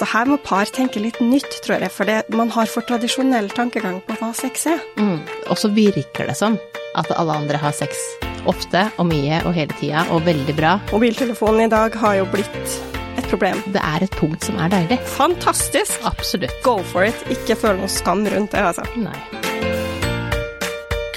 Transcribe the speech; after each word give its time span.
Så 0.00 0.06
her 0.08 0.30
må 0.30 0.38
par 0.40 0.64
tenke 0.72 0.96
litt 1.02 1.18
nytt, 1.20 1.58
tror 1.60 1.82
jeg, 1.82 1.92
for 1.92 2.08
det, 2.08 2.22
man 2.32 2.48
har 2.54 2.70
for 2.72 2.86
tradisjonell 2.88 3.50
tankegang 3.52 3.98
på 4.06 4.14
hva 4.16 4.30
sex 4.32 4.64
er. 4.70 4.80
Mm. 4.96 5.18
Og 5.52 5.58
så 5.60 5.68
virker 5.76 6.30
det 6.30 6.38
som 6.38 6.56
at 6.96 7.10
alle 7.20 7.34
andre 7.42 7.60
har 7.60 7.74
sex 7.76 8.00
ofte 8.48 8.86
og 8.96 9.10
mye 9.10 9.42
og 9.44 9.52
hele 9.58 9.76
tida, 9.76 10.06
og 10.08 10.24
veldig 10.24 10.56
bra. 10.56 10.78
Mobiltelefonen 10.94 11.66
i 11.66 11.68
dag 11.74 12.00
har 12.00 12.16
jo 12.16 12.24
blitt 12.32 12.78
et 13.20 13.28
problem. 13.28 13.60
Det 13.76 13.84
er 13.84 14.08
et 14.08 14.16
punkt 14.16 14.48
som 14.48 14.56
er 14.56 14.72
deilig. 14.72 15.02
Fantastisk! 15.18 16.00
Absolutt. 16.08 16.56
Go 16.64 16.78
for 16.80 17.04
it. 17.04 17.20
Ikke 17.28 17.58
føl 17.60 17.76
noe 17.82 17.92
skam 17.92 18.24
rundt 18.24 18.56
det, 18.56 18.64
altså. 18.72 18.88
Nei. 18.96 19.20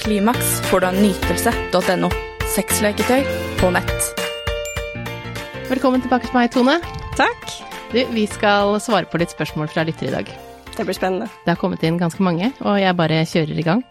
Klimaks 0.04 0.58
får 0.68 0.84
du 0.84 0.92
av 0.92 1.00
nytelse.no. 1.00 2.12
Sexleketøy 2.52 3.24
på 3.64 3.72
nett. 3.72 4.26
Velkommen 5.72 6.04
tilbake 6.04 6.28
til 6.28 6.36
meg, 6.36 6.52
Tone. 6.52 6.82
Takk. 7.16 7.73
Du, 7.94 8.00
vi 8.10 8.24
skal 8.26 8.72
svare 8.82 9.06
på 9.06 9.20
litt 9.22 9.30
spørsmål 9.30 9.68
fra 9.70 9.84
lyttere 9.86 10.08
i 10.08 10.14
dag. 10.16 10.30
Det 10.74 10.82
blir 10.82 10.96
spennende. 10.96 11.28
Det 11.44 11.52
har 11.52 11.58
kommet 11.60 11.84
inn 11.86 12.00
ganske 12.00 12.24
mange, 12.26 12.48
og 12.66 12.80
jeg 12.82 12.96
bare 12.98 13.20
kjører 13.30 13.60
i 13.62 13.64
gang. 13.68 13.84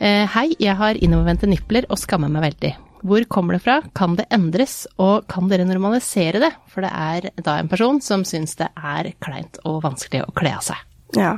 Eh, 0.00 0.24
hei, 0.32 0.46
jeg 0.56 0.72
har 0.78 0.96
innovervendte 0.96 1.50
nipler 1.50 1.84
og 1.92 2.00
skammer 2.00 2.32
meg 2.32 2.46
veldig. 2.46 2.70
Hvor 3.04 3.26
kommer 3.28 3.58
det 3.58 3.60
fra, 3.66 3.74
kan 3.92 4.16
det 4.16 4.24
endres, 4.32 4.78
og 4.96 5.28
kan 5.28 5.52
dere 5.52 5.68
normalisere 5.68 6.40
det? 6.40 6.54
For 6.72 6.86
det 6.86 6.94
er 6.96 7.28
da 7.44 7.58
en 7.60 7.68
person 7.68 8.00
som 8.00 8.24
syns 8.24 8.56
det 8.62 8.70
er 8.72 9.10
kleint 9.20 9.60
og 9.68 9.82
vanskelig 9.84 10.24
å 10.24 10.32
kle 10.32 10.54
av 10.56 10.64
seg. 10.70 10.80
Ja. 11.20 11.34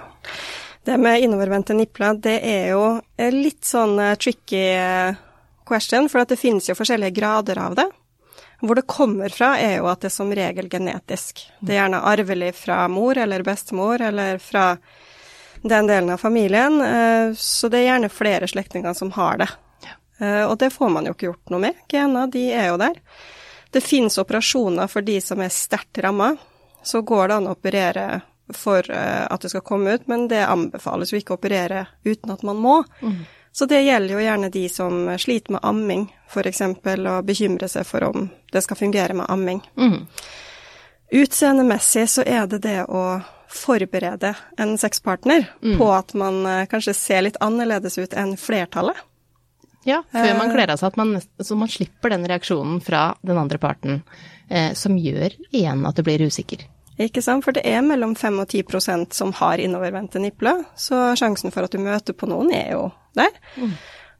Det 0.87 0.95
med 0.95 1.27
innovervendte 1.27 1.74
nipler, 1.74 2.15
det 2.23 2.38
er 2.38 2.70
jo 2.70 2.84
litt 3.34 3.66
sånn 3.66 3.98
eh, 3.98 4.15
tricky 4.15 4.62
eh, 4.77 5.18
question, 5.66 6.07
for 6.07 6.23
det 6.23 6.38
finnes 6.38 6.70
jo 6.70 6.79
forskjellige 6.79 7.18
grader 7.18 7.66
av 7.66 7.74
det. 7.82 7.91
Hvor 8.60 8.77
det 8.77 8.88
kommer 8.91 9.32
fra, 9.32 9.55
er 9.59 9.78
jo 9.78 9.88
at 9.88 10.02
det 10.02 10.10
er 10.10 10.14
som 10.14 10.32
regel 10.37 10.68
genetisk. 10.68 11.46
Det 11.60 11.74
er 11.74 11.82
gjerne 11.82 12.02
arvelig 12.10 12.52
fra 12.59 12.82
mor 12.92 13.18
eller 13.18 13.45
bestemor 13.46 14.02
eller 14.05 14.38
fra 14.42 14.74
den 15.62 15.88
delen 15.88 16.12
av 16.12 16.20
familien. 16.20 16.80
Eh, 16.80 17.35
så 17.37 17.68
det 17.73 17.80
er 17.80 17.88
gjerne 17.90 18.12
flere 18.12 18.48
slektninger 18.48 18.96
som 18.96 19.12
har 19.16 19.40
det. 19.40 19.51
Eh, 20.20 20.45
og 20.45 20.59
det 20.59 20.70
får 20.70 20.93
man 20.93 21.09
jo 21.09 21.16
ikke 21.16 21.30
gjort 21.30 21.52
noe 21.52 21.65
med. 21.68 21.85
Gener, 21.88 22.29
de 22.32 22.46
er 22.52 22.70
jo 22.73 22.80
der. 22.80 23.01
Det 23.70 23.85
finnes 23.85 24.18
operasjoner 24.20 24.90
for 24.90 25.07
de 25.07 25.20
som 25.24 25.40
er 25.40 25.52
sterkt 25.54 26.02
ramma. 26.04 26.35
Så 26.82 27.02
går 27.07 27.29
det 27.29 27.40
an 27.40 27.48
å 27.48 27.57
operere 27.57 28.07
for 28.57 28.85
eh, 28.90 29.24
at 29.24 29.40
det 29.40 29.52
skal 29.52 29.65
komme 29.65 29.96
ut, 29.96 30.09
men 30.10 30.29
det 30.29 30.42
anbefales 30.46 31.13
jo 31.13 31.20
ikke 31.20 31.37
å 31.37 31.40
operere 31.40 31.87
uten 32.04 32.32
at 32.35 32.42
man 32.46 32.60
må. 32.60 32.80
Mm. 33.01 33.20
Så 33.52 33.66
det 33.66 33.82
gjelder 33.82 34.15
jo 34.15 34.23
gjerne 34.23 34.51
de 34.54 34.68
som 34.70 35.18
sliter 35.18 35.56
med 35.56 35.65
amming, 35.66 36.06
f.eks., 36.30 36.62
og 36.62 37.26
bekymrer 37.26 37.70
seg 37.70 37.87
for 37.88 38.07
om 38.07 38.29
det 38.52 38.62
skal 38.62 38.79
fungere 38.79 39.16
med 39.18 39.26
amming. 39.29 39.60
Mm. 39.76 40.07
Utseendemessig 41.10 42.07
så 42.09 42.23
er 42.23 42.46
det 42.46 42.62
det 42.62 42.84
å 42.87 43.20
forberede 43.51 44.34
en 44.62 44.76
sexpartner 44.79 45.48
mm. 45.62 45.79
på 45.79 45.88
at 45.92 46.15
man 46.15 46.45
eh, 46.46 46.66
kanskje 46.70 46.95
ser 46.95 47.24
litt 47.26 47.40
annerledes 47.42 47.98
ut 47.98 48.15
enn 48.15 48.37
flertallet. 48.38 48.98
Ja, 49.85 50.02
før 50.12 50.35
man 50.37 50.52
kler 50.52 50.70
av 50.74 50.79
seg, 50.79 50.96
man, 51.01 51.16
så 51.40 51.57
man 51.57 51.70
slipper 51.73 52.12
den 52.12 52.26
reaksjonen 52.29 52.82
fra 52.85 53.14
den 53.26 53.40
andre 53.40 53.59
parten, 53.59 54.02
eh, 54.48 54.70
som 54.76 54.98
gjør 55.01 55.35
igjen 55.51 55.87
at 55.88 55.96
du 55.96 56.04
blir 56.07 56.23
usikker. 56.29 56.62
Ikke 57.01 57.23
sant, 57.24 57.45
for 57.46 57.56
det 57.56 57.62
er 57.65 57.80
mellom 57.84 58.12
5 58.18 58.43
og 58.43 58.51
10% 58.52 59.16
som 59.16 59.32
har 59.38 59.62
innovervendte 59.62 60.20
nipler, 60.20 60.66
så 60.76 61.15
sjansen 61.16 61.54
for 61.54 61.65
at 61.65 61.73
du 61.73 61.80
møter 61.80 62.16
på 62.16 62.29
noen 62.29 62.52
er 62.52 62.74
jo 62.74 62.90
der. 63.16 63.32
Mm. 63.57 63.73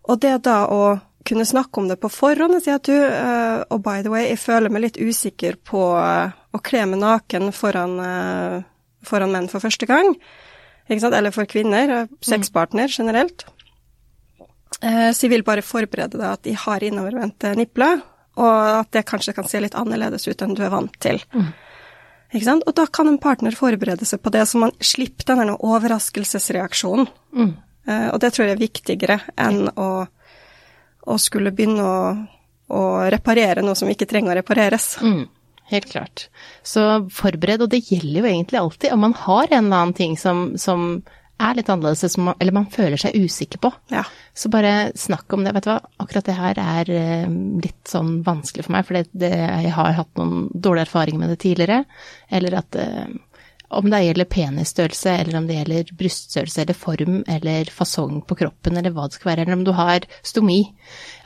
Og 0.09 0.21
det 0.23 0.39
da 0.47 0.63
å 0.73 0.83
kunne 1.29 1.45
snakke 1.45 1.81
om 1.81 1.89
det 1.91 1.99
på 2.01 2.09
forhånd 2.09 2.57
og 2.57 2.63
si 2.65 2.73
at 2.73 2.89
du, 2.89 2.97
uh, 2.97 3.61
og 3.69 3.83
by 3.85 4.01
the 4.05 4.13
way, 4.13 4.31
jeg 4.31 4.41
føler 4.41 4.73
meg 4.73 4.87
litt 4.87 5.01
usikker 5.01 5.59
på 5.69 5.83
uh, 5.93 6.33
å 6.33 6.63
kle 6.65 6.87
meg 6.89 7.03
naken 7.03 7.53
foran, 7.53 7.99
uh, 8.01 8.63
foran, 9.07 9.35
menn 9.35 9.51
for 9.53 9.61
første 9.63 9.89
gang, 9.91 10.15
ikke 10.89 11.03
sant, 11.05 11.15
eller 11.15 11.35
for 11.35 11.49
kvinner, 11.51 12.09
sexpartner 12.25 12.91
generelt. 12.91 13.45
så 14.81 15.23
jeg 15.23 15.31
vil 15.31 15.45
bare 15.47 15.63
forberede 15.63 16.17
deg 16.17 16.27
at 16.27 16.43
de 16.43 16.55
har 16.57 16.83
innovervendte 16.83 17.53
nipler, 17.55 18.01
og 18.41 18.57
at 18.81 18.91
det 18.97 19.05
kanskje 19.07 19.37
kan 19.37 19.47
se 19.47 19.61
litt 19.61 19.77
annerledes 19.79 20.27
ut 20.27 20.43
enn 20.43 20.57
du 20.57 20.65
er 20.65 20.73
vant 20.73 20.97
til. 20.99 21.21
Mm. 21.31 21.53
Og 22.31 22.75
da 22.79 22.87
kan 22.87 23.09
en 23.11 23.19
partner 23.19 23.57
forberede 23.57 24.07
seg 24.07 24.23
på 24.23 24.31
det, 24.31 24.45
så 24.47 24.61
man 24.63 24.75
slipper 24.79 25.33
denne 25.33 25.57
overraskelsesreaksjonen. 25.67 27.09
Mm. 27.35 27.53
Eh, 27.91 28.09
og 28.13 28.21
det 28.23 28.33
tror 28.35 28.47
jeg 28.47 28.57
er 28.57 28.61
viktigere 28.61 29.19
enn 29.41 29.67
å, 29.75 29.91
å 31.11 31.19
skulle 31.19 31.53
begynne 31.57 31.83
å, 31.87 32.01
å, 32.71 32.83
reparere 33.11 33.65
noe 33.67 33.79
som 33.79 33.91
ikke 33.91 34.09
trenger 34.11 34.35
å 34.35 34.39
repareres. 34.39 34.93
Mm, 35.03 35.25
helt 35.73 35.91
klart. 35.91 36.29
Så 36.63 36.85
forbered, 37.15 37.65
og 37.65 37.73
det 37.73 37.83
gjelder 37.89 38.21
jo 38.23 38.31
egentlig 38.31 38.63
alltid, 38.63 38.93
om 38.95 39.05
man 39.09 39.17
har 39.25 39.49
en 39.51 39.65
eller 39.65 39.83
annen 39.83 39.97
ting 39.99 40.15
som, 40.21 40.53
som 40.61 41.01
er 41.41 41.57
litt 41.57 41.71
annerledes, 41.73 42.19
eller 42.19 42.55
man 42.55 42.69
føler 42.73 43.01
seg 43.01 43.17
usikker 43.17 43.63
på. 43.63 43.73
Ja. 43.93 44.05
Så 44.37 44.51
bare 44.53 44.91
snakk 44.99 45.33
om 45.35 45.47
det. 45.47 45.55
Vet 45.57 45.67
du 45.67 45.73
hva, 45.73 45.81
akkurat 46.03 46.29
det 46.29 46.37
her 46.39 46.61
er 46.63 46.93
eh, 46.95 47.33
litt 47.65 47.89
sånn 47.89 48.21
vanskelig 48.27 48.67
for 48.67 48.77
meg, 48.77 48.87
for 48.89 48.99
det, 48.99 49.09
det, 49.17 49.33
jeg 49.39 49.75
har 49.77 49.97
hatt 49.99 50.13
noen 50.21 50.47
dårlige 50.53 50.89
erfaringer 50.89 51.25
med 51.25 51.35
det 51.35 51.41
tidligere. 51.45 51.83
Eller 52.31 52.61
at 52.61 52.79
eh, 52.79 53.11
om 53.71 53.87
det 53.91 54.01
gjelder 54.03 54.27
penisstørrelse, 54.31 55.13
eller 55.15 55.39
om 55.39 55.47
det 55.47 55.61
gjelder 55.61 55.93
bryststørrelse 55.99 56.65
eller 56.65 56.79
form 56.79 57.21
eller 57.31 57.71
fasong 57.71 58.19
på 58.27 58.37
kroppen, 58.43 58.79
eller 58.79 58.95
hva 58.95 59.07
det 59.07 59.19
skal 59.19 59.31
være, 59.31 59.47
eller 59.47 59.59
om 59.61 59.65
du 59.67 59.73
har 59.77 60.07
stomi. 60.27 60.61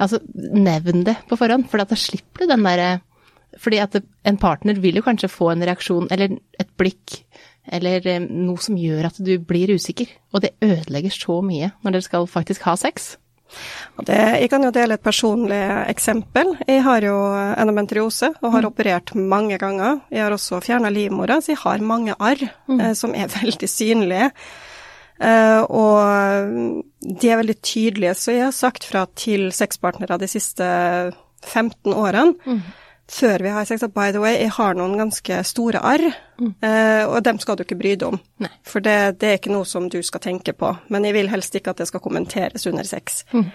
Altså, 0.02 0.20
nevn 0.34 1.06
det 1.08 1.16
på 1.30 1.38
forhånd, 1.40 1.70
for 1.72 1.80
da 1.80 1.98
slipper 1.98 2.44
du 2.44 2.52
den 2.52 2.66
derre 2.66 2.92
Fordi 3.54 3.78
at 3.78 3.94
en 4.26 4.36
partner 4.36 4.74
vil 4.82 4.96
jo 4.98 5.04
kanskje 5.06 5.30
få 5.30 5.52
en 5.52 5.62
reaksjon, 5.62 6.08
eller 6.10 6.32
et 6.58 6.70
blikk, 6.76 7.20
eller 7.72 8.06
eh, 8.06 8.22
noe 8.22 8.60
som 8.62 8.78
gjør 8.78 9.10
at 9.10 9.20
du 9.22 9.36
blir 9.42 9.74
usikker. 9.74 10.10
Og 10.34 10.44
det 10.44 10.54
ødelegger 10.64 11.14
så 11.14 11.40
mye 11.44 11.72
når 11.82 11.96
dere 11.96 12.08
skal 12.08 12.28
faktisk 12.30 12.66
ha 12.68 12.76
sex. 12.80 13.14
Det, 14.02 14.16
jeg 14.40 14.50
kan 14.50 14.64
jo 14.66 14.72
dele 14.74 14.96
et 14.96 15.04
personlig 15.04 15.60
eksempel. 15.86 16.54
Jeg 16.66 16.82
har 16.82 17.04
jo 17.06 17.14
endometriose 17.60 18.32
og 18.40 18.50
har 18.50 18.64
mm. 18.64 18.70
operert 18.72 19.14
mange 19.14 19.58
ganger. 19.60 20.00
Jeg 20.10 20.24
har 20.24 20.34
også 20.34 20.62
fjerna 20.64 20.90
livmora, 20.90 21.38
så 21.40 21.52
jeg 21.52 21.62
har 21.62 21.84
mange 21.86 22.16
arr 22.18 22.42
mm. 22.42 22.78
eh, 22.80 22.94
som 22.98 23.14
er 23.14 23.30
veldig 23.40 23.70
synlige. 23.70 24.30
Eh, 25.22 25.60
og 25.70 26.80
de 27.04 27.30
er 27.30 27.38
veldig 27.38 27.60
tydelige, 27.62 28.16
så 28.18 28.34
jeg 28.34 28.48
har 28.48 28.56
sagt 28.56 28.88
fra 28.88 29.04
til 29.14 29.52
sexpartnere 29.54 30.18
de 30.18 30.30
siste 30.30 30.64
15 31.44 31.94
årene. 31.94 32.34
Mm 32.44 32.64
før 33.10 33.42
vi 33.44 33.52
har 33.52 33.66
sex 33.68 33.84
at 33.84 33.94
by 33.94 34.10
the 34.14 34.22
way, 34.22 34.38
jeg 34.40 34.54
har 34.56 34.76
noen 34.78 34.96
ganske 34.98 35.40
store 35.46 35.80
arr, 35.84 36.06
mm. 36.40 36.52
eh, 36.64 37.02
og 37.04 37.18
dem 37.26 37.40
skal 37.42 37.58
du 37.58 37.64
ikke 37.66 37.78
bry 37.80 37.94
deg 37.96 38.14
om. 38.14 38.20
Nei. 38.44 38.52
For 38.66 38.84
det, 38.84 38.96
det, 39.20 39.30
er 39.30 39.40
ikke 39.40 39.52
noe 39.54 39.68
som 39.68 39.90
du 39.92 40.00
skal 40.06 40.22
tenke 40.24 40.56
på. 40.56 40.72
Men 40.94 41.06
jeg 41.08 41.16
vil 41.18 41.30
helst 41.32 41.56
ikke 41.58 41.74
at 41.74 41.82
det 41.82 41.88
skal 41.90 42.02
kommenteres 42.04 42.66
under 42.70 42.86
sex. 42.88 43.22
Mm. 43.34 43.50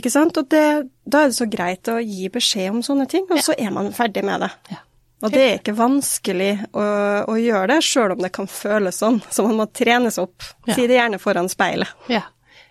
Ikke 0.00 0.12
sant? 0.12 0.38
Og 0.38 0.50
det, 0.50 0.66
da 1.02 1.24
er 1.24 1.32
det 1.32 1.38
så 1.38 1.48
greit 1.50 1.90
å 1.90 1.98
gi 2.02 2.28
beskjed 2.32 2.76
om 2.76 2.84
sånne 2.86 3.08
ting, 3.10 3.26
og 3.30 3.40
ja. 3.40 3.46
så 3.48 3.56
er 3.58 3.74
man 3.74 3.90
ferdig 3.94 4.26
med 4.26 4.46
det. 4.46 4.52
Ja. 4.74 4.84
Og 5.20 5.34
det 5.34 5.40
er 5.44 5.58
ikke 5.58 5.76
vanskelig 5.76 6.52
å, 6.72 6.84
å 7.28 7.34
gjøre 7.36 7.74
det, 7.74 7.80
sjøl 7.84 8.14
om 8.14 8.22
det 8.24 8.32
kan 8.32 8.48
føles 8.48 9.00
sånn. 9.02 9.18
Så 9.34 9.44
man 9.44 9.58
må 9.58 9.66
trenes 9.68 10.16
opp. 10.20 10.46
Ja. 10.64 10.76
Si 10.78 10.86
det 10.88 10.96
gjerne 10.96 11.20
foran 11.20 11.50
speilet. 11.52 11.92
Ja, 12.08 12.22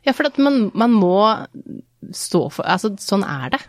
ja 0.08 0.16
for 0.18 0.32
man, 0.42 0.72
man 0.74 0.96
må 0.96 1.20
stå 2.16 2.48
for 2.50 2.66
Altså, 2.66 2.96
sånn 2.98 3.26
er 3.28 3.54
det. 3.54 3.62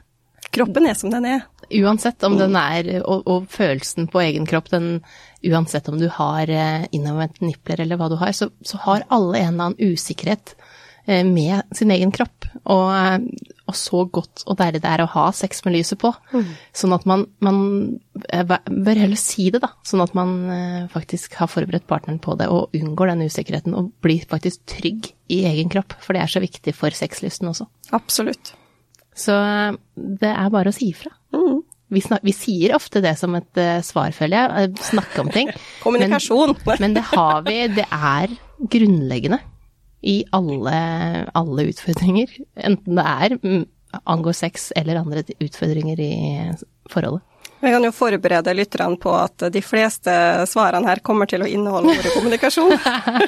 Kroppen 0.50 0.88
er 0.88 0.96
som 0.96 1.12
den 1.12 1.28
er. 1.28 1.44
Uansett 1.70 2.22
om 2.26 2.36
den 2.38 2.56
er, 2.58 2.88
og, 3.04 3.26
og 3.30 3.46
følelsen 3.52 4.08
på 4.10 4.22
egen 4.24 4.46
kropp, 4.48 4.70
den, 4.72 4.98
uansett 5.46 5.88
om 5.90 6.00
du 6.00 6.08
har 6.12 6.50
eh, 6.50 6.88
innovervendte 6.90 7.46
nipler 7.46 7.84
eller 7.84 8.00
hva 8.00 8.10
du 8.10 8.18
har, 8.20 8.34
så, 8.36 8.50
så, 8.66 8.80
har 8.86 9.06
alle 9.08 9.38
en 9.38 9.54
eller 9.54 9.70
annen 9.70 9.94
usikkerhet 9.94 10.56
eh, 11.06 11.22
med 11.26 11.62
sin 11.76 11.92
egen 11.94 12.10
kropp. 12.14 12.48
Og, 12.64 12.90
eh, 12.96 13.54
og, 13.70 13.76
så 13.78 14.02
godt 14.10 14.42
og 14.50 14.58
deilig 14.58 14.82
det 14.82 14.90
er 14.90 15.04
å 15.04 15.10
ha 15.12 15.28
sex 15.36 15.62
med 15.66 15.76
lyset 15.76 16.00
på. 16.02 16.10
Mm. 16.34 16.50
Sånn 16.82 16.96
at 16.96 17.06
man, 17.06 17.26
man, 17.44 17.60
bør 18.18 19.02
heller 19.04 19.20
si 19.20 19.46
det, 19.54 19.62
da. 19.62 19.70
Sånn 19.86 20.02
at 20.02 20.16
man 20.18 20.34
faktisk 20.90 21.38
har 21.38 21.50
forberedt 21.52 21.86
partneren 21.90 22.18
på 22.22 22.34
det 22.40 22.50
og 22.50 22.74
unngår 22.76 23.14
den 23.14 23.28
usikkerheten 23.30 23.78
og 23.78 23.92
blir 24.02 24.26
faktisk 24.30 24.66
trygg 24.74 25.12
i 25.30 25.44
egen 25.52 25.70
kropp. 25.70 25.94
For 26.02 26.18
det 26.18 26.24
er 26.24 26.34
så 26.34 26.42
viktig 26.42 26.74
for 26.74 26.94
sexlysten 26.98 27.52
også. 27.52 27.70
Absolutt. 27.94 28.56
Så 29.14 29.34
det 29.94 30.30
er 30.30 30.52
bare 30.52 30.72
å 30.72 30.74
si 30.74 30.90
ifra. 30.90 31.12
Mm. 31.34 31.60
Vi, 31.90 32.02
vi, 32.22 32.34
sier 32.34 32.76
ofte 32.76 33.02
det 33.04 33.16
som 33.18 33.34
et 33.38 33.60
uh, 33.60 33.80
svar, 33.84 34.14
føler 34.16 34.36
jeg. 34.38 34.70
Uh, 34.70 34.84
snakke 34.90 35.24
om 35.24 35.30
ting. 35.34 35.50
Kommunikasjon. 35.84 36.54
Men, 36.66 36.80
men, 36.84 36.96
det 36.98 37.06
har 37.10 37.42
vi. 37.46 37.56
Det 37.74 37.86
er 37.86 38.36
grunnleggende 38.70 39.40
i 40.06 40.22
alle, 40.36 40.76
alle 41.36 41.66
utfordringer. 41.72 42.32
Enten 42.56 42.96
det 42.96 43.04
er 43.04 43.36
mm, 43.42 43.64
angår 44.04 44.36
sex 44.38 44.70
eller 44.78 45.00
andre 45.00 45.24
utfordringer 45.42 46.00
i 46.00 46.12
forholdet. 46.90 47.26
Vi 47.60 47.70
kan 47.72 47.84
jo 47.84 47.92
forberede 47.92 48.54
lytterne 48.56 48.96
på 49.00 49.12
at 49.12 49.44
de 49.52 49.62
fleste 49.64 50.12
svarene 50.48 50.88
her 50.88 51.02
kommer 51.04 51.28
til 51.28 51.44
å 51.44 51.48
inneholde 51.48 51.92
ordet 51.92 52.14
kommunikasjon. 52.14 52.76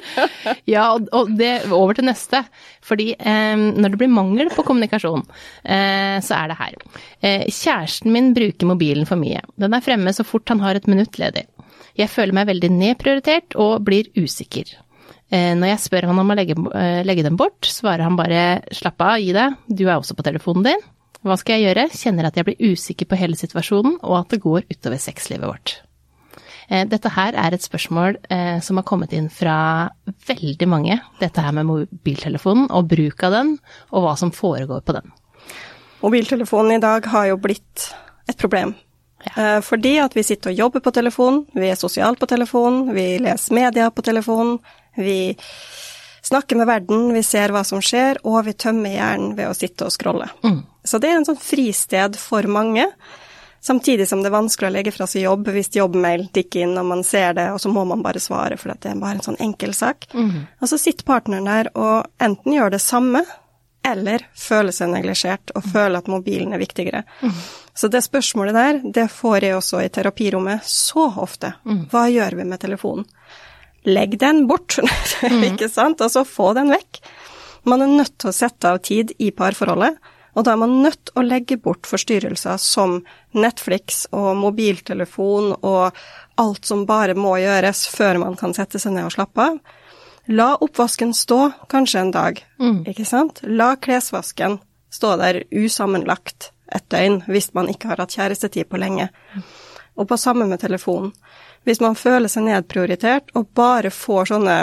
ja, 0.74 0.86
og 0.96 1.32
det 1.36 1.52
over 1.68 1.98
til 1.98 2.08
neste. 2.08 2.40
Fordi 2.84 3.10
eh, 3.18 3.56
når 3.56 3.92
det 3.92 4.00
blir 4.00 4.12
mangel 4.12 4.52
på 4.54 4.64
kommunikasjon, 4.66 5.26
eh, 5.64 6.16
så 6.24 6.38
er 6.38 6.52
det 6.52 6.60
her. 6.62 6.78
Eh, 7.20 7.44
kjæresten 7.52 8.14
min 8.14 8.32
bruker 8.36 8.72
mobilen 8.72 9.08
for 9.08 9.20
mye. 9.20 9.44
Den 9.60 9.76
er 9.76 9.84
fremme 9.84 10.16
så 10.16 10.24
fort 10.26 10.48
han 10.52 10.64
har 10.64 10.80
et 10.80 10.88
minutt 10.88 11.20
ledig. 11.20 11.44
Jeg 11.98 12.08
føler 12.08 12.36
meg 12.36 12.48
veldig 12.48 12.72
nedprioritert 12.72 13.58
og 13.60 13.82
blir 13.84 14.08
usikker. 14.16 14.72
Eh, 15.32 15.52
når 15.56 15.74
jeg 15.74 15.84
spør 15.86 16.08
han 16.10 16.20
om 16.20 16.32
å 16.32 16.36
legge, 16.36 16.56
eh, 16.76 17.02
legge 17.08 17.24
den 17.24 17.38
bort, 17.40 17.64
svarer 17.64 18.04
han 18.04 18.16
bare 18.16 18.62
slapp 18.72 19.00
av, 19.00 19.20
gi 19.20 19.32
deg, 19.32 19.56
du 19.68 19.86
er 19.86 19.96
også 19.96 20.16
på 20.16 20.24
telefonen 20.26 20.66
din. 20.68 20.82
Hva 21.22 21.38
skal 21.38 21.58
jeg 21.58 21.70
gjøre? 21.70 21.86
Kjenner 21.94 22.28
at 22.28 22.36
jeg 22.38 22.48
blir 22.48 22.72
usikker 22.72 23.08
på 23.08 23.18
hele 23.20 23.38
situasjonen, 23.38 23.98
og 24.02 24.18
at 24.22 24.34
det 24.34 24.42
går 24.42 24.66
utover 24.70 25.00
sexlivet 25.02 25.46
vårt. 25.46 25.74
Eh, 26.68 26.84
dette 26.90 27.12
her 27.14 27.36
er 27.38 27.54
et 27.54 27.62
spørsmål 27.62 28.18
som 28.64 28.78
har 28.78 28.86
kommet 28.88 29.12
inn 29.14 29.28
fra 29.30 29.90
veldig 30.28 30.68
mange. 30.70 30.98
Dette 31.20 31.44
her 31.44 31.54
med 31.54 31.68
mobiltelefonen 31.68 32.70
og 32.74 32.88
bruk 32.90 33.22
av 33.26 33.36
den, 33.36 33.56
og 33.92 34.06
hva 34.06 34.16
som 34.18 34.34
foregår 34.34 34.82
på 34.86 34.96
den. 34.98 35.12
Mobiltelefonen 36.02 36.78
i 36.78 36.82
dag 36.82 37.06
har 37.12 37.28
jo 37.30 37.38
blitt 37.42 37.92
et 38.30 38.38
problem. 38.38 38.74
Ja. 39.22 39.60
Fordi 39.62 39.96
at 40.02 40.16
vi 40.18 40.24
sitter 40.26 40.50
og 40.50 40.58
jobber 40.58 40.82
på 40.82 40.90
telefonen, 40.94 41.44
vi 41.54 41.68
er 41.70 41.78
sosialt 41.78 42.18
på 42.18 42.26
telefonen, 42.26 42.88
vi 42.96 43.20
leser 43.22 43.54
media 43.54 43.90
på 43.94 44.02
telefonen, 44.02 44.56
vi 44.98 45.36
snakker 46.22 46.58
med 46.58 46.66
verden, 46.66 47.12
vi 47.14 47.22
ser 47.22 47.52
hva 47.54 47.62
som 47.66 47.82
skjer, 47.82 48.20
og 48.26 48.44
vi 48.46 48.54
tømmer 48.58 48.94
hjernen 48.96 49.36
ved 49.38 49.50
å 49.50 49.56
sitte 49.56 49.86
og 49.86 49.94
scrolle. 49.94 50.28
Mm. 50.42 50.60
Så 50.84 50.98
det 51.02 51.10
er 51.10 51.20
en 51.20 51.28
sånn 51.28 51.40
fristed 51.40 52.16
for 52.18 52.46
mange. 52.50 52.86
Samtidig 53.62 54.08
som 54.10 54.22
det 54.22 54.32
er 54.32 54.34
vanskelig 54.34 54.70
å 54.70 54.74
legge 54.74 54.94
fra 54.94 55.06
seg 55.06 55.22
jobb 55.22 55.52
hvis 55.54 55.70
jobbmail 55.76 56.26
tikker 56.34 56.64
inn 56.64 56.74
og 56.80 56.88
man 56.88 57.04
ser 57.06 57.36
det, 57.38 57.46
og 57.54 57.60
så 57.62 57.70
må 57.70 57.84
man 57.86 58.02
bare 58.02 58.22
svare, 58.22 58.58
for 58.58 58.74
det 58.74 58.90
er 58.90 58.98
bare 58.98 59.20
en 59.20 59.26
sånn 59.28 59.38
enkel 59.44 59.74
sak. 59.78 60.08
Mm. 60.14 60.48
Og 60.58 60.70
så 60.72 60.80
sitter 60.82 61.06
partneren 61.06 61.46
der 61.46 61.70
og 61.78 62.10
enten 62.22 62.56
gjør 62.56 62.74
det 62.74 62.82
samme, 62.82 63.22
eller 63.86 64.26
føler 64.38 64.74
seg 64.74 64.90
neglisjert 64.90 65.54
og 65.54 65.62
mm. 65.62 65.70
føler 65.74 66.02
at 66.02 66.10
mobilen 66.10 66.54
er 66.54 66.62
viktigere. 66.62 67.04
Mm. 67.22 67.38
Så 67.74 67.88
det 67.90 68.02
spørsmålet 68.04 68.58
der, 68.58 68.82
det 68.98 69.06
får 69.14 69.46
jeg 69.46 69.56
også 69.56 69.80
i 69.82 69.88
terapirommet 69.94 70.66
så 70.66 71.06
ofte. 71.22 71.54
Mm. 71.62 71.86
Hva 71.90 72.08
gjør 72.10 72.38
vi 72.38 72.50
med 72.50 72.62
telefonen? 72.62 73.06
legg 73.82 74.18
den 74.18 74.46
bort, 74.46 74.78
mm. 75.22 75.44
ikke 75.52 75.68
sant, 75.70 76.02
og 76.02 76.12
så 76.12 76.24
få 76.28 76.52
den 76.58 76.72
vekk. 76.72 77.02
Man 77.68 77.82
er 77.82 77.90
nødt 77.90 78.16
til 78.18 78.30
å 78.30 78.34
sette 78.36 78.70
av 78.70 78.82
tid 78.86 79.14
i 79.22 79.30
parforholdet, 79.34 79.98
og 80.32 80.46
da 80.46 80.54
er 80.54 80.60
man 80.62 80.78
nødt 80.80 81.00
til 81.08 81.20
å 81.20 81.26
legge 81.26 81.58
bort 81.60 81.88
forstyrrelser 81.88 82.56
som 82.60 83.00
Netflix 83.36 84.06
og 84.16 84.30
mobiltelefon 84.40 85.52
og 85.58 85.98
alt 86.40 86.68
som 86.68 86.86
bare 86.88 87.16
må 87.18 87.34
gjøres 87.42 87.84
før 87.92 88.22
man 88.22 88.38
kan 88.40 88.56
sette 88.56 88.80
seg 88.80 88.96
ned 88.96 89.10
og 89.10 89.16
slappe 89.16 89.48
av. 89.50 89.60
La 90.32 90.52
oppvasken 90.54 91.12
stå 91.14 91.40
kanskje 91.68 92.00
en 92.00 92.14
dag, 92.14 92.40
mm. 92.62 92.84
ikke 92.88 93.04
sant? 93.04 93.42
La 93.42 93.74
klesvasken 93.76 94.60
stå 94.92 95.16
der 95.20 95.42
usammenlagt 95.50 96.52
et 96.72 96.84
døgn 96.92 97.20
hvis 97.28 97.50
man 97.56 97.68
ikke 97.68 97.90
har 97.90 98.00
hatt 98.00 98.14
kjærestetid 98.16 98.70
på 98.70 98.80
lenge. 98.80 99.10
Og 99.98 100.08
på 100.08 100.16
samme 100.16 100.46
med 100.48 100.62
telefonen. 100.62 101.12
Hvis 101.68 101.82
man 101.82 101.98
føler 101.98 102.30
seg 102.32 102.46
nedprioritert 102.46 103.34
og 103.38 103.50
bare 103.54 103.92
får 103.92 104.32
sånne 104.32 104.56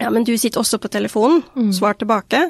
Ja, 0.00 0.08
men 0.08 0.24
du 0.24 0.32
sitter 0.38 0.62
også 0.62 0.78
på 0.80 0.88
telefonen, 0.88 1.42
mm. 1.56 1.72
svar 1.76 1.98
tilbake. 2.00 2.46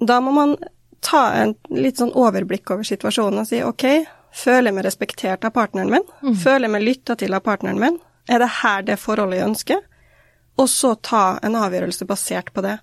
Da 0.00 0.20
må 0.24 0.32
man 0.34 0.56
ta 1.02 1.24
en 1.40 1.54
litt 1.74 1.98
sånn 1.98 2.14
overblikk 2.14 2.70
over 2.74 2.86
situasjonen 2.86 3.42
og 3.42 3.48
si 3.48 3.62
OK, 3.66 3.86
føler 4.32 4.70
jeg 4.70 4.76
meg 4.76 4.86
respektert 4.86 5.44
av 5.44 5.54
partneren 5.56 5.90
min? 5.92 6.06
Mm. 6.22 6.36
Føler 6.38 6.68
jeg 6.68 6.74
meg 6.76 6.86
lytta 6.86 7.18
til 7.18 7.34
av 7.36 7.44
partneren 7.44 7.80
min? 7.82 7.98
Er 8.30 8.42
det 8.42 8.52
her 8.62 8.86
det 8.86 9.00
forholdet 9.02 9.40
jeg 9.40 9.50
ønsker? 9.50 9.82
Og 10.60 10.70
så 10.70 10.94
ta 11.02 11.24
en 11.42 11.58
avgjørelse 11.58 12.06
basert 12.06 12.52
på 12.54 12.64
det. 12.64 12.76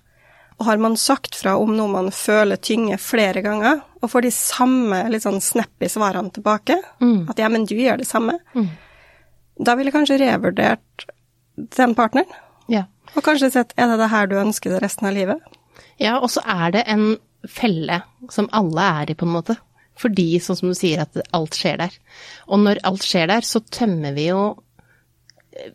Og 0.60 0.66
har 0.68 0.80
man 0.82 0.98
sagt 1.00 1.38
fra 1.38 1.54
om 1.56 1.72
noe 1.72 1.88
man 1.88 2.10
føler 2.12 2.60
tynger 2.60 3.00
flere 3.00 3.40
ganger, 3.42 3.80
og 4.00 4.12
får 4.12 4.26
de 4.26 4.32
samme 4.34 4.98
litt 5.08 5.24
sånn 5.24 5.40
snappy 5.40 5.88
svarene 5.88 6.32
tilbake, 6.34 6.76
mm. 7.00 7.30
at 7.32 7.40
ja, 7.40 7.48
men 7.48 7.64
du 7.68 7.74
gjør 7.78 8.02
det 8.02 8.08
samme, 8.10 8.36
mm 8.52 8.68
da 9.60 9.76
ville 9.76 9.90
jeg 9.90 9.96
kanskje 9.98 10.20
revurdert 10.22 11.06
den 11.76 11.94
partneren. 11.98 12.30
Ja. 12.70 12.86
Og 13.16 13.24
kanskje 13.26 13.50
sett 13.52 13.74
er 13.76 13.90
det 13.90 13.98
det 14.00 14.10
her 14.12 14.28
du 14.30 14.38
ønsker 14.40 14.72
det 14.72 14.82
resten 14.84 15.08
av 15.10 15.16
livet? 15.16 15.40
Ja, 16.00 16.16
og 16.18 16.30
så 16.32 16.42
er 16.48 16.72
det 16.74 16.86
en 16.88 17.12
felle 17.48 18.02
som 18.32 18.48
alle 18.56 18.86
er 19.02 19.12
i, 19.12 19.18
på 19.18 19.28
en 19.28 19.36
måte. 19.36 19.56
Fordi, 20.00 20.38
sånn 20.40 20.56
som 20.56 20.72
du 20.72 20.76
sier, 20.76 21.02
at 21.02 21.18
alt 21.36 21.56
skjer 21.58 21.80
der. 21.82 21.94
Og 22.48 22.62
når 22.62 22.80
alt 22.88 23.04
skjer 23.04 23.28
der, 23.30 23.46
så 23.46 23.62
tømmer 23.68 24.16
vi 24.16 24.30
jo 24.30 24.42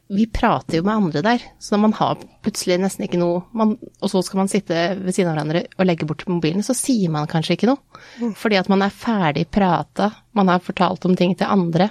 Vi 0.10 0.24
prater 0.32 0.80
jo 0.80 0.86
med 0.88 0.96
andre 0.96 1.22
der, 1.22 1.42
så 1.60 1.76
når 1.76 1.82
man 1.84 1.94
har 1.98 2.22
plutselig 2.46 2.78
nesten 2.80 3.04
ikke 3.06 3.20
noe 3.20 3.42
man, 3.54 3.74
Og 4.00 4.10
så 4.10 4.22
skal 4.24 4.40
man 4.40 4.50
sitte 4.50 4.78
ved 5.02 5.12
siden 5.14 5.28
av 5.30 5.36
hverandre 5.36 5.66
og 5.76 5.86
legge 5.86 6.08
bort 6.08 6.24
mobilen, 6.32 6.64
så 6.66 6.74
sier 6.74 7.12
man 7.12 7.28
kanskje 7.30 7.58
ikke 7.58 7.70
noe. 7.70 8.00
Mm. 8.22 8.32
Fordi 8.40 8.58
at 8.58 8.72
man 8.72 8.86
er 8.86 8.96
ferdig 8.96 9.44
prata, 9.52 10.10
man 10.34 10.50
har 10.50 10.64
fortalt 10.64 11.06
om 11.06 11.18
ting 11.20 11.36
til 11.38 11.52
andre. 11.52 11.90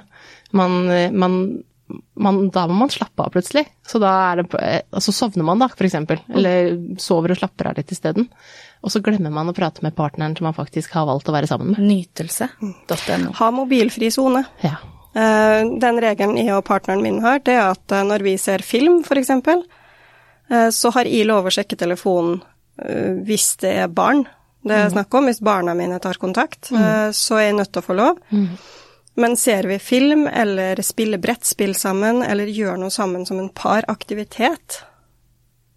Man, 0.56 0.88
man 1.12 1.36
man, 2.14 2.48
da 2.54 2.64
må 2.70 2.76
man 2.78 2.92
slappe 2.92 3.22
av 3.22 3.32
plutselig. 3.34 3.66
Så 3.86 4.00
da 4.02 4.12
er 4.30 4.42
det 4.42 4.48
altså 4.94 5.12
sovner 5.12 5.46
man, 5.46 5.60
da, 5.60 5.68
for 5.72 5.86
eksempel. 5.86 6.22
Eller 6.32 6.72
sover 7.00 7.34
og 7.34 7.40
slapper 7.40 7.70
av 7.70 7.78
litt 7.78 7.92
isteden. 7.92 8.28
Og 8.84 8.92
så 8.92 9.00
glemmer 9.04 9.32
man 9.32 9.50
å 9.50 9.56
prate 9.56 9.84
med 9.84 9.96
partneren 9.96 10.36
som 10.36 10.48
man 10.48 10.56
faktisk 10.56 10.96
har 10.96 11.06
valgt 11.08 11.28
å 11.28 11.34
være 11.36 11.48
sammen 11.50 11.72
med. 11.72 11.84
Nytelse.no. 11.84 13.34
Ha 13.40 13.50
mobilfri 13.54 14.10
sone. 14.14 14.44
Ja. 14.64 14.76
Eh, 15.14 15.60
den 15.80 16.00
regelen 16.02 16.38
jeg 16.40 16.52
og 16.56 16.64
partneren 16.66 17.04
min 17.04 17.20
har, 17.24 17.40
det 17.46 17.54
er 17.54 17.68
at 17.70 17.92
eh, 17.94 18.06
når 18.06 18.24
vi 18.26 18.36
ser 18.40 18.64
film, 18.66 19.02
for 19.06 19.20
eksempel, 19.20 19.62
eh, 20.50 20.70
så 20.74 20.90
har 20.96 21.08
jeg 21.08 21.28
lov 21.30 21.48
å 21.48 21.54
sjekke 21.54 21.80
telefonen 21.80 22.42
hvis 22.74 23.52
det 23.62 23.70
er 23.84 23.92
barn 23.94 24.24
det 24.64 24.74
er 24.74 24.88
mm. 24.88 24.94
snakk 24.96 25.14
om. 25.14 25.28
Hvis 25.28 25.38
barna 25.44 25.76
mine 25.78 26.00
tar 26.02 26.18
kontakt, 26.18 26.72
mm. 26.74 27.12
så 27.14 27.36
er 27.38 27.44
jeg 27.44 27.56
nødt 27.60 27.70
til 27.70 27.82
å 27.82 27.86
få 27.86 27.94
lov. 27.94 28.18
Mm. 28.34 28.48
Men 29.14 29.36
ser 29.36 29.68
vi 29.70 29.78
film 29.78 30.26
eller 30.26 30.82
spiller 30.82 31.18
brettspill 31.22 31.74
sammen 31.78 32.22
eller 32.22 32.50
gjør 32.50 32.80
noe 32.82 32.90
sammen 32.90 33.26
som 33.26 33.38
en 33.38 33.50
paraktivitet, 33.54 34.80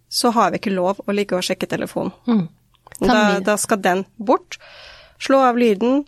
så 0.08 0.32
har 0.34 0.50
vi 0.50 0.58
ikke 0.58 0.74
lov 0.74 1.02
å 1.06 1.14
ligge 1.14 1.38
og 1.38 1.46
sjekke 1.46 1.68
telefonen. 1.70 2.14
Mm. 2.26 2.46
Da, 2.98 3.38
da, 3.44 3.54
skal 3.60 3.82
den 3.84 4.04
bort. 4.16 4.58
Slå 5.22 5.42
av 5.44 5.58
lyden, 5.60 6.02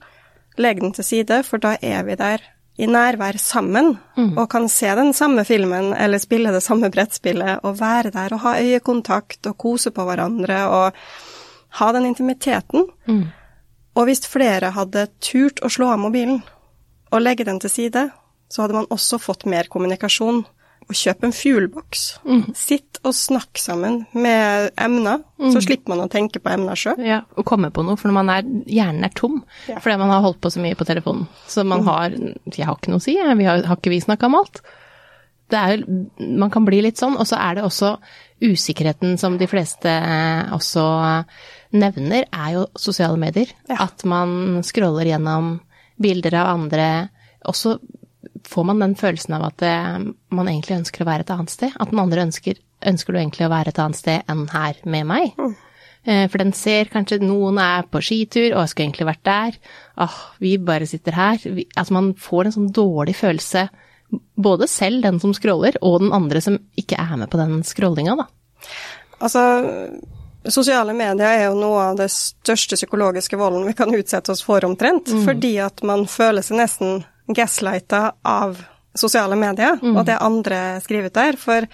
legge 0.58 0.82
den 0.82 0.94
til 0.96 1.06
side, 1.06 1.42
for 1.46 1.62
da 1.62 1.76
er 1.78 2.02
vi 2.08 2.16
der 2.18 2.42
i 2.80 2.86
nærvær 2.88 3.36
sammen 3.38 3.92
mm. 4.16 4.38
og 4.38 4.46
kan 4.50 4.68
se 4.72 4.88
den 4.96 5.12
samme 5.14 5.44
filmen 5.44 5.92
eller 5.92 6.22
spille 6.22 6.52
det 6.54 6.62
samme 6.64 6.88
brettspillet 6.90 7.66
og 7.68 7.76
være 7.80 8.12
der 8.14 8.32
og 8.32 8.40
ha 8.46 8.54
øyekontakt 8.62 9.50
og 9.50 9.58
kose 9.60 9.92
på 9.92 10.06
hverandre 10.08 10.62
og 10.72 11.02
ha 11.80 11.90
den 11.92 12.08
intimiteten. 12.08 12.88
Mm. 13.06 13.26
Og 14.00 14.08
hvis 14.08 14.24
flere 14.26 14.72
hadde 14.74 15.10
turt 15.20 15.60
å 15.62 15.70
slå 15.70 15.90
av 15.92 16.00
mobilen, 16.00 16.40
og 17.10 17.22
legge 17.22 17.46
den 17.46 17.60
til 17.62 17.72
side, 17.72 18.08
så 18.50 18.64
hadde 18.64 18.80
man 18.80 18.88
også 18.90 19.20
fått 19.22 19.46
mer 19.50 19.70
kommunikasjon. 19.70 20.42
Og 20.90 20.96
kjøp 20.96 21.22
en 21.22 21.34
fugleboks. 21.34 22.00
Mm. 22.26 22.40
Sitt 22.56 22.98
og 23.06 23.12
snakk 23.14 23.60
sammen 23.60 24.00
med 24.16 24.72
emner, 24.80 25.20
mm. 25.38 25.52
så 25.54 25.60
slipper 25.62 25.92
man 25.92 26.02
å 26.02 26.08
tenke 26.10 26.40
på 26.42 26.50
emner 26.50 26.78
sjøl. 26.78 26.98
Ja, 27.06 27.20
og 27.38 27.46
komme 27.46 27.70
på 27.70 27.84
noe, 27.86 28.00
for 28.00 28.10
når 28.10 28.16
man 28.16 28.32
er, 28.34 28.48
hjernen 28.66 29.06
er 29.06 29.14
tom 29.14 29.38
ja. 29.68 29.76
fordi 29.76 30.00
man 30.00 30.10
har 30.10 30.24
holdt 30.24 30.40
på 30.42 30.50
så 30.50 30.62
mye 30.64 30.78
på 30.78 30.88
telefonen. 30.88 31.28
Så 31.46 31.62
man 31.62 31.84
mm. 31.84 31.90
har 31.92 32.16
Jeg 32.56 32.66
har 32.66 32.74
ikke 32.74 32.90
noe 32.90 32.98
å 32.98 33.06
si, 33.06 33.14
vi 33.14 33.46
har, 33.46 33.62
har 33.68 33.78
ikke 33.78 33.92
vi 33.92 34.00
snakka 34.02 34.26
om 34.32 34.40
alt? 34.40 34.62
Det 35.50 35.60
er, 35.60 35.86
man 36.18 36.50
kan 36.50 36.66
bli 36.66 36.80
litt 36.82 36.98
sånn, 36.98 37.18
og 37.20 37.28
så 37.28 37.38
er 37.38 37.58
det 37.58 37.68
også 37.68 37.94
usikkerheten 38.40 39.18
som 39.20 39.36
de 39.38 39.46
fleste 39.50 39.90
eh, 39.90 40.52
også 40.56 40.84
nevner, 41.76 42.26
er 42.30 42.54
jo 42.56 42.66
sosiale 42.78 43.18
medier. 43.20 43.50
Ja. 43.70 43.84
At 43.86 44.02
man 44.08 44.62
scroller 44.66 45.06
gjennom 45.06 45.58
bilder 46.02 46.36
av 46.42 46.52
andre, 46.54 46.90
og 47.48 47.56
så 47.56 47.76
får 48.48 48.66
man 48.68 48.82
den 48.82 48.96
følelsen 48.98 49.36
av 49.36 49.48
at 49.50 49.64
eh, 49.66 49.96
man 50.34 50.50
egentlig 50.50 50.80
ønsker 50.80 51.04
å 51.04 51.08
være 51.08 51.26
et 51.26 51.32
annet 51.34 51.52
sted. 51.52 51.74
At 51.80 51.92
den 51.92 52.02
andre 52.02 52.24
ønsker, 52.26 52.60
ønsker 52.88 53.12
du 53.12 53.20
egentlig 53.20 53.46
å 53.46 53.52
være 53.52 53.72
et 53.72 53.82
annet 53.82 54.00
sted 54.00 54.30
enn 54.30 54.46
her 54.52 54.80
med 54.88 55.08
meg. 55.10 55.34
Mm. 55.40 55.54
Eh, 56.04 56.24
for 56.32 56.40
den 56.40 56.52
ser 56.56 56.90
kanskje 56.92 57.20
noen 57.22 57.60
er 57.62 57.88
på 57.90 58.02
skitur, 58.04 58.54
og 58.54 58.62
jeg 58.62 58.72
skulle 58.72 58.88
egentlig 58.88 59.10
vært 59.10 59.26
der. 59.28 59.58
Åh, 60.00 60.18
vi 60.40 60.54
bare 60.70 60.88
sitter 60.88 61.16
her. 61.16 61.40
Vi, 61.44 61.66
altså 61.76 61.96
man 61.96 62.12
får 62.18 62.48
en 62.48 62.56
sånn 62.56 62.70
dårlig 62.76 63.16
følelse, 63.20 63.66
både 64.40 64.68
selv 64.70 65.04
den 65.04 65.20
som 65.22 65.34
scroller, 65.36 65.76
og 65.84 66.00
den 66.04 66.14
andre 66.16 66.42
som 66.44 66.56
ikke 66.80 66.98
er 66.98 67.20
med 67.20 67.30
på 67.30 67.40
den 67.40 67.60
scrollinga, 67.66 68.16
da. 68.18 68.26
Altså, 69.20 69.42
Sosiale 70.48 70.94
medier 70.96 71.26
er 71.28 71.42
jo 71.50 71.56
noe 71.58 71.80
av 71.90 71.96
det 72.00 72.08
største 72.14 72.78
psykologiske 72.78 73.36
volden 73.36 73.66
vi 73.68 73.76
kan 73.76 73.92
utsette 73.94 74.32
oss 74.32 74.42
for, 74.44 74.64
omtrent. 74.64 75.10
Mm. 75.12 75.24
Fordi 75.28 75.54
at 75.60 75.82
man 75.86 76.06
føler 76.08 76.44
seg 76.44 76.62
nesten 76.62 77.02
gaslighta 77.28 78.12
av 78.26 78.62
sosiale 78.96 79.36
medier, 79.38 79.76
mm. 79.82 79.96
og 79.96 80.06
det 80.08 80.16
andre 80.18 80.60
skriver 80.82 81.12
der. 81.14 81.36
For 81.38 81.66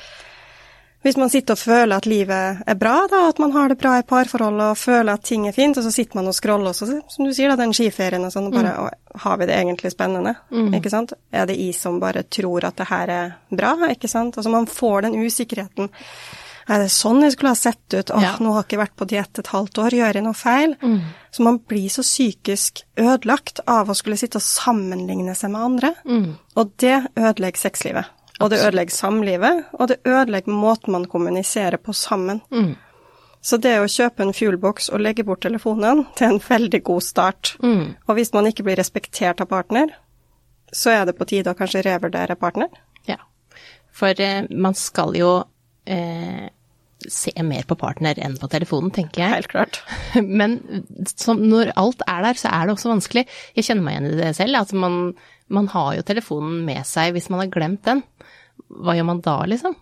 hvis 1.06 1.18
man 1.20 1.30
sitter 1.30 1.54
og 1.54 1.62
føler 1.62 1.94
at 1.94 2.08
livet 2.10 2.64
er 2.66 2.78
bra, 2.78 2.96
da, 3.10 3.28
at 3.30 3.38
man 3.38 3.54
har 3.54 3.70
det 3.70 3.78
bra 3.78 3.94
i 4.00 4.06
parforholdet 4.06 4.72
og 4.72 4.80
føler 4.80 5.14
at 5.14 5.24
ting 5.24 5.46
er 5.46 5.54
fint, 5.54 5.78
og 5.78 5.86
så 5.86 5.92
sitter 5.94 6.18
man 6.18 6.26
og 6.26 6.34
scroller 6.34 6.74
også, 6.74 6.98
som 7.12 7.28
du 7.28 7.30
sier, 7.30 7.52
da, 7.52 7.60
den 7.60 7.74
skiferien 7.76 8.26
og 8.26 8.34
sånn, 8.34 8.50
og 8.50 8.58
bare 8.58 8.74
mm. 8.74 9.02
Har 9.16 9.38
vi 9.40 9.46
det 9.48 9.54
egentlig 9.56 9.94
spennende? 9.94 10.34
Mm. 10.52 10.74
Ikke 10.76 10.90
sant? 10.92 11.14
Er 11.32 11.46
det 11.48 11.54
jeg 11.56 11.72
som 11.78 12.00
bare 12.02 12.26
tror 12.28 12.66
at 12.68 12.76
det 12.76 12.88
her 12.90 13.12
er 13.14 13.30
bra? 13.48 13.70
Ikke 13.88 14.10
sant? 14.12 14.36
Altså 14.36 14.52
man 14.52 14.66
får 14.68 15.06
den 15.06 15.16
usikkerheten 15.22 15.88
er 16.66 16.82
det 16.82 16.90
sånn 16.90 17.22
jeg 17.22 17.36
skulle 17.36 17.52
ha 17.52 17.58
sett 17.58 17.94
ut? 17.94 18.10
Åh, 18.10 18.24
ja. 18.24 18.32
nå 18.42 18.50
har 18.50 18.64
jeg 18.64 18.70
ikke 18.70 18.80
vært 18.80 18.96
på 18.98 19.06
diett 19.12 19.38
et 19.38 19.52
halvt 19.52 19.80
år, 19.84 19.94
gjør 19.94 20.18
jeg 20.18 20.26
noe 20.26 20.36
feil? 20.36 20.74
Mm. 20.82 20.96
Så 21.30 21.44
man 21.46 21.60
blir 21.70 21.92
så 21.92 22.02
psykisk 22.02 22.82
ødelagt 22.98 23.62
av 23.70 23.92
å 23.92 23.94
skulle 23.94 24.18
sitte 24.18 24.40
og 24.40 24.46
sammenligne 24.46 25.36
seg 25.38 25.52
med 25.54 25.66
andre. 25.68 25.92
Mm. 26.08 26.32
Og 26.58 26.72
det 26.82 26.96
ødelegger 27.14 27.62
sexlivet. 27.68 28.10
Og 28.40 28.50
det 28.52 28.58
ødelegger 28.66 28.92
samlivet, 28.92 29.62
og 29.78 29.88
det 29.88 30.00
ødelegger 30.04 30.52
måten 30.52 30.92
man 30.92 31.06
kommuniserer 31.08 31.80
på 31.80 31.94
sammen. 31.96 32.42
Mm. 32.50 32.74
Så 33.46 33.60
det 33.62 33.76
å 33.78 33.86
kjøpe 33.86 34.24
en 34.24 34.34
fuelbox 34.34 34.90
og 34.90 35.04
legge 35.06 35.24
bort 35.24 35.44
telefonen, 35.46 36.02
det 36.18 36.26
er 36.26 36.34
en 36.34 36.42
veldig 36.42 36.82
god 36.84 37.04
start. 37.06 37.54
Mm. 37.62 37.94
Og 38.08 38.18
hvis 38.18 38.34
man 38.34 38.50
ikke 38.50 38.66
blir 38.66 38.80
respektert 38.80 39.40
av 39.44 39.48
partner, 39.52 39.94
så 40.74 40.90
er 40.96 41.06
det 41.06 41.14
på 41.16 41.28
tide 41.30 41.54
å 41.54 41.58
kanskje 41.58 41.84
revurdere 41.86 42.36
partner. 42.40 42.72
Ja. 43.06 43.20
For 43.94 44.18
eh, 44.20 44.48
man 44.50 44.74
skal 44.76 45.14
jo 45.16 45.30
eh, 45.86 46.48
se 47.12 47.32
mer 47.46 47.66
på 47.68 47.76
partner 47.78 48.18
enn 48.22 48.36
på 48.40 48.48
telefonen, 48.52 48.92
tenker 48.94 49.22
jeg. 49.22 49.34
Helt 49.34 49.52
klart. 49.52 49.80
Men 50.40 50.58
som, 51.14 51.40
når 51.42 51.74
alt 51.78 52.04
er 52.08 52.28
der, 52.28 52.40
så 52.40 52.52
er 52.52 52.66
det 52.66 52.76
også 52.76 52.92
vanskelig. 52.92 53.26
Jeg 53.56 53.68
kjenner 53.68 53.86
meg 53.86 53.96
igjen 53.96 54.12
i 54.12 54.20
det 54.20 54.34
selv. 54.38 54.60
Altså 54.60 54.78
man, 54.80 55.00
man 55.52 55.70
har 55.72 55.96
jo 55.98 56.06
telefonen 56.06 56.62
med 56.66 56.86
seg 56.88 57.16
hvis 57.16 57.30
man 57.32 57.44
har 57.44 57.52
glemt 57.52 57.84
den. 57.88 58.04
Hva 58.66 58.96
gjør 58.96 59.10
man 59.10 59.24
da, 59.24 59.40
liksom? 59.48 59.76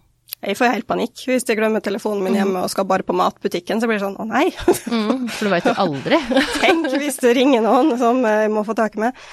Jeg 0.44 0.58
får 0.58 0.74
helt 0.74 0.88
panikk 0.88 1.22
hvis 1.28 1.46
jeg 1.48 1.56
glemmer 1.56 1.80
telefonen 1.84 2.24
min 2.26 2.36
hjemme 2.36 2.64
og 2.64 2.72
skal 2.72 2.84
bare 2.88 3.06
på 3.06 3.16
matbutikken, 3.16 3.80
så 3.80 3.88
blir 3.88 3.96
det 3.96 4.04
sånn 4.04 4.20
å 4.20 4.28
nei. 4.28 4.48
Mm, 4.94 5.26
for 5.32 5.46
du 5.46 5.50
veit 5.52 5.66
jo 5.66 5.72
aldri. 5.80 6.18
Tenk 6.62 6.90
hvis 7.00 7.16
det 7.22 7.32
ringer 7.38 7.64
noen 7.64 7.94
som 8.00 8.20
jeg 8.26 8.50
må 8.52 8.62
få 8.66 8.76
tak 8.76 8.98
i 8.98 9.06
meg. 9.06 9.24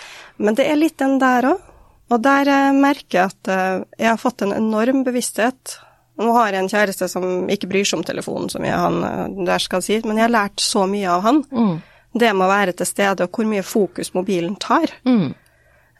Men 0.42 0.56
det 0.58 0.66
er 0.72 0.80
litt 0.80 0.98
den 1.02 1.20
der 1.22 1.52
òg. 1.52 1.68
Og 2.12 2.20
der 2.24 2.50
eh, 2.52 2.74
merker 2.76 3.18
jeg 3.18 3.32
at 3.32 3.52
eh, 3.52 3.84
jeg 4.00 4.10
har 4.10 4.20
fått 4.20 4.44
en 4.44 4.56
enorm 4.56 5.04
bevissthet. 5.08 5.78
Nå 6.22 6.34
har 6.38 6.54
jeg 6.54 6.64
en 6.64 6.72
kjæreste 6.72 7.08
som 7.12 7.50
ikke 7.52 7.70
bryr 7.72 7.88
seg 7.88 8.00
om 8.00 8.06
telefonen 8.08 8.52
så 8.52 8.62
mye, 8.64 8.78
han 8.78 9.00
eh, 9.08 9.24
der 9.48 9.64
skal 9.64 9.84
si, 9.86 10.00
men 10.06 10.20
jeg 10.20 10.28
har 10.28 10.36
lært 10.36 10.64
så 10.64 10.86
mye 10.90 11.10
av 11.10 11.26
han. 11.28 11.42
Mm. 11.52 11.76
Det 12.22 12.32
med 12.36 12.46
å 12.46 12.52
være 12.52 12.76
til 12.76 12.90
stede, 12.90 13.26
og 13.26 13.38
hvor 13.38 13.48
mye 13.48 13.64
fokus 13.64 14.14
mobilen 14.14 14.58
tar. 14.60 14.92
Mm. 15.08 15.32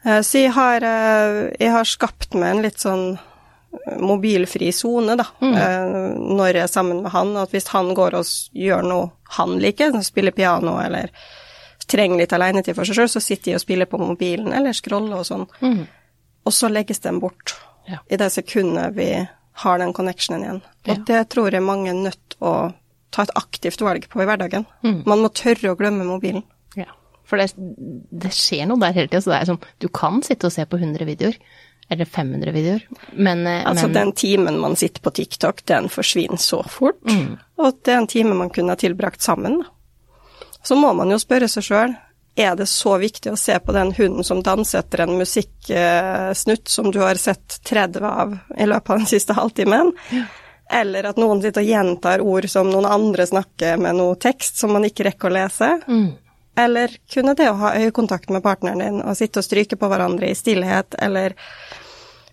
Så 0.02 0.40
jeg 0.42 0.50
har, 0.52 0.82
jeg 0.82 1.70
har 1.72 1.86
skapt 1.86 2.34
meg 2.34 2.50
en 2.50 2.64
litt 2.64 2.82
sånn 2.82 3.14
mobilfri 4.02 4.72
sone, 4.74 5.14
da, 5.16 5.24
mm. 5.40 5.54
når 6.36 6.58
jeg 6.58 6.64
er 6.66 6.72
sammen 6.72 7.04
med 7.04 7.14
han. 7.14 7.30
At 7.38 7.54
hvis 7.54 7.70
han 7.72 7.94
går 7.96 8.18
og 8.18 8.32
gjør 8.66 8.84
noe 8.90 9.06
han 9.38 9.54
liker, 9.62 9.94
spiller 10.04 10.34
piano 10.36 10.74
eller 10.82 11.14
trenger 11.92 12.22
litt 12.22 12.32
alenetid 12.32 12.76
for 12.76 12.88
seg 12.88 12.98
sjøl, 12.98 13.10
så 13.10 13.22
sitter 13.22 13.52
de 13.52 13.58
og 13.58 13.64
spiller 13.64 13.90
på 13.90 14.00
mobilen 14.00 14.52
eller 14.56 14.76
scroller 14.76 15.20
og 15.20 15.28
sånn. 15.28 15.46
Mm. 15.62 15.84
Og 16.46 16.54
så 16.54 16.70
legges 16.72 17.02
den 17.04 17.20
bort 17.22 17.54
ja. 17.88 18.00
i 18.08 18.18
det 18.20 18.30
sekundet 18.34 18.96
vi 18.96 19.08
har 19.52 19.80
den 19.82 19.92
connectionen 19.92 20.44
igjen. 20.44 20.62
Og 20.86 20.94
ja. 20.94 21.02
det 21.08 21.22
tror 21.34 21.52
jeg 21.52 21.64
mange 21.64 21.90
er 21.92 21.98
nødt 21.98 22.36
å 22.40 22.72
ta 23.12 23.26
et 23.26 23.34
aktivt 23.36 23.82
valg 23.84 24.06
på 24.08 24.22
i 24.22 24.28
hverdagen. 24.28 24.64
Mm. 24.84 25.02
Man 25.08 25.24
må 25.24 25.32
tørre 25.36 25.74
å 25.74 25.78
glemme 25.78 26.06
mobilen. 26.08 26.44
Ja, 26.78 26.88
for 27.28 27.40
det, 27.40 27.52
det 27.56 28.32
skjer 28.36 28.64
noe 28.70 28.80
der 28.80 28.96
hele 28.96 29.10
tida. 29.10 29.20
Så 29.24 29.34
det 29.34 29.42
er 29.42 29.50
som, 29.52 29.60
du 29.82 29.88
kan 29.92 30.22
sitte 30.24 30.48
og 30.48 30.54
se 30.54 30.64
på 30.68 30.80
100 30.80 31.08
videoer. 31.08 31.36
Eller 31.92 32.08
500 32.08 32.54
videoer. 32.54 32.84
Men, 33.12 33.44
altså 33.46 33.90
men... 33.90 33.96
den 33.98 34.12
timen 34.16 34.56
man 34.62 34.78
sitter 34.80 35.02
på 35.04 35.12
TikTok, 35.12 35.60
den 35.68 35.90
forsvinner 35.92 36.40
så 36.40 36.62
fort. 36.64 37.02
Mm. 37.04 37.36
Og 37.60 37.82
det 37.84 37.92
er 37.92 38.00
en 38.00 38.08
time 38.08 38.38
man 38.38 38.52
kunne 38.54 38.72
ha 38.72 38.80
tilbrakt 38.80 39.20
sammen. 39.20 39.60
Så 40.64 40.78
må 40.78 40.92
man 40.96 41.12
jo 41.12 41.18
spørre 41.20 41.50
seg 41.50 41.66
sjøl, 41.66 41.92
er 42.34 42.56
det 42.56 42.66
så 42.70 42.96
viktig 42.98 43.32
å 43.32 43.36
se 43.36 43.58
på 43.60 43.74
den 43.76 43.92
hunden 43.96 44.24
som 44.24 44.42
danser 44.44 44.80
etter 44.80 45.04
en 45.04 45.18
musikksnutt 45.18 46.68
som 46.68 46.88
du 46.92 47.00
har 47.02 47.20
sett 47.20 47.58
30 47.68 48.06
av 48.08 48.38
i 48.56 48.68
løpet 48.68 48.90
av 48.90 49.02
den 49.02 49.10
siste 49.10 49.36
halvtimen? 49.36 49.92
Ja. 50.10 50.24
Eller 50.72 51.04
at 51.10 51.18
noen 51.20 51.42
sitter 51.42 51.60
og 51.60 51.68
gjentar 51.68 52.22
ord 52.24 52.48
som 52.48 52.70
noen 52.72 52.88
andre 52.88 53.26
snakker 53.28 53.76
med 53.76 53.98
noe 53.98 54.16
tekst 54.16 54.56
som 54.62 54.72
man 54.72 54.86
ikke 54.88 55.04
rekker 55.10 55.28
å 55.28 55.36
lese? 55.36 55.68
Mm. 55.84 56.08
Eller 56.56 56.96
kunne 57.12 57.34
det 57.36 57.50
å 57.50 57.58
ha 57.60 57.74
øyekontakt 57.76 58.32
med 58.32 58.44
partneren 58.44 58.80
din 58.80 59.00
og 59.02 59.16
sitte 59.16 59.40
og 59.40 59.46
stryke 59.46 59.76
på 59.80 59.88
hverandre 59.92 60.32
i 60.32 60.36
stillhet, 60.36 60.96
eller 61.00 61.36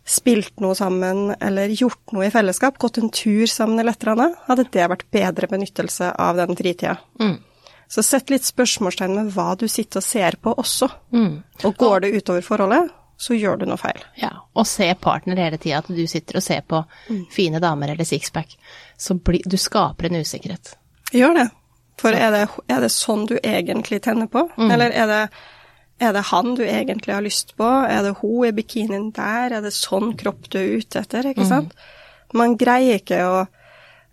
spilt 0.09 0.59
noe 0.63 0.75
sammen, 0.75 1.33
eller 1.39 1.75
gjort 1.75 2.15
noe 2.15 2.27
i 2.27 2.33
fellesskap, 2.33 2.79
gått 2.81 2.97
en 2.97 3.11
tur 3.13 3.45
sammen 3.47 3.79
eller 3.79 3.93
et 3.93 4.03
eller 4.03 4.15
annet, 4.15 4.39
hadde 4.47 4.65
det 4.73 4.87
vært 4.91 5.05
bedre 5.13 5.51
benyttelse 5.51 6.11
av 6.15 6.39
den 6.39 6.57
fritida. 6.57 6.97
Mm. 7.21 7.37
Så 7.89 8.03
sett 8.05 8.29
litt 8.29 8.45
spørsmålstegn 8.45 9.15
med 9.17 9.31
hva 9.33 9.55
du 9.57 9.65
sitter 9.67 9.97
og 10.01 10.05
ser 10.05 10.37
på 10.41 10.53
også. 10.61 10.89
Mm. 11.15 11.41
Og 11.65 11.77
går 11.77 12.03
det 12.05 12.11
utover 12.19 12.45
forholdet, 12.45 12.91
så 13.19 13.35
gjør 13.35 13.57
du 13.59 13.65
noe 13.67 13.79
feil. 13.81 13.99
Ja, 14.21 14.29
og 14.53 14.67
se 14.69 14.87
partner 15.01 15.41
hele 15.41 15.57
tida, 15.59 15.81
at 15.81 15.89
du 15.91 16.03
sitter 16.07 16.37
og 16.39 16.45
ser 16.45 16.61
på 16.69 16.83
mm. 17.09 17.23
fine 17.33 17.59
damer 17.59 17.91
eller 17.95 18.07
sixpack. 18.07 18.53
Så 18.97 19.17
bli, 19.17 19.41
du 19.43 19.57
skaper 19.59 20.07
en 20.07 20.21
usikkerhet. 20.21 20.75
Gjør 21.11 21.35
det. 21.41 21.47
For 21.99 22.15
er 22.15 22.31
det, 22.31 22.45
er 22.71 22.85
det 22.85 22.91
sånn 22.95 23.25
du 23.27 23.35
egentlig 23.41 23.99
tenner 24.05 24.29
på, 24.31 24.45
Mm. 24.55 24.71
eller 24.71 24.93
er 24.95 25.07
det, 25.09 25.21
er 25.99 26.13
det 26.15 26.27
han 26.29 26.55
du 26.55 26.63
egentlig 26.63 27.13
har 27.13 27.25
lyst 27.25 27.55
på? 27.57 27.67
Er 27.89 28.05
det 28.05 28.15
hun 28.21 28.45
i 28.47 28.53
bikinien 28.55 29.09
der? 29.11 29.57
Er 29.57 29.61
det 29.65 29.73
sånn 29.75 30.13
kropp 30.15 30.47
du 30.47 30.61
er 30.61 30.77
ute 30.79 31.01
etter, 31.01 31.27
ikke 31.33 31.47
sant? 31.49 31.73
Man 32.33 32.55
greier 32.55 33.01
ikke 33.01 33.19
å 33.25 33.47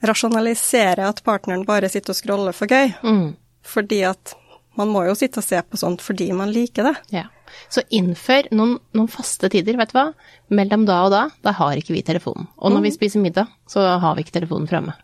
rasjonalisere 0.07 1.07
at 1.07 1.23
partneren 1.25 1.67
bare 1.69 1.89
sitter 1.93 2.11
og 2.15 2.19
scroller 2.19 2.57
for 2.57 2.67
gøy. 2.67 2.91
Mm. 3.05 3.37
Fordi 3.67 4.03
at 4.09 4.35
man 4.77 4.93
må 4.93 5.07
jo 5.07 5.17
sitte 5.17 5.41
og 5.41 5.47
se 5.47 5.61
på 5.65 5.79
sånt 5.81 6.05
fordi 6.05 6.29
man 6.37 6.53
liker 6.53 6.91
det. 6.91 6.95
Ja. 7.15 7.25
Så 7.73 7.83
innfør 7.95 8.51
noen, 8.55 8.77
noen, 8.97 9.09
faste 9.11 9.49
tider, 9.53 9.79
vet 9.81 9.93
du 9.93 9.97
hva. 9.97 10.11
Mellom 10.55 10.85
da 10.89 11.01
og 11.07 11.13
da, 11.15 11.23
da 11.45 11.55
har 11.57 11.79
ikke 11.81 11.95
vi 11.97 12.05
telefonen. 12.07 12.49
Og 12.61 12.75
når 12.75 12.89
vi 12.89 12.95
spiser 12.97 13.23
middag, 13.23 13.53
så 13.71 13.85
har 14.03 14.17
vi 14.17 14.25
ikke 14.27 14.37
telefonen 14.37 14.69
framme. 14.71 14.97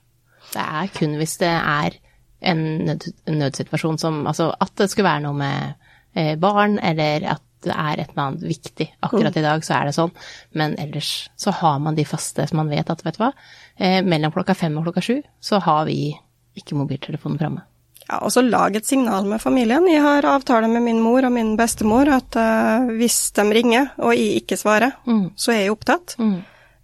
Det 0.52 0.62
er 0.62 0.90
kun 0.92 1.16
hvis 1.20 1.38
det 1.40 1.52
er 1.52 1.96
en, 2.42 2.60
nød, 2.88 3.06
en 3.30 3.38
nødsituasjon 3.40 4.00
som 4.02 4.26
Altså 4.26 4.50
at 4.60 4.74
det 4.76 4.90
skulle 4.90 5.08
være 5.08 5.24
noe 5.24 5.38
med 5.38 5.88
eh, 6.18 6.34
barn, 6.40 6.76
eller 6.82 7.28
at 7.36 7.44
det 7.62 7.72
er 7.72 8.02
et 8.02 8.10
eller 8.10 8.24
annet 8.26 8.44
viktig. 8.50 8.88
Akkurat 9.06 9.36
i 9.38 9.44
dag 9.44 9.64
så 9.64 9.76
er 9.78 9.88
det 9.88 9.96
sånn. 9.96 10.12
Men 10.58 10.74
ellers 10.82 11.12
så 11.38 11.54
har 11.62 11.78
man 11.80 11.96
de 11.96 12.04
faste 12.08 12.44
som 12.50 12.58
man 12.60 12.72
vet 12.72 12.90
at, 12.90 13.04
vet 13.06 13.16
du 13.16 13.22
hva, 13.22 13.32
eh, 13.78 14.00
mellom 14.04 14.34
klokka 14.34 14.58
fem 14.58 14.76
og 14.78 14.88
klokka 14.88 15.04
sju 15.06 15.20
så 15.40 15.62
har 15.62 15.86
vi 15.88 16.12
ikke 16.58 16.76
mobiltelefonen 16.76 17.38
framme. 17.40 17.62
Ja, 18.08 18.18
og 18.18 18.32
så 18.34 18.42
lag 18.42 18.74
et 18.76 18.86
signal 18.86 19.24
med 19.24 19.40
familien. 19.40 19.86
Jeg 19.88 20.02
har 20.02 20.22
avtale 20.26 20.68
med 20.68 20.82
min 20.82 21.00
mor 21.00 21.24
og 21.24 21.32
min 21.32 21.56
bestemor 21.56 22.08
at 22.12 22.36
uh, 22.36 22.88
hvis 22.98 23.30
de 23.36 23.42
ringer 23.54 23.90
og 23.98 24.14
jeg 24.16 24.42
ikke 24.42 24.58
svarer, 24.58 24.92
Mm. 25.06 25.30
så 25.36 25.52
er 25.52 25.60
jeg 25.62 25.70
opptatt. 25.72 26.16
Mm. 26.18 26.42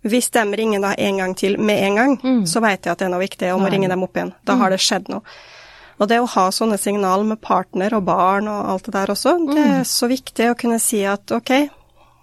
Hvis 0.08 0.30
de 0.30 0.44
ringer 0.56 0.80
da 0.80 0.92
en 0.96 1.16
gang 1.18 1.34
til 1.36 1.58
med 1.58 1.82
en 1.82 1.96
gang, 1.96 2.16
Mm. 2.22 2.42
så 2.46 2.60
vet 2.62 2.84
jeg 2.86 2.92
at 2.92 2.98
det 2.98 3.06
er 3.06 3.10
noe 3.10 3.20
viktig, 3.26 3.52
og 3.52 3.60
må 3.60 3.66
Nei. 3.68 3.70
ringe 3.76 3.88
dem 3.88 4.02
opp 4.02 4.14
igjen. 4.16 4.32
Da 4.46 4.56
har 4.56 4.70
det 4.70 4.78
skjedd 4.80 5.08
noe. 5.08 5.22
Og 6.00 6.06
det 6.08 6.20
å 6.20 6.28
ha 6.28 6.48
sånne 6.54 6.78
signal 6.78 7.24
med 7.26 7.40
partner 7.42 7.92
og 7.94 8.04
barn 8.06 8.46
og 8.46 8.68
alt 8.70 8.84
det 8.84 8.92
der 8.94 9.06
også, 9.10 9.34
det 9.52 9.56
Mm. 9.66 9.80
er 9.80 9.82
så 9.84 10.06
viktig 10.08 10.50
å 10.52 10.56
kunne 10.56 10.78
si 10.80 11.02
at 11.04 11.32
ok, 11.32 11.68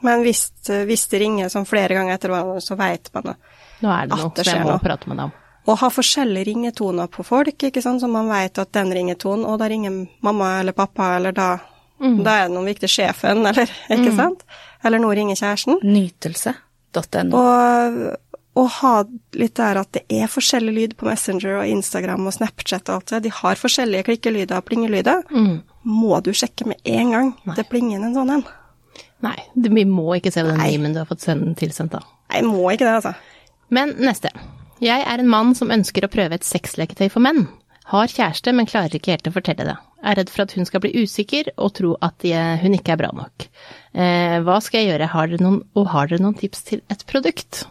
men 0.01 0.23
hvis, 0.23 0.51
hvis 0.65 1.07
det 1.09 1.19
ringer 1.21 1.49
sånn 1.49 1.65
flere 1.67 1.89
ganger 1.89 2.13
etter 2.13 2.29
hverandre, 2.29 2.61
så 2.61 2.77
vet 2.77 3.09
man 3.13 3.23
det. 3.23 3.35
Nå 3.81 3.89
er 3.91 4.07
det 4.07 4.17
noe 4.17 4.31
det 4.33 4.45
så 4.45 4.53
jeg 4.55 4.63
må 4.63 4.69
noe. 4.69 4.79
prate 4.79 5.07
med 5.09 5.17
deg 5.17 5.23
om. 5.25 5.31
Og 5.67 5.77
ha 5.81 5.87
forskjellige 5.89 6.45
ringetoner 6.51 7.07
på 7.09 7.23
folk, 7.25 7.63
ikke 7.63 7.81
sant, 7.81 8.01
så 8.01 8.07
man 8.11 8.27
vet 8.29 8.59
at 8.61 8.71
den 8.77 8.91
ringetonen, 8.93 9.45
og 9.49 9.57
da 9.59 9.65
ringer 9.71 10.07
mamma 10.21 10.59
eller 10.59 10.73
pappa, 10.77 11.15
eller 11.17 11.31
da, 11.33 11.47
Mm. 11.95 12.23
da 12.25 12.31
er 12.43 12.47
det 12.49 12.55
noen 12.57 12.65
viktig 12.67 12.89
sjefen, 12.91 13.45
eller 13.49 13.69
ikke 13.89 14.11
sant? 14.17 14.41
Eller 14.83 14.99
nå 14.99 15.13
ringer 15.15 15.35
kjæresten. 15.39 15.77
Nytelse.no. 15.81 17.37
Og, 17.39 18.17
og 18.59 18.67
ha 18.81 18.91
litt 19.39 19.55
der 19.55 19.79
at 19.81 19.91
det 19.95 20.03
er 20.11 20.27
forskjellig 20.31 20.73
lyd 20.75 20.95
på 20.99 21.07
Messenger 21.07 21.61
og 21.61 21.67
Instagram 21.71 22.27
og 22.27 22.35
Snapchat 22.35 22.89
og 22.91 22.95
alt 22.99 23.13
det. 23.13 23.21
De 23.25 23.31
har 23.37 23.55
forskjellige 23.59 24.03
klikkelyder 24.09 24.59
og 24.59 24.67
plingelyder. 24.67 25.23
Mm. 25.31 25.61
Må 25.87 26.19
du 26.23 26.31
sjekke 26.35 26.67
med 26.67 26.83
en 26.83 27.11
gang. 27.15 27.31
Nei. 27.47 27.55
Det 27.55 27.65
plinger 27.71 28.03
en 28.03 28.15
sånn 28.15 28.33
en. 28.37 28.45
Nei, 29.25 29.37
vi 29.55 29.85
må 29.87 30.09
ikke 30.19 30.31
se 30.35 30.43
den 30.45 30.59
memen 30.59 30.93
du 30.93 30.99
har 31.01 31.07
fått 31.09 31.23
send- 31.23 31.55
tilsendt, 31.59 31.95
da. 31.95 32.03
Nei, 32.33 32.43
må 32.45 32.67
ikke 32.75 32.85
det, 32.85 32.93
altså. 32.99 33.15
Men 33.73 33.95
neste. 34.03 34.29
Jeg 34.83 35.05
er 35.07 35.21
en 35.21 35.29
mann 35.31 35.53
som 35.55 35.71
ønsker 35.71 36.05
å 36.05 36.11
prøve 36.11 36.35
et 36.35 36.47
sexleketøy 36.47 37.07
for 37.13 37.23
menn. 37.23 37.45
Har 37.91 38.09
kjæreste, 38.09 38.51
men 38.55 38.67
klarer 38.67 38.97
ikke 38.97 39.13
helt 39.13 39.29
å 39.29 39.35
fortelle 39.35 39.67
det. 39.67 39.75
Er 40.05 40.17
redd 40.19 40.31
for 40.33 40.43
at 40.43 40.55
hun 40.57 40.67
skal 40.67 40.81
bli 40.83 41.05
usikker 41.05 41.51
og 41.55 41.75
tro 41.77 41.93
at 42.05 42.25
jeg, 42.25 42.59
hun 42.63 42.75
ikke 42.77 42.95
er 42.95 42.99
bra 42.99 43.11
nok. 43.15 43.45
Eh, 43.93 44.39
hva 44.45 44.57
skal 44.63 44.81
jeg 44.81 44.91
gjøre, 44.91 45.11
har 45.13 45.35
noen, 45.39 45.61
og 45.77 45.87
har 45.93 46.09
dere 46.09 46.25
noen 46.25 46.37
tips 46.37 46.65
til 46.67 46.81
et 46.93 47.05
produkt? 47.09 47.63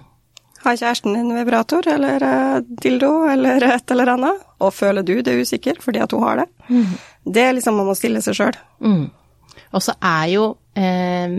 Har 0.64 0.78
kjæresten 0.80 1.18
din 1.18 1.34
vibrator 1.36 1.86
eller 1.92 2.24
eh, 2.24 2.62
dildo 2.84 3.12
eller 3.28 3.66
et 3.74 3.94
eller 3.94 4.14
annet, 4.14 4.46
og 4.62 4.72
føler 4.74 5.04
du 5.04 5.18
det 5.26 5.36
usikker 5.42 5.82
fordi 5.84 6.00
at 6.06 6.14
hun 6.14 6.24
har 6.24 6.44
det? 6.44 6.48
Det 7.26 7.44
er 7.44 7.58
liksom 7.58 7.76
man 7.76 7.90
må 7.90 7.98
stille 7.98 8.22
seg 8.24 8.38
sjøl. 8.38 8.58
Mm. 8.80 9.10
Og 9.74 9.82
så 9.82 9.98
er 9.98 10.30
jo 10.32 10.48
eh, 10.78 11.36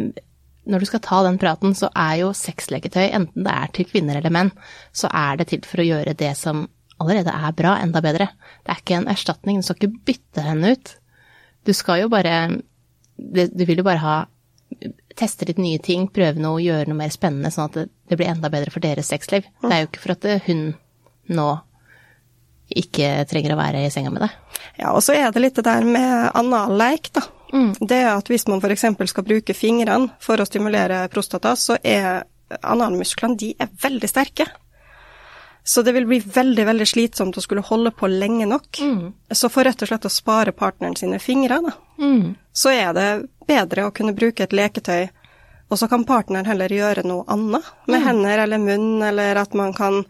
Når 0.65 0.81
du 0.81 0.87
skal 0.89 1.03
ta 1.05 1.21
den 1.25 1.37
praten, 1.41 1.75
så 1.77 1.91
er 1.93 2.21
jo 2.23 2.31
sexleketøy, 2.35 3.05
enten 3.13 3.45
det 3.45 3.53
er 3.53 3.73
til 3.73 3.89
kvinner 3.89 4.17
eller 4.19 4.33
menn, 4.33 4.51
så 4.95 5.11
er 5.13 5.37
det 5.39 5.49
til 5.51 5.65
for 5.67 5.83
å 5.83 5.87
gjøre 5.87 6.15
det 6.17 6.31
som 6.39 6.65
allerede 7.01 7.33
er 7.33 7.57
bra, 7.57 7.75
enda 7.83 8.01
bedre. 8.01 8.29
Det 8.63 8.73
er 8.73 8.81
ikke 8.81 8.99
en 8.99 9.09
erstatning, 9.11 9.59
du 9.59 9.67
skal 9.67 9.79
ikke 9.79 10.05
bytte 10.09 10.45
henne 10.45 10.73
ut. 10.75 10.95
Du 11.65 11.73
skal 11.73 12.03
jo 12.03 12.13
bare 12.13 12.61
Du 13.15 13.63
vil 13.65 13.79
jo 13.79 13.85
bare 13.85 14.03
ha 14.03 14.15
Teste 15.15 15.45
litt 15.47 15.59
nye 15.61 15.79
ting, 15.79 16.09
prøve 16.11 16.41
noe, 16.41 16.59
gjøre 16.59 16.89
noe 16.89 16.99
mer 16.99 17.11
spennende, 17.13 17.47
sånn 17.53 17.69
at 17.69 17.77
det, 17.85 18.17
blir 18.17 18.27
enda 18.27 18.49
bedre 18.51 18.73
for 18.73 18.83
deres 18.83 19.07
sexliv. 19.07 19.45
Det 19.61 19.71
er 19.71 19.85
jo 19.85 19.87
ikke 19.87 20.01
for 20.03 20.15
at 20.17 20.25
hun 20.49 20.63
nå 21.31 21.45
ikke 22.75 23.11
trenger 23.29 23.53
å 23.53 23.59
være 23.61 23.85
i 23.85 23.91
senga 23.93 24.11
med 24.11 24.25
deg. 24.25 24.33
Ja, 24.81 24.91
og 24.91 24.99
så 25.05 25.15
er 25.15 25.31
det 25.31 25.45
litt 25.45 25.55
det 25.55 25.63
der 25.69 25.87
med 25.87 26.35
analleik, 26.35 27.07
da. 27.15 27.23
Mm. 27.53 27.73
Det 27.79 27.97
er 27.97 28.11
at 28.13 28.29
hvis 28.29 28.47
man 28.47 28.63
f.eks. 28.63 28.85
skal 29.11 29.27
bruke 29.27 29.53
fingrene 29.53 30.13
for 30.23 30.41
å 30.41 30.47
stimulere 30.47 31.05
prostata, 31.13 31.55
så 31.59 31.77
er 31.83 32.23
analmusklene, 32.61 33.37
de 33.37 33.53
er 33.59 33.71
veldig 33.81 34.09
sterke. 34.09 34.47
Så 35.67 35.81
det 35.81 35.95
vil 35.95 36.05
bli 36.05 36.19
veldig, 36.19 36.65
veldig 36.65 36.85
slitsomt 36.87 37.37
å 37.37 37.41
skulle 37.41 37.63
holde 37.65 37.89
på 37.91 38.07
lenge 38.07 38.45
nok. 38.45 38.79
Mm. 38.79 39.13
Så 39.33 39.49
for 39.49 39.65
rett 39.65 39.81
og 39.81 39.89
slett 39.89 40.05
å 40.05 40.13
spare 40.13 40.53
partneren 40.53 40.93
sine 40.99 41.17
fingre, 41.19 41.57
da, 41.65 41.71
mm. 41.97 42.35
så 42.53 42.69
er 42.69 42.91
det 42.93 43.07
bedre 43.49 43.87
å 43.87 43.93
kunne 43.95 44.13
bruke 44.13 44.45
et 44.45 44.53
leketøy, 44.53 45.07
og 45.65 45.81
så 45.81 45.89
kan 45.89 46.05
partneren 46.05 46.45
heller 46.45 46.69
gjøre 46.69 47.07
noe 47.09 47.25
annet 47.33 47.65
med 47.87 47.97
mm. 47.97 48.05
hender 48.05 48.43
eller 48.43 48.61
munn, 48.61 49.01
eller 49.01 49.41
at 49.41 49.57
man 49.57 49.73
kan 49.73 50.03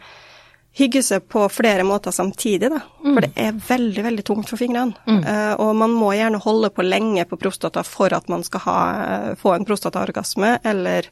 hygge 0.76 1.02
seg 1.06 1.26
på 1.32 1.46
flere 1.54 1.86
måter 1.88 2.12
samtidig, 2.12 2.70
da. 2.74 2.82
For 3.06 3.24
det 3.24 3.32
er 3.40 3.56
veldig, 3.68 4.04
veldig 4.10 4.26
tungt 4.28 4.52
for 4.52 4.60
fingrene. 4.60 4.98
Uh, 5.08 5.54
og 5.64 5.72
man 5.80 5.96
må 5.96 6.12
gjerne 6.18 6.42
holde 6.44 6.72
på 6.76 6.86
lenge 6.86 7.24
på 7.30 7.40
prostata 7.40 7.86
for 7.88 8.14
at 8.16 8.28
man 8.32 8.44
skal 8.44 8.66
ha, 8.66 8.78
få 9.40 9.56
en 9.56 9.68
prostataorgasme, 9.68 10.58
eller 10.68 11.08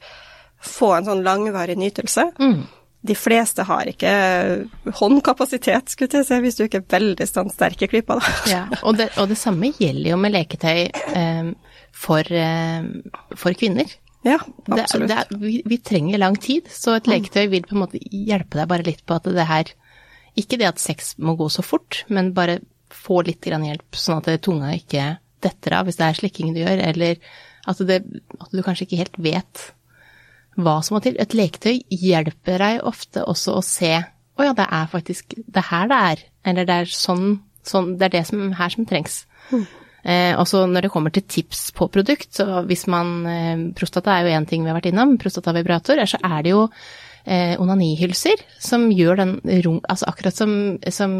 få 0.64 0.94
en 0.98 1.08
sånn 1.08 1.26
langvarig 1.26 1.78
nytelse. 1.80 2.32
Mm 2.44 2.64
de 3.04 3.16
fleste 3.20 3.66
har 3.68 3.90
ikke 3.92 4.12
håndkapasitet, 4.96 5.92
skulle 5.92 6.22
jeg 6.22 6.28
si, 6.28 6.38
hvis 6.46 6.56
du 6.56 6.64
ikke 6.66 6.80
er 6.80 6.92
veldig 6.94 7.28
standsterk 7.28 7.84
i 7.84 7.90
klypa, 7.92 8.16
da. 8.20 8.36
Ja, 8.48 8.62
og 8.80 8.96
det, 9.00 9.10
og 9.20 9.28
det, 9.32 9.38
samme 9.40 9.74
gjelder 9.76 10.14
jo 10.14 10.20
med 10.24 10.32
leketøy 10.32 10.86
eh, 10.88 11.50
for, 11.92 12.24
eh, 12.32 12.88
for, 13.36 13.58
kvinner. 13.60 13.92
Ja, 14.24 14.38
absolutt. 14.72 15.12
Det, 15.12 15.24
det 15.30 15.40
vi, 15.42 15.58
vi, 15.68 15.78
trenger 15.84 16.22
lang 16.22 16.38
tid, 16.40 16.70
så 16.72 16.98
et 16.98 17.08
mm. 17.08 17.14
leketøy 17.14 17.48
vil 17.52 17.66
på 17.68 17.76
en 17.76 17.84
måte 17.84 18.00
hjelpe 18.00 18.60
deg 18.60 18.70
bare 18.72 18.86
litt 18.88 19.04
på 19.06 19.18
at 19.18 19.28
det 19.28 19.48
her 19.50 19.74
Ikke 20.40 20.58
det 20.58 20.70
at 20.70 20.82
sex 20.82 21.14
må 21.22 21.36
gå 21.38 21.50
så 21.52 21.62
fort, 21.62 22.04
men 22.08 22.32
bare 22.34 22.62
få 22.94 23.22
litt 23.26 23.46
hjelp, 23.46 23.98
sånn 23.98 24.22
at 24.22 24.42
tunga 24.42 24.72
ikke 24.74 25.18
detter 25.44 25.76
av 25.78 25.86
hvis 25.86 26.00
det 26.00 26.08
er 26.08 26.18
slikking 26.18 26.54
du 26.56 26.62
gjør, 26.64 26.80
eller 26.88 27.20
at, 27.68 27.80
det, 27.86 28.00
at 28.40 28.52
du 28.54 28.64
kanskje 28.64 28.88
ikke 28.88 29.02
helt 29.04 29.20
vet 29.22 29.64
hva 30.56 30.80
som 30.86 30.98
må 30.98 31.04
til. 31.04 31.18
Et 31.22 31.36
leketøy 31.38 31.84
hjelper 31.90 32.62
deg 32.62 32.82
ofte 32.86 33.26
også 33.30 33.58
å 33.60 33.66
se 33.66 33.94
å 34.34 34.42
oh 34.42 34.48
ja, 34.48 34.54
det 34.58 34.66
er 34.66 34.90
faktisk 34.90 35.36
det 35.38 35.66
her 35.70 35.90
det 35.92 35.98
er. 36.10 36.22
Eller 36.50 36.66
det 36.66 36.78
er 36.82 36.90
sånn, 36.90 37.36
sånn 37.62 37.94
det 38.00 38.08
er 38.08 38.14
det 38.16 38.24
som, 38.32 38.48
her 38.58 38.74
som 38.74 38.88
trengs. 38.90 39.20
Mm. 39.52 39.68
Eh, 40.04 40.34
også 40.36 40.66
når 40.68 40.86
det 40.86 40.92
kommer 40.92 41.14
til 41.16 41.24
tips 41.24 41.70
på 41.78 41.88
produkt, 41.88 42.34
så 42.36 42.66
hvis 42.68 42.86
man 42.92 43.16
eh, 43.30 43.64
Prostata 43.78 44.18
er 44.18 44.28
jo 44.28 44.36
én 44.36 44.48
ting 44.50 44.66
vi 44.66 44.72
har 44.72 44.78
vært 44.78 44.92
innom, 44.92 45.18
prostatavibrator, 45.22 46.02
så 46.10 46.20
er 46.20 46.44
det 46.44 46.52
jo 46.52 46.66
eh, 47.24 47.56
onanihylser 47.62 48.44
som 48.60 48.90
gjør 48.92 49.22
den 49.22 49.32
rom... 49.64 49.80
Altså 49.90 50.10
akkurat 50.12 50.36
som, 50.36 50.52
som 50.92 51.14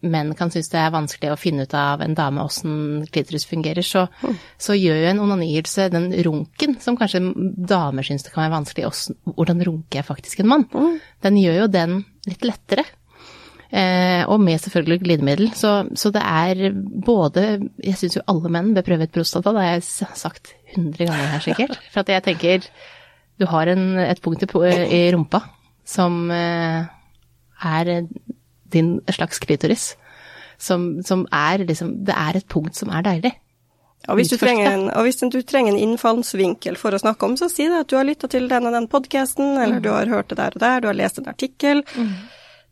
menn 0.00 0.32
kan 0.38 0.52
synes 0.54 0.72
det 0.72 0.80
er 0.80 0.94
vanskelig 0.94 1.32
å 1.32 1.40
finne 1.40 1.66
ut 1.66 1.76
av 1.76 2.04
en 2.04 2.16
dame 2.16 2.44
åssen 2.44 3.04
klitoris 3.12 3.44
fungerer, 3.50 3.84
så, 3.84 4.06
mm. 4.22 4.40
så, 4.56 4.78
gjør 4.78 5.02
jo 5.02 5.12
en 5.12 5.22
onanihylse 5.26 5.90
den 5.92 6.08
runken 6.24 6.78
som 6.80 6.96
kanskje 6.96 7.20
damer 7.68 8.06
synes 8.06 8.24
det 8.24 8.32
kan 8.32 8.46
være 8.46 8.56
vanskelig, 8.56 8.88
også, 8.88 9.18
hvordan 9.36 9.62
runker 9.68 10.00
jeg 10.00 10.08
faktisk 10.08 10.40
en 10.40 10.52
mann? 10.54 10.66
Mm. 10.72 10.98
Den 11.28 11.40
gjør 11.42 11.62
jo 11.64 11.70
den 11.76 12.00
litt 12.28 12.48
lettere. 12.48 12.86
Eh, 13.72 14.22
og 14.28 14.40
med 14.40 14.60
selvfølgelig 14.60 15.00
glidemiddel. 15.00 15.52
Så, 15.56 15.86
så, 15.96 16.10
det 16.12 16.20
er 16.20 16.74
både 17.06 17.70
Jeg 17.80 17.96
syns 17.96 18.18
jo 18.18 18.24
alle 18.28 18.50
menn 18.52 18.74
bør 18.76 18.84
prøve 18.84 19.06
et 19.08 19.14
prostata, 19.14 19.54
det 19.54 19.62
har 19.64 19.78
jeg 19.78 20.08
sagt 20.20 20.52
hundre 20.74 21.06
ganger 21.08 21.30
her 21.32 21.44
sikkert. 21.46 21.78
For 21.92 22.04
at 22.04 22.12
jeg 22.12 22.26
tenker 22.26 22.66
du 23.40 23.46
har 23.48 23.70
en, 23.72 23.96
et 23.98 24.20
punkt 24.22 24.44
i, 24.44 25.00
rumpa 25.14 25.40
som 25.88 26.30
eh, 26.30 26.84
er 27.64 27.92
din 28.72 28.98
slags 29.08 29.40
klitoris. 29.40 29.94
Som, 30.62 31.00
som, 31.02 31.24
er 31.32 31.64
liksom 31.66 32.04
Det 32.06 32.14
er 32.14 32.36
et 32.38 32.46
punkt 32.46 32.76
som 32.76 32.92
er 32.94 33.02
deilig. 33.02 33.32
Og 34.08 34.18
hvis, 34.18 34.32
en, 34.42 34.90
og 34.90 35.02
hvis, 35.06 35.16
du 35.16 35.40
trenger 35.42 35.72
en 35.72 35.78
innfallsvinkel 35.78 36.76
for 36.78 36.94
å 36.94 37.00
snakke 37.00 37.26
om, 37.26 37.34
så 37.38 37.48
si 37.50 37.68
det 37.70 37.84
at 37.84 37.90
du 37.90 37.96
har 37.96 38.06
lytta 38.06 38.28
til 38.30 38.48
den 38.50 38.66
og 38.66 38.74
den 38.74 38.88
podkasten, 38.90 39.56
eller 39.56 39.78
mm. 39.78 39.82
du 39.82 39.90
har 39.94 40.10
hørt 40.10 40.30
det 40.30 40.38
der 40.38 40.54
og 40.54 40.62
der, 40.62 40.80
du 40.82 40.88
har 40.90 40.98
lest 40.98 41.20
en 41.22 41.30
artikkel. 41.30 41.84
Mm. 41.94 42.14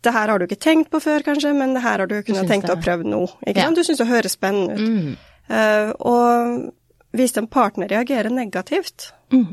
Det 0.00 0.12
her 0.16 0.32
har 0.32 0.40
du 0.40 0.46
ikke 0.46 0.60
tenkt 0.60 0.90
på 0.92 1.00
før, 1.04 1.24
kanskje, 1.26 1.52
men 1.56 1.74
det 1.76 1.84
her 1.84 2.00
har 2.02 2.08
du 2.08 2.18
kunnet 2.24 2.48
tenkt 2.48 2.70
det. 2.70 2.76
å 2.78 2.80
prøve 2.80 3.04
nå. 3.04 3.24
Ikke 3.44 3.60
ja. 3.60 3.68
sant? 3.68 3.80
Du 3.80 3.84
syns 3.84 4.00
det 4.00 4.08
høres 4.08 4.36
spennende 4.38 4.76
ut. 4.78 4.86
Mm. 4.88 5.16
Uh, 5.50 5.90
og 6.08 7.16
hvis 7.18 7.34
en 7.36 7.50
partner 7.50 7.90
reagerer 7.90 8.32
negativt, 8.32 9.10
mm 9.34 9.50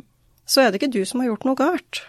så 0.48 0.64
er 0.64 0.72
det 0.72 0.80
ikke 0.82 0.96
du 0.96 1.02
som 1.06 1.22
har 1.22 1.32
gjort 1.32 1.48
noe 1.48 1.60
galt. 1.60 2.04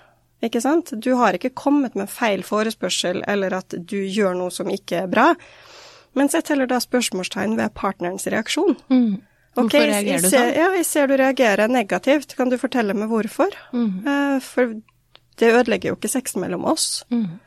Ikke 0.44 0.62
sant? 0.62 0.92
Du 0.94 1.10
har 1.18 1.34
ikke 1.34 1.50
kommet 1.58 1.96
med 1.98 2.10
feil 2.10 2.44
forespørsel 2.46 3.24
eller 3.26 3.56
at 3.58 3.74
du 3.74 3.98
gjør 3.98 4.36
noe 4.38 4.54
som 4.54 4.70
ikke 4.70 5.02
er 5.02 5.08
bra, 5.10 5.32
men 6.16 6.30
sett 6.30 6.52
heller 6.52 6.70
da 6.70 6.78
spørsmålstegn 6.82 7.56
ved 7.58 7.74
partnerens 7.76 8.28
reaksjon. 8.30 8.78
Mm. 8.88 9.18
Hvorfor 9.58 9.74
okay, 9.74 9.88
reagerer 9.90 10.22
du 10.22 10.30
sånn? 10.30 10.52
Ja, 10.54 10.68
jeg 10.78 10.86
ser 10.86 11.10
du 11.10 11.16
reagerer 11.18 11.70
negativt. 11.70 12.36
Kan 12.38 12.52
du 12.52 12.56
fortelle 12.60 12.94
meg 12.94 13.10
hvorfor? 13.10 13.58
Mm. 13.74 14.06
Uh, 14.06 14.38
for 14.44 14.78
det 15.38 15.50
ødelegger 15.50 15.92
jo 15.92 15.98
ikke 15.98 16.10
sexen 16.12 16.42
mellom 16.44 16.66
oss. 16.70 17.02
Mm. 17.10 17.40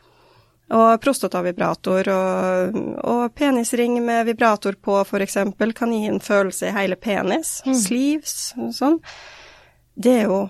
Og 0.72 1.02
prostatavibrator 1.04 2.08
og, 2.14 2.78
og, 3.04 3.24
penisring 3.36 3.98
med 4.06 4.26
vibrator 4.30 4.78
på, 4.80 5.02
eksempel, 5.20 5.74
kan 5.76 5.92
gi 5.92 6.06
en 6.08 6.22
følelse 6.24 6.70
i 6.70 6.76
hele 6.76 6.96
penis. 6.96 7.58
Mm. 7.68 7.76
Sleeves, 7.76 8.36
sånn. 8.78 9.02
Det 10.00 10.14
er 10.22 10.30
jo 10.32 10.42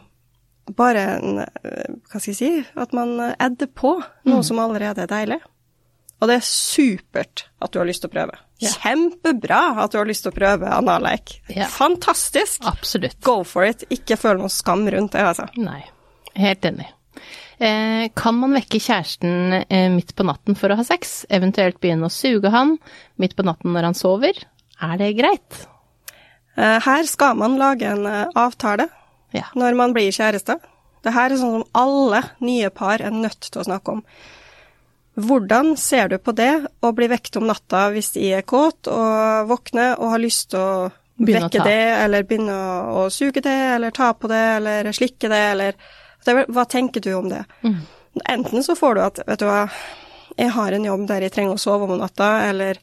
bare 0.78 1.06
en 1.18 1.40
Hva 1.42 2.20
skal 2.22 2.30
jeg 2.30 2.38
si 2.38 2.50
At 2.80 2.94
man 2.94 3.16
edder 3.34 3.68
på 3.68 3.96
noe 3.98 4.44
mm. 4.44 4.46
som 4.46 4.62
allerede 4.62 5.04
er 5.04 5.10
deilig. 5.10 5.40
Og 6.22 6.30
det 6.30 6.38
er 6.38 6.46
supert 6.46 7.48
at 7.58 7.74
du 7.74 7.80
har 7.82 7.88
lyst 7.90 8.04
til 8.04 8.12
å 8.12 8.14
prøve. 8.14 8.38
Yeah. 8.62 8.76
Kjempebra 8.78 9.62
at 9.82 9.94
du 9.94 9.98
har 9.98 10.06
lyst 10.06 10.28
til 10.28 10.30
å 10.30 10.36
prøve 10.36 10.70
analleik. 10.70 11.40
Yeah. 11.50 11.66
Fantastisk! 11.74 12.62
Absolutt. 12.70 13.18
Go 13.26 13.40
for 13.42 13.66
it. 13.66 13.88
Ikke 13.90 14.20
føl 14.22 14.38
noe 14.44 14.54
skam 14.54 14.86
rundt 14.94 15.16
det, 15.18 15.24
altså. 15.32 15.48
Nei. 15.58 15.82
Helt 16.38 16.68
enig. 16.70 16.92
Eh, 17.62 18.08
kan 18.18 18.40
man 18.42 18.56
vekke 18.58 18.80
kjæresten 18.82 19.54
eh, 19.62 19.90
midt 19.94 20.16
på 20.18 20.26
natten 20.26 20.58
for 20.58 20.74
å 20.74 20.80
ha 20.80 20.86
sex, 20.86 21.28
eventuelt 21.30 21.78
begynne 21.82 22.08
å 22.10 22.14
suge 22.14 22.50
han 22.50 22.80
midt 23.22 23.36
på 23.38 23.46
natten 23.46 23.76
når 23.76 23.92
han 23.92 23.98
sover? 23.98 24.40
Er 24.82 24.96
det 24.98 25.12
greit? 25.20 25.60
Eh, 26.58 26.80
her 26.82 27.06
skal 27.06 27.38
man 27.38 27.60
lage 27.62 27.86
en 27.86 28.08
avtale 28.10 28.90
ja. 29.38 29.46
når 29.54 29.78
man 29.78 29.94
blir 29.94 30.10
kjæreste. 30.10 30.58
Det 31.06 31.14
her 31.14 31.30
er 31.30 31.38
sånn 31.38 31.60
som 31.60 31.68
alle 31.78 32.24
nye 32.42 32.74
par 32.74 33.02
er 33.02 33.14
nødt 33.14 33.52
til 33.52 33.62
å 33.62 33.68
snakke 33.70 33.98
om. 33.98 34.02
Hvordan 35.22 35.76
ser 35.78 36.10
du 36.10 36.18
på 36.24 36.34
det 36.34 36.54
å 36.82 36.94
bli 36.98 37.12
vekt 37.12 37.38
om 37.38 37.46
natta 37.46 37.90
hvis 37.94 38.14
de 38.16 38.30
er 38.40 38.46
kåt 38.48 38.90
og 38.90 39.50
våkner 39.52 40.00
og 40.00 40.16
har 40.16 40.24
lyst 40.24 40.54
til 40.54 40.62
å 40.62 40.90
begynne 41.22 41.50
vekke 41.50 41.66
det, 41.68 41.82
eller 42.02 42.26
begynne 42.26 42.54
å, 42.58 43.02
å, 43.04 43.10
suge 43.14 43.44
det, 43.44 43.58
eller 43.76 43.94
ta 43.94 44.14
på 44.18 44.30
det, 44.32 44.46
eller 44.58 44.90
slikke 44.96 45.30
det, 45.30 45.42
eller 45.54 45.92
Hva 46.26 46.66
tenker 46.70 47.04
du 47.04 47.14
om 47.18 47.30
det? 47.32 47.44
Mm. 47.64 47.82
Enten 48.30 48.64
så 48.64 48.76
får 48.76 48.96
du 48.96 49.02
at, 49.06 49.22
vet 49.28 49.42
du 49.42 49.48
hva, 49.48 49.64
jeg 50.38 50.52
har 50.56 50.76
en 50.76 50.86
jobb 50.86 51.06
der 51.10 51.26
jeg 51.26 51.36
trenger 51.36 51.58
å 51.58 51.62
sove 51.62 51.88
om 51.88 52.00
natta, 52.00 52.32
eller 52.50 52.80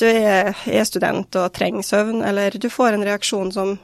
du 0.00 0.06
er, 0.08 0.52
er 0.68 0.88
student 0.88 1.38
og 1.40 1.52
trenger 1.56 1.84
søvn, 1.86 2.22
eller 2.26 2.56
du 2.60 2.68
får 2.72 2.96
en 2.96 3.06
reaksjon 3.06 3.52
som 3.54 3.76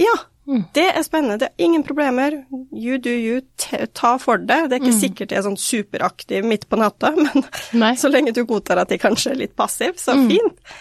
ja, 0.00 0.14
Mm. 0.46 0.64
Det 0.74 0.88
er 0.90 1.02
spennende. 1.02 1.38
Det 1.38 1.46
er 1.46 1.64
ingen 1.64 1.82
problemer. 1.86 2.44
You 2.72 2.98
do 2.98 3.10
you. 3.10 3.40
Ta 3.94 4.16
for 4.18 4.38
det. 4.38 4.68
Det 4.68 4.76
er 4.76 4.80
ikke 4.80 4.94
mm. 4.94 5.00
sikkert 5.00 5.32
jeg 5.32 5.38
er 5.38 5.46
sånn 5.46 5.60
superaktiv 5.60 6.46
midt 6.48 6.66
på 6.68 6.78
natta, 6.80 7.12
men 7.24 7.46
Nei. 7.78 7.92
så 7.98 8.10
lenge 8.10 8.34
du 8.34 8.42
godtar 8.48 8.82
at 8.82 8.90
jeg 8.90 9.02
kanskje 9.02 9.34
er 9.34 9.42
litt 9.44 9.54
passiv, 9.58 9.94
så 10.02 10.16
mm. 10.18 10.26
fint. 10.32 10.74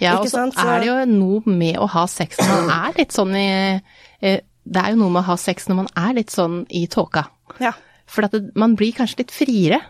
Ja, 0.00 0.16
og 0.16 0.30
så 0.32 0.46
er 0.48 0.80
det 0.80 0.88
jo 0.88 0.96
noe 1.12 1.42
med 1.44 1.76
å 1.76 1.86
ha 1.92 2.06
sex 2.08 2.38
som 2.40 2.48
man 2.48 2.70
er 2.72 2.94
litt 2.96 3.12
sånn 3.12 3.34
i 3.36 3.48
eh, 4.24 4.38
Det 4.70 4.82
er 4.82 4.94
jo 4.94 5.00
noe 5.02 5.14
med 5.14 5.24
å 5.24 5.30
ha 5.32 5.38
sex 5.40 5.66
når 5.68 5.80
man 5.82 5.88
er 5.98 6.18
litt 6.20 6.34
sånn 6.34 6.62
i 6.70 6.84
tåka. 6.90 7.24
Ja. 7.62 7.72
For 8.10 8.26
at 8.26 8.34
det, 8.34 8.52
man 8.58 8.76
blir 8.78 8.94
kanskje 8.94 9.24
litt 9.24 9.34
friere. 9.34 9.80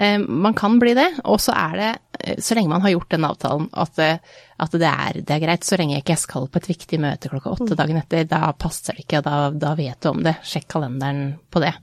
Eh, 0.00 0.18
man 0.18 0.54
kan 0.54 0.78
bli 0.80 0.94
det, 0.96 1.08
og 1.28 1.40
så 1.42 1.52
er 1.52 1.74
det, 1.76 1.88
eh, 2.20 2.38
så 2.40 2.56
lenge 2.56 2.72
man 2.72 2.80
har 2.80 2.94
gjort 2.94 3.10
den 3.12 3.26
avtalen, 3.26 3.66
at, 3.72 3.98
eh, 4.00 4.38
at 4.56 4.72
det, 4.72 4.88
er, 4.88 5.18
det, 5.20 5.34
er, 5.34 5.42
greit. 5.42 5.66
Så 5.66 5.76
lenge 5.76 5.96
jeg 5.96 6.04
ikke 6.06 6.16
skal 6.22 6.46
på 6.48 6.60
et 6.62 6.68
viktig 6.70 7.00
møte 7.02 7.28
klokka 7.32 7.52
åtte 7.56 7.76
dagen 7.78 7.98
etter, 8.00 8.24
da 8.30 8.52
passer 8.56 8.96
det 8.96 9.04
ikke, 9.04 9.20
da, 9.26 9.50
da 9.52 9.74
vet 9.78 10.00
du 10.00 10.08
om 10.12 10.22
det. 10.24 10.38
Sjekk 10.46 10.70
kalenderen 10.72 11.34
på 11.50 11.62
det. 11.64 11.74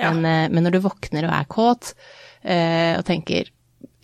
Ja. 0.00 0.14
Men, 0.14 0.54
men, 0.54 0.62
når 0.64 0.76
du 0.76 0.84
våkner 0.86 1.28
og 1.28 1.34
er 1.36 1.50
kåt, 1.50 1.92
og 2.46 3.04
tenker 3.08 3.48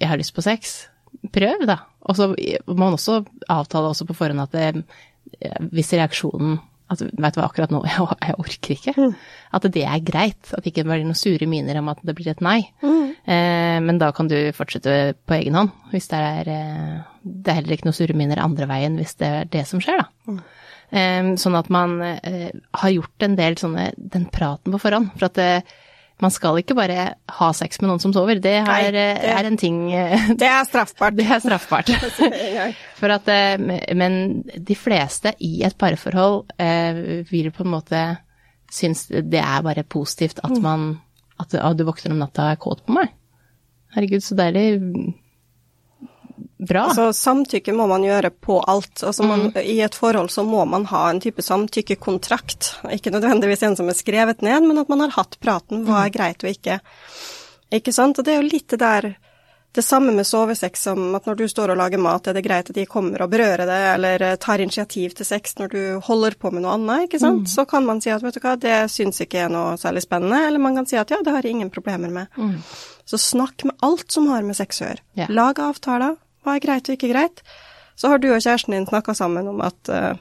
'jeg 0.00 0.08
har 0.08 0.18
lyst 0.18 0.34
på 0.34 0.42
sex', 0.42 0.88
prøv, 1.30 1.62
da. 1.68 1.78
Og 2.02 2.16
så 2.16 2.28
må 2.66 2.74
man 2.74 2.96
også 2.96 3.22
avtale 3.48 3.92
også 3.92 4.06
på 4.08 4.16
forhånd 4.18 4.42
at 4.42 4.52
det, 4.52 4.84
hvis 5.70 5.92
reaksjonen 5.94 6.58
at 6.92 7.02
vet 7.02 7.34
du 7.34 7.40
hva, 7.40 7.48
akkurat 7.48 7.72
nå, 7.74 7.82
jeg, 7.90 8.06
jeg 8.22 8.38
orker 8.44 8.74
ikke. 8.76 8.94
Mm. 8.96 9.14
At 9.58 9.68
det 9.74 9.84
er 9.88 10.06
greit. 10.06 10.40
At 10.52 10.62
det 10.62 10.72
ikke 10.72 10.86
blir 10.88 11.04
noen 11.04 11.18
sure 11.18 11.48
miner 11.50 11.80
om 11.82 11.90
at 11.92 12.02
det 12.06 12.16
blir 12.18 12.32
et 12.32 12.42
nei. 12.44 12.58
Mm. 12.84 13.04
Eh, 13.22 13.78
men 13.84 14.00
da 14.02 14.10
kan 14.16 14.30
du 14.30 14.36
fortsette 14.56 15.14
på 15.26 15.38
egen 15.38 15.58
hånd. 15.58 15.72
Hvis 15.92 16.10
det 16.12 16.20
er 16.32 16.52
eh, 16.52 16.98
Det 17.22 17.52
er 17.52 17.60
heller 17.60 17.76
ikke 17.76 17.88
noen 17.90 18.00
sure 18.00 18.16
miner 18.18 18.42
andre 18.42 18.66
veien 18.70 18.98
hvis 18.98 19.14
det 19.20 19.28
er 19.28 19.48
det 19.52 19.66
som 19.68 19.82
skjer, 19.82 20.02
da. 20.02 20.08
Mm. 20.32 20.42
Eh, 20.92 21.30
sånn 21.40 21.56
at 21.56 21.70
man 21.72 21.96
eh, 22.04 22.50
har 22.82 22.92
gjort 22.92 23.24
en 23.24 23.38
del 23.38 23.56
sånne 23.60 23.92
Den 23.96 24.26
praten 24.32 24.74
på 24.74 24.82
forhånd. 24.82 25.14
For 25.16 25.30
at 25.30 25.38
det, 25.38 25.52
man 26.22 26.30
skal 26.30 26.58
ikke 26.60 26.76
bare 26.78 27.06
ha 27.38 27.48
sex 27.56 27.80
med 27.80 27.90
noen 27.90 28.02
som 28.02 28.12
sover. 28.14 28.40
Det, 28.42 28.54
her, 28.62 28.68
Nei, 28.68 28.90
det 28.94 29.06
eh, 29.22 29.30
er 29.32 29.48
en 29.48 29.58
ting 29.58 29.78
eh, 29.96 30.28
Det 30.38 30.48
er 30.48 30.66
straffbart. 30.68 31.16
Det 31.18 31.26
er 31.26 31.40
straffbart. 31.42 31.92
For 33.00 33.14
at, 33.14 33.30
eh, 33.32 33.94
men 33.98 34.42
de 34.42 34.76
fleste 34.78 35.34
i 35.42 35.62
et 35.66 35.78
parforhold 35.78 36.52
vil 37.30 37.50
på 37.54 37.66
en 37.66 37.72
måte 37.72 38.02
synes 38.72 39.06
det 39.10 39.40
er 39.40 39.64
bare 39.64 39.84
positivt 39.84 40.40
at 40.44 40.54
man 40.64 40.94
At 41.40 41.54
ah, 41.58 41.74
du 41.76 41.82
våkner 41.84 42.14
om 42.14 42.22
natta 42.22 42.44
og 42.44 42.54
er 42.54 42.60
kåt 42.60 42.84
på 42.86 42.94
meg. 42.94 43.10
Herregud, 43.96 44.22
så 44.22 44.36
deilig. 44.38 44.78
Bra. 46.62 46.84
Altså, 46.92 47.08
samtykke 47.16 47.72
må 47.74 47.88
man 47.90 48.04
gjøre 48.06 48.30
på 48.30 48.60
alt. 48.70 49.02
Altså, 49.02 49.24
man, 49.26 49.48
Mm. 49.50 49.56
I 49.66 49.80
et 49.82 49.94
forhold 49.98 50.30
så 50.30 50.44
må 50.46 50.62
man 50.68 50.84
ha 50.92 51.08
en 51.10 51.18
type 51.20 51.42
samtykkekontrakt. 51.42 52.76
Ikke 52.94 53.10
nødvendigvis 53.10 53.62
en 53.66 53.76
som 53.76 53.88
er 53.90 53.98
skrevet 53.98 54.42
ned, 54.46 54.62
men 54.68 54.78
at 54.78 54.88
man 54.88 55.00
har 55.00 55.10
hatt 55.16 55.38
praten. 55.42 55.84
Hva 55.86 56.02
Mm. 56.02 56.06
er 56.06 56.10
greit 56.10 56.44
og 56.44 56.50
ikke. 56.50 56.80
Ikke 57.72 57.92
sant? 57.92 58.18
Og 58.18 58.24
det 58.24 58.34
er 58.36 58.42
jo 58.42 58.48
litt 58.48 58.68
det 58.68 58.78
der 58.78 59.16
Det 59.74 59.80
samme 59.82 60.12
med 60.12 60.26
sovesex 60.26 60.82
som 60.82 61.14
at 61.14 61.24
når 61.24 61.34
du 61.38 61.44
står 61.48 61.70
og 61.72 61.78
lager 61.78 61.96
mat, 61.98 62.26
er 62.28 62.34
det 62.34 62.44
greit 62.44 62.68
at 62.68 62.74
de 62.76 62.84
kommer 62.84 63.22
og 63.22 63.30
berører 63.30 63.64
deg, 63.64 63.94
eller 63.94 64.20
eh, 64.22 64.36
tar 64.36 64.58
initiativ 64.60 65.14
til 65.14 65.24
sex 65.24 65.54
når 65.56 65.68
du 65.72 66.00
holder 66.04 66.34
på 66.36 66.52
med 66.52 66.60
noe 66.60 66.74
annet, 66.76 67.06
ikke 67.08 67.18
sant? 67.18 67.40
Mm. 67.40 67.46
Så 67.48 67.64
kan 67.66 67.86
man 67.86 67.98
si 68.02 68.10
at 68.10 68.20
vet 68.20 68.34
du 68.34 68.40
hva, 68.40 68.52
det 68.60 68.90
syns 68.92 69.22
ikke 69.24 69.46
er 69.46 69.48
noe 69.48 69.78
særlig 69.80 70.02
spennende, 70.04 70.42
eller 70.46 70.58
man 70.60 70.76
kan 70.76 70.84
si 70.84 70.94
at 71.00 71.08
ja, 71.08 71.22
det 71.24 71.32
har 71.32 71.40
jeg 71.40 71.52
ingen 71.56 71.70
problemer 71.70 72.10
med. 72.12 72.28
Så 73.06 73.16
snakk 73.16 73.64
med 73.64 73.72
alt 73.80 74.12
som 74.12 74.26
har 74.28 74.42
med 74.42 74.56
sex 74.56 74.82
å 74.82 74.90
gjøre. 74.90 75.00
Yeah. 75.16 75.30
Lag 75.32 75.56
avtaler. 75.58 76.16
Hva 76.42 76.56
er 76.56 76.64
greit 76.64 76.88
og 76.90 76.96
ikke 76.96 77.10
greit? 77.12 77.42
Så 77.98 78.08
har 78.10 78.18
du 78.22 78.28
og 78.32 78.40
kjæresten 78.42 78.74
din 78.74 78.86
snakka 78.88 79.14
sammen 79.14 79.46
om 79.50 79.60
at 79.62 79.90
uh, 79.92 80.14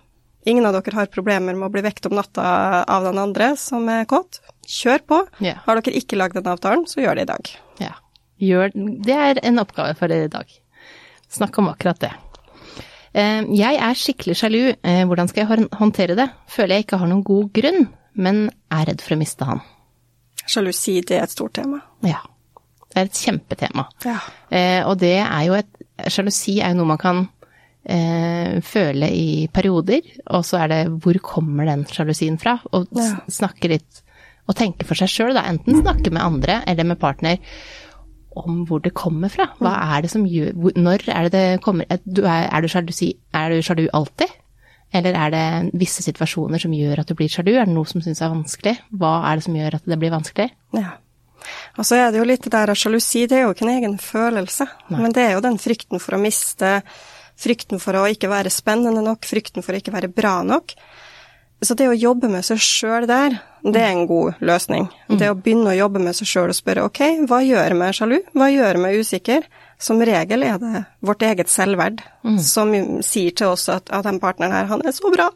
ingen 0.46 0.66
av 0.68 0.76
dere 0.76 0.96
har 1.00 1.10
problemer 1.14 1.56
med 1.58 1.70
å 1.70 1.72
bli 1.74 1.82
vekt 1.86 2.06
om 2.10 2.18
natta 2.18 2.44
av 2.84 3.06
den 3.08 3.18
andre 3.22 3.54
som 3.58 3.88
er 3.90 4.06
kåt. 4.10 4.42
Kjør 4.68 5.06
på. 5.08 5.20
Yeah. 5.42 5.62
Har 5.66 5.80
dere 5.80 5.96
ikke 5.98 6.20
lagd 6.20 6.38
den 6.38 6.50
avtalen, 6.52 6.84
så 6.90 7.02
gjør 7.02 7.18
det 7.18 7.26
i 7.26 7.32
dag. 7.32 7.54
Ja. 7.82 7.94
Gjør, 8.42 8.74
det 9.06 9.18
er 9.18 9.40
en 9.48 9.62
oppgave 9.64 9.96
for 9.98 10.12
dere 10.12 10.28
i 10.30 10.34
dag. 10.34 10.52
Snakk 11.32 11.58
om 11.62 11.70
akkurat 11.72 12.00
det. 12.04 12.12
Eh, 13.14 13.44
Jeg 13.56 13.78
er 13.82 13.98
skikkelig 13.98 14.36
sjalu. 14.40 14.62
Eh, 14.84 15.04
Hvordan 15.08 15.30
skal 15.32 15.46
jeg 15.46 15.68
håndtere 15.80 16.18
det? 16.20 16.28
Føler 16.52 16.76
jeg 16.78 16.86
ikke 16.88 17.00
har 17.02 17.10
noen 17.12 17.24
god 17.28 17.52
grunn, 17.56 17.88
men 18.14 18.44
er 18.72 18.90
redd 18.92 19.02
for 19.04 19.16
å 19.16 19.20
miste 19.22 19.48
han. 19.48 19.62
Sjalusi, 20.46 21.00
det 21.08 21.18
er 21.20 21.26
et 21.28 21.34
stort 21.34 21.56
tema. 21.60 21.80
Ja. 22.06 22.20
Det 22.92 23.00
er 23.00 23.08
et 23.08 23.22
kjempetema. 23.24 23.86
Ja. 24.04 24.18
Og 24.90 24.98
det 25.00 25.14
er 25.22 25.44
jo 25.48 25.54
et 25.56 25.81
Sjalusi 26.08 26.60
er 26.62 26.72
jo 26.74 26.80
noe 26.82 26.90
man 26.94 27.02
kan 27.02 27.20
eh, 27.86 28.60
føle 28.66 29.10
i 29.14 29.48
perioder, 29.54 30.02
og 30.32 30.46
så 30.48 30.64
er 30.64 30.72
det 30.72 30.80
hvor 31.04 31.18
kommer 31.26 31.66
den 31.70 31.86
sjalusien 31.90 32.40
fra? 32.42 32.60
Og 32.74 32.88
Ja. 32.96 33.18
snakke 33.30 33.70
litt 33.70 34.02
og 34.50 34.56
tenke 34.58 34.86
for 34.86 34.96
seg 34.98 35.08
sjøl, 35.12 35.34
da. 35.38 35.44
Enten 35.50 35.82
snakke 35.84 36.12
med 36.12 36.22
andre 36.22 36.62
eller 36.68 36.84
med 36.84 37.00
partner 37.00 37.38
om 38.36 38.66
hvor 38.66 38.82
det 38.82 38.94
kommer 38.96 39.30
fra. 39.30 39.50
Hva 39.60 39.74
er 39.98 40.02
det 40.06 40.12
som 40.12 40.24
gjør 40.26 40.54
hvor, 40.56 40.72
Når 40.76 41.04
er 41.12 41.24
det 41.28 41.32
det 41.32 41.62
kommer 41.62 41.86
Er 41.90 42.00
du, 42.06 42.22
er, 42.24 42.48
er 42.48 42.62
du 42.62 42.68
sjalusi 42.72 43.10
Er 43.34 43.50
du 43.52 43.62
sjalu 43.62 43.88
alltid? 43.94 44.30
Eller 44.94 45.14
er 45.16 45.30
det 45.32 45.72
visse 45.80 46.02
situasjoner 46.04 46.60
som 46.60 46.72
gjør 46.72 47.00
at 47.00 47.08
du 47.08 47.14
blir 47.16 47.28
sjalu? 47.32 47.54
Er 47.60 47.66
det 47.66 47.74
noe 47.76 47.86
som 47.88 48.02
syns 48.02 48.22
er 48.22 48.32
vanskelig? 48.32 48.78
Hva 48.92 49.12
er 49.32 49.36
det 49.40 49.44
som 49.46 49.56
gjør 49.56 49.76
at 49.76 49.86
det 49.88 50.00
blir 50.00 50.12
vanskelig? 50.12 50.50
Ja. 50.76 50.98
Og 51.78 51.86
så 51.88 51.96
er 52.00 52.12
det 52.12 52.20
jo 52.22 52.28
litt 52.28 52.44
det 52.48 52.52
der 52.54 52.72
at 52.74 52.78
sjalusi, 52.78 53.28
det 53.28 53.38
er 53.40 53.46
jo 53.48 53.54
ikke 53.56 53.66
en 53.68 53.76
egen 53.78 53.98
følelse, 54.02 54.68
men 54.90 55.12
det 55.16 55.24
er 55.28 55.34
jo 55.38 55.42
den 55.46 55.58
frykten 55.62 56.00
for 56.00 56.18
å 56.18 56.22
miste, 56.22 56.82
frykten 57.42 57.80
for 57.82 57.98
å 57.98 58.08
ikke 58.12 58.30
være 58.30 58.52
spennende 58.54 59.02
nok, 59.06 59.26
frykten 59.26 59.64
for 59.66 59.74
å 59.74 59.80
ikke 59.82 59.94
være 59.96 60.12
bra 60.14 60.42
nok. 60.44 60.76
Så 61.62 61.76
det 61.78 61.86
å 61.86 61.94
jobbe 61.94 62.26
med 62.30 62.42
seg 62.42 62.58
sjøl 62.58 63.06
der, 63.06 63.36
det 63.62 63.78
er 63.82 63.92
en 63.94 64.08
god 64.10 64.40
løsning. 64.42 64.88
Det 65.14 65.28
å 65.30 65.36
begynne 65.38 65.70
å 65.70 65.78
jobbe 65.78 66.00
med 66.02 66.16
seg 66.18 66.26
sjøl 66.26 66.50
og 66.50 66.58
spørre 66.58 66.86
ok, 66.88 67.02
hva 67.30 67.44
gjør 67.46 67.76
meg 67.78 67.94
sjalu, 67.94 68.16
hva 68.34 68.48
gjør 68.50 68.80
meg 68.82 68.98
usikker? 68.98 69.46
Som 69.82 70.02
regel 70.06 70.44
er 70.46 70.58
det 70.62 70.84
vårt 71.02 71.22
eget 71.26 71.50
selvverd 71.50 72.02
som 72.38 72.70
sier 73.02 73.32
til 73.34 73.48
oss 73.54 73.68
at, 73.70 73.90
at 73.90 74.04
den 74.06 74.20
partneren 74.22 74.54
her, 74.54 74.66
han 74.70 74.82
er 74.86 74.92
så 74.94 75.10
bra, 75.14 75.30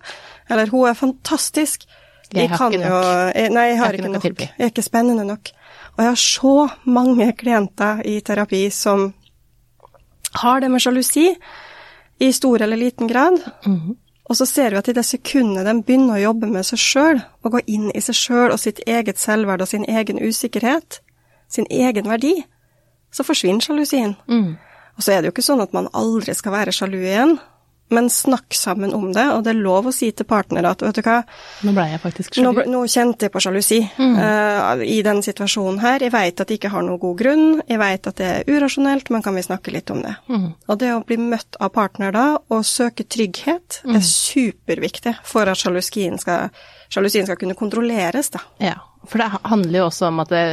eller 0.49 0.69
hun 0.69 0.87
er 0.89 0.93
fantastisk. 0.97 1.85
Jeg 2.33 2.49
har 2.49 2.57
ikke 2.73 2.81
nok. 2.81 3.53
Nei, 3.53 3.63
jeg 3.69 3.77
har 3.79 3.93
ikke 3.93 4.03
ikke 4.03 4.13
nok. 4.13 4.23
Jeg 4.57 4.65
er 4.65 4.71
ikke 4.73 4.83
spennende 4.85 5.25
nok. 5.25 5.49
Og 5.95 6.03
jeg 6.03 6.11
har 6.11 6.19
så 6.19 6.69
mange 6.83 7.31
klienter 7.39 8.01
i 8.05 8.19
terapi 8.21 8.69
som 8.69 9.13
har 10.35 10.59
det 10.59 10.69
med 10.71 10.83
sjalusi 10.83 11.29
i 12.19 12.31
stor 12.35 12.61
eller 12.61 12.77
liten 12.77 13.07
grad. 13.07 13.39
Og 14.29 14.35
så 14.35 14.45
ser 14.45 14.71
vi 14.71 14.77
at 14.77 14.87
i 14.89 14.93
det 14.97 15.05
sekundet 15.05 15.65
de 15.67 15.83
begynner 15.85 16.17
å 16.17 16.23
jobbe 16.23 16.47
med 16.49 16.65
seg 16.65 16.79
sjøl, 16.81 17.19
og 17.43 17.51
gå 17.51 17.59
inn 17.67 17.91
i 17.95 18.01
seg 18.01 18.15
sjøl 18.15 18.51
og 18.51 18.59
sitt 18.59 18.79
eget 18.87 19.19
selvverd 19.21 19.61
og 19.61 19.67
sin 19.69 19.85
egen 19.85 20.19
usikkerhet, 20.19 20.99
sin 21.47 21.67
egen 21.69 22.09
verdi, 22.09 22.43
så 23.13 23.23
forsvinner 23.23 23.61
sjalusien. 23.61 24.15
Og 24.97 25.03
så 25.03 25.11
er 25.11 25.21
det 25.21 25.29
jo 25.29 25.35
ikke 25.35 25.45
sånn 25.45 25.61
at 25.61 25.73
man 25.73 25.87
aldri 25.93 26.33
skal 26.33 26.51
være 26.51 26.71
sjalu 26.73 26.97
igjen, 27.03 27.37
men 27.93 28.07
snakk 28.09 28.55
sammen 28.57 28.93
om 28.97 29.11
det, 29.13 29.23
og 29.29 29.43
det 29.45 29.51
er 29.53 29.59
lov 29.61 29.85
å 29.89 29.93
si 29.93 30.07
til 30.11 30.25
partnere 30.25 30.71
at 30.73 30.81
vet 30.81 30.95
du 30.97 31.01
hva, 31.05 31.19
Nå 31.67 31.73
ble 31.75 31.83
jeg 31.91 31.99
faktisk 32.01 32.31
nå, 32.39 32.41
sjalu. 32.41 32.55
ble- 32.57 32.65
nå 32.73 32.79
kjente 32.89 33.27
jeg 33.27 33.33
på 33.35 33.41
sjalusi 33.45 33.77
eh, 33.99 34.81
i 34.89 35.01
den 35.05 35.21
situasjonen 35.21 35.77
her. 35.83 35.99
Jeg 36.01 36.11
vet 36.15 36.41
at 36.41 36.49
jeg 36.49 36.57
ikke 36.59 36.71
har 36.73 36.81
noen 36.87 36.97
god 37.03 37.17
grunn, 37.19 37.45
jeg 37.69 37.77
vet 37.79 38.07
at 38.09 38.15
det 38.21 38.29
er 38.31 38.49
urasjonelt, 38.55 39.11
men 39.13 39.21
kan 39.25 39.35
vi 39.37 39.45
snakke 39.45 39.73
litt 39.75 39.91
om 39.93 40.01
det? 40.01 40.15
Og 40.67 40.79
det 40.81 40.89
å 40.95 41.03
bli 41.05 41.17
møtt 41.21 41.59
av 41.61 41.69
partner 41.77 42.11
da, 42.15 42.25
og 42.49 42.65
søke 42.65 43.05
trygghet, 43.05 43.81
er 43.85 44.01
superviktig 44.05 45.15
for 45.27 45.45
at 45.51 45.59
sjalusien 45.61 46.17
skal, 46.21 46.49
sjalusien 46.93 47.27
skal 47.29 47.37
kunne 47.41 47.55
kontrolleres, 47.57 48.31
da. 48.33 48.41
Ja, 48.61 48.79
for 49.05 49.21
det 49.21 49.29
handler 49.45 49.83
jo 49.83 49.87
også 49.91 50.09
om 50.09 50.23
at 50.25 50.31
det, 50.33 50.43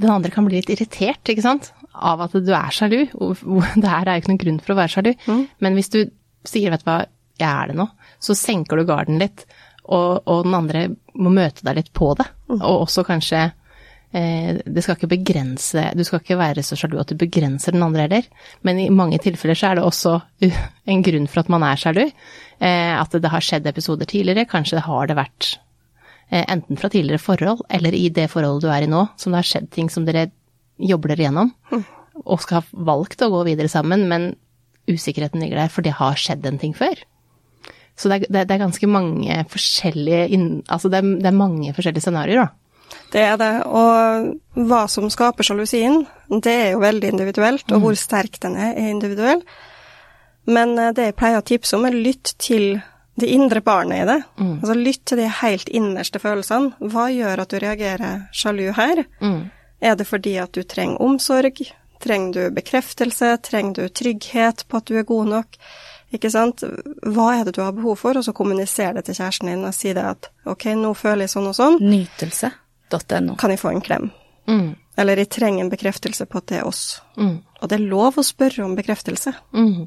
den 0.00 0.12
andre 0.14 0.30
kan 0.32 0.46
bli 0.46 0.60
litt 0.60 0.70
irritert, 0.72 1.22
ikke 1.28 1.42
sant? 1.44 1.72
Av 1.98 2.20
at 2.22 2.32
du 2.38 2.52
er 2.54 2.70
sjalu. 2.72 3.00
Det 3.82 3.90
her 3.90 4.06
er 4.06 4.16
jo 4.16 4.22
ikke 4.22 4.30
noen 4.32 4.40
grunn 4.44 4.60
for 4.62 4.72
å 4.76 4.78
være 4.78 4.94
sjalu. 4.94 5.10
Men 5.60 5.74
hvis 5.76 5.90
du 5.92 5.98
sier, 6.46 6.70
vet 6.72 6.84
du 6.84 6.88
hva, 6.88 7.02
jeg 7.40 7.48
er 7.48 7.70
det 7.70 7.78
nå, 7.78 7.86
så 8.20 8.36
senker 8.36 8.80
du 8.80 8.88
garden 8.88 9.20
litt, 9.20 9.46
og, 9.90 10.26
og 10.28 10.44
den 10.46 10.56
andre 10.56 10.82
må 11.18 11.32
møte 11.34 11.64
deg 11.66 11.80
litt 11.80 11.90
på 11.96 12.12
det. 12.18 12.26
Og 12.58 12.84
også 12.84 13.02
kanskje 13.06 13.40
eh, 14.12 14.58
Det 14.62 14.82
skal 14.84 14.96
ikke 14.96 15.10
begrense 15.10 15.84
Du 15.96 16.02
skal 16.06 16.20
ikke 16.20 16.38
være 16.38 16.64
så 16.66 16.76
sjalu 16.78 16.98
at 17.00 17.10
du 17.10 17.16
begrenser 17.18 17.74
den 17.74 17.84
andre 17.86 18.06
heller. 18.06 18.28
Men 18.66 18.78
i 18.82 18.90
mange 18.94 19.18
tilfeller 19.22 19.58
så 19.58 19.70
er 19.70 19.80
det 19.80 19.86
også 19.86 20.14
en 20.92 21.06
grunn 21.06 21.26
for 21.30 21.42
at 21.42 21.50
man 21.52 21.66
er 21.66 21.80
sjalu. 21.80 22.04
Eh, 22.06 22.92
at 22.94 23.16
det 23.16 23.32
har 23.32 23.46
skjedd 23.46 23.66
episoder 23.70 24.10
tidligere. 24.10 24.48
Kanskje 24.50 24.84
har 24.84 25.10
det 25.10 25.18
vært 25.18 25.54
eh, 26.30 26.44
enten 26.44 26.78
fra 26.78 26.92
tidligere 26.92 27.22
forhold 27.22 27.64
eller 27.70 27.96
i 27.96 28.08
det 28.14 28.28
forholdet 28.30 28.68
du 28.68 28.74
er 28.74 28.86
i 28.86 28.90
nå, 28.90 29.06
som 29.16 29.32
det 29.32 29.42
har 29.42 29.50
skjedd 29.54 29.72
ting 29.74 29.90
som 29.90 30.06
dere 30.06 30.28
jobber 30.78 31.16
igjennom. 31.16 31.50
Mm. 31.72 31.88
og 32.20 32.40
skal 32.42 32.60
ha 32.60 32.84
valgt 32.84 33.22
å 33.24 33.30
gå 33.32 33.42
videre 33.46 33.70
sammen, 33.72 34.02
men 34.10 34.32
usikkerheten 34.90 35.42
ligger 35.42 35.62
der, 35.62 35.72
for 35.72 35.86
det 35.86 35.96
har 35.98 36.18
skjedd 36.20 36.46
en 36.46 36.60
ting 36.60 36.74
før. 36.76 37.00
Så 37.98 38.08
det 38.08 38.20
er, 38.20 38.26
det 38.32 38.46
det 38.48 38.56
er 38.56 38.64
ganske 38.64 38.88
mange 38.88 39.44
forskjellige 39.50 40.62
Altså 40.68 40.88
det 40.88 41.02
er, 41.02 41.08
det 41.20 41.28
er 41.28 41.36
mange 41.36 41.74
forskjellige 41.76 42.06
scenarioer, 42.06 42.46
da. 42.46 42.96
Det 43.12 43.20
er 43.22 43.36
det. 43.38 43.50
Og 43.66 44.64
hva 44.66 44.84
som 44.90 45.10
skaper 45.10 45.46
sjalusien, 45.46 46.06
det 46.30 46.52
er 46.52 46.70
jo 46.72 46.82
veldig 46.82 47.12
individuelt, 47.12 47.66
og 47.70 47.84
hvor 47.84 47.98
sterk 47.98 48.40
den 48.42 48.56
er, 48.56 48.72
er 48.74 48.90
individuell. 48.90 49.42
Men 50.50 50.78
eh, 50.78 50.92
det 50.96 51.10
jeg 51.10 51.16
pleier 51.18 51.42
å 51.42 51.46
tipse 51.46 51.76
om, 51.76 51.86
er 51.86 51.94
lytt 51.94 52.34
til 52.38 52.80
det 53.20 53.28
indre 53.28 53.60
barnet 53.60 54.02
i 54.02 54.06
det. 54.08 54.18
Altså 54.62 54.74
lytt 54.78 55.02
til 55.06 55.20
de 55.20 55.28
helt 55.42 55.68
innerste 55.68 56.18
følelsene. 56.22 56.72
Hva 56.92 57.10
gjør 57.12 57.42
at 57.42 57.50
du 57.52 57.58
reagerer 57.60 58.22
sjalu 58.32 58.70
her? 58.78 59.04
Er 59.80 59.94
det 59.96 60.06
fordi 60.08 60.36
at 60.40 60.52
du 60.56 60.62
trenger 60.62 61.02
omsorg? 61.04 61.60
Trenger 62.00 62.32
du 62.32 62.56
bekreftelse? 62.56 63.36
Trenger 63.44 63.76
du 63.76 63.88
trygghet 63.88 64.64
på 64.68 64.80
at 64.80 64.88
du 64.88 64.96
er 64.98 65.06
god 65.08 65.30
nok? 65.34 65.58
Ikke 66.10 66.30
sant? 66.32 66.64
Hva 67.06 67.28
er 67.36 67.44
det 67.46 67.54
du 67.58 67.62
har 67.62 67.74
behov 67.76 68.00
for? 68.00 68.18
Og 68.18 68.26
så 68.26 68.34
kommuniser 68.36 68.96
det 68.96 69.04
til 69.06 69.18
kjæresten 69.20 69.52
din 69.52 69.66
og 69.66 69.76
si 69.76 69.92
det 69.94 70.06
at 70.16 70.30
ok, 70.48 70.72
nå 70.80 70.94
føler 70.98 71.26
jeg 71.26 71.34
sånn 71.36 71.50
og 71.52 71.56
sånn. 71.58 71.78
Nytelse.no. 71.84 73.36
Kan 73.38 73.54
jeg 73.54 73.62
få 73.62 73.74
en 73.74 73.84
klem? 73.84 74.10
Mm. 74.50 74.72
Eller 74.98 75.22
jeg 75.22 75.30
trenger 75.36 75.64
en 75.64 75.72
bekreftelse 75.72 76.26
på 76.26 76.40
at 76.40 76.48
det 76.50 76.60
er 76.60 76.66
oss. 76.68 77.00
Mm. 77.20 77.38
Og 77.60 77.70
det 77.70 77.78
er 77.78 77.88
lov 77.92 78.18
å 78.18 78.26
spørre 78.26 78.64
om 78.66 78.74
bekreftelse. 78.78 79.32
Mm. 79.54 79.86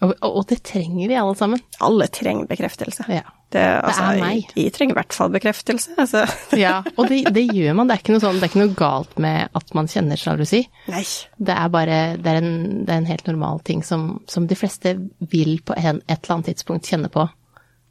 Og, 0.00 0.14
og, 0.24 0.40
det 0.48 0.62
trenger 0.64 1.10
vi 1.10 1.16
alle 1.18 1.34
sammen. 1.36 1.60
Alle 1.84 2.06
trenger 2.12 2.48
bekreftelse. 2.48 3.04
Ja. 3.12 3.26
Det, 3.50 3.60
altså, 3.60 4.04
er 4.06 4.20
meg. 4.22 4.52
Jeg, 4.54 4.68
jeg 4.68 4.72
trenger 4.76 4.94
i 4.94 4.98
hvert 5.00 5.16
fall 5.16 5.32
bekreftelse. 5.34 5.96
Altså. 6.00 6.22
Ja, 6.60 6.78
og 6.94 7.10
det, 7.10 7.18
det 7.34 7.44
gjør 7.50 7.74
man. 7.76 7.90
Det 7.90 7.96
er, 7.96 8.02
ikke 8.04 8.14
noe 8.14 8.22
sånn, 8.22 8.38
det 8.40 8.46
er 8.46 8.52
ikke 8.52 8.62
noe 8.62 8.78
galt 8.78 9.18
med 9.20 9.58
at 9.60 9.74
man 9.76 9.90
kjenner 9.90 10.20
sjalusi. 10.20 10.62
Nei. 10.92 11.02
Det 11.36 11.56
er 11.56 11.74
bare 11.74 11.98
det 12.16 12.32
er 12.32 12.40
en, 12.40 12.54
det 12.86 12.94
er 12.94 13.02
en 13.02 13.10
helt 13.10 13.28
normal 13.28 13.60
ting 13.66 13.84
som, 13.84 14.08
som 14.30 14.48
de 14.48 14.56
fleste 14.56 14.94
vil 15.32 15.58
på 15.66 15.76
en, 15.76 16.00
et 16.06 16.16
eller 16.16 16.38
annet 16.38 16.52
tidspunkt 16.54 16.88
kjenne 16.88 17.12
på. 17.12 17.26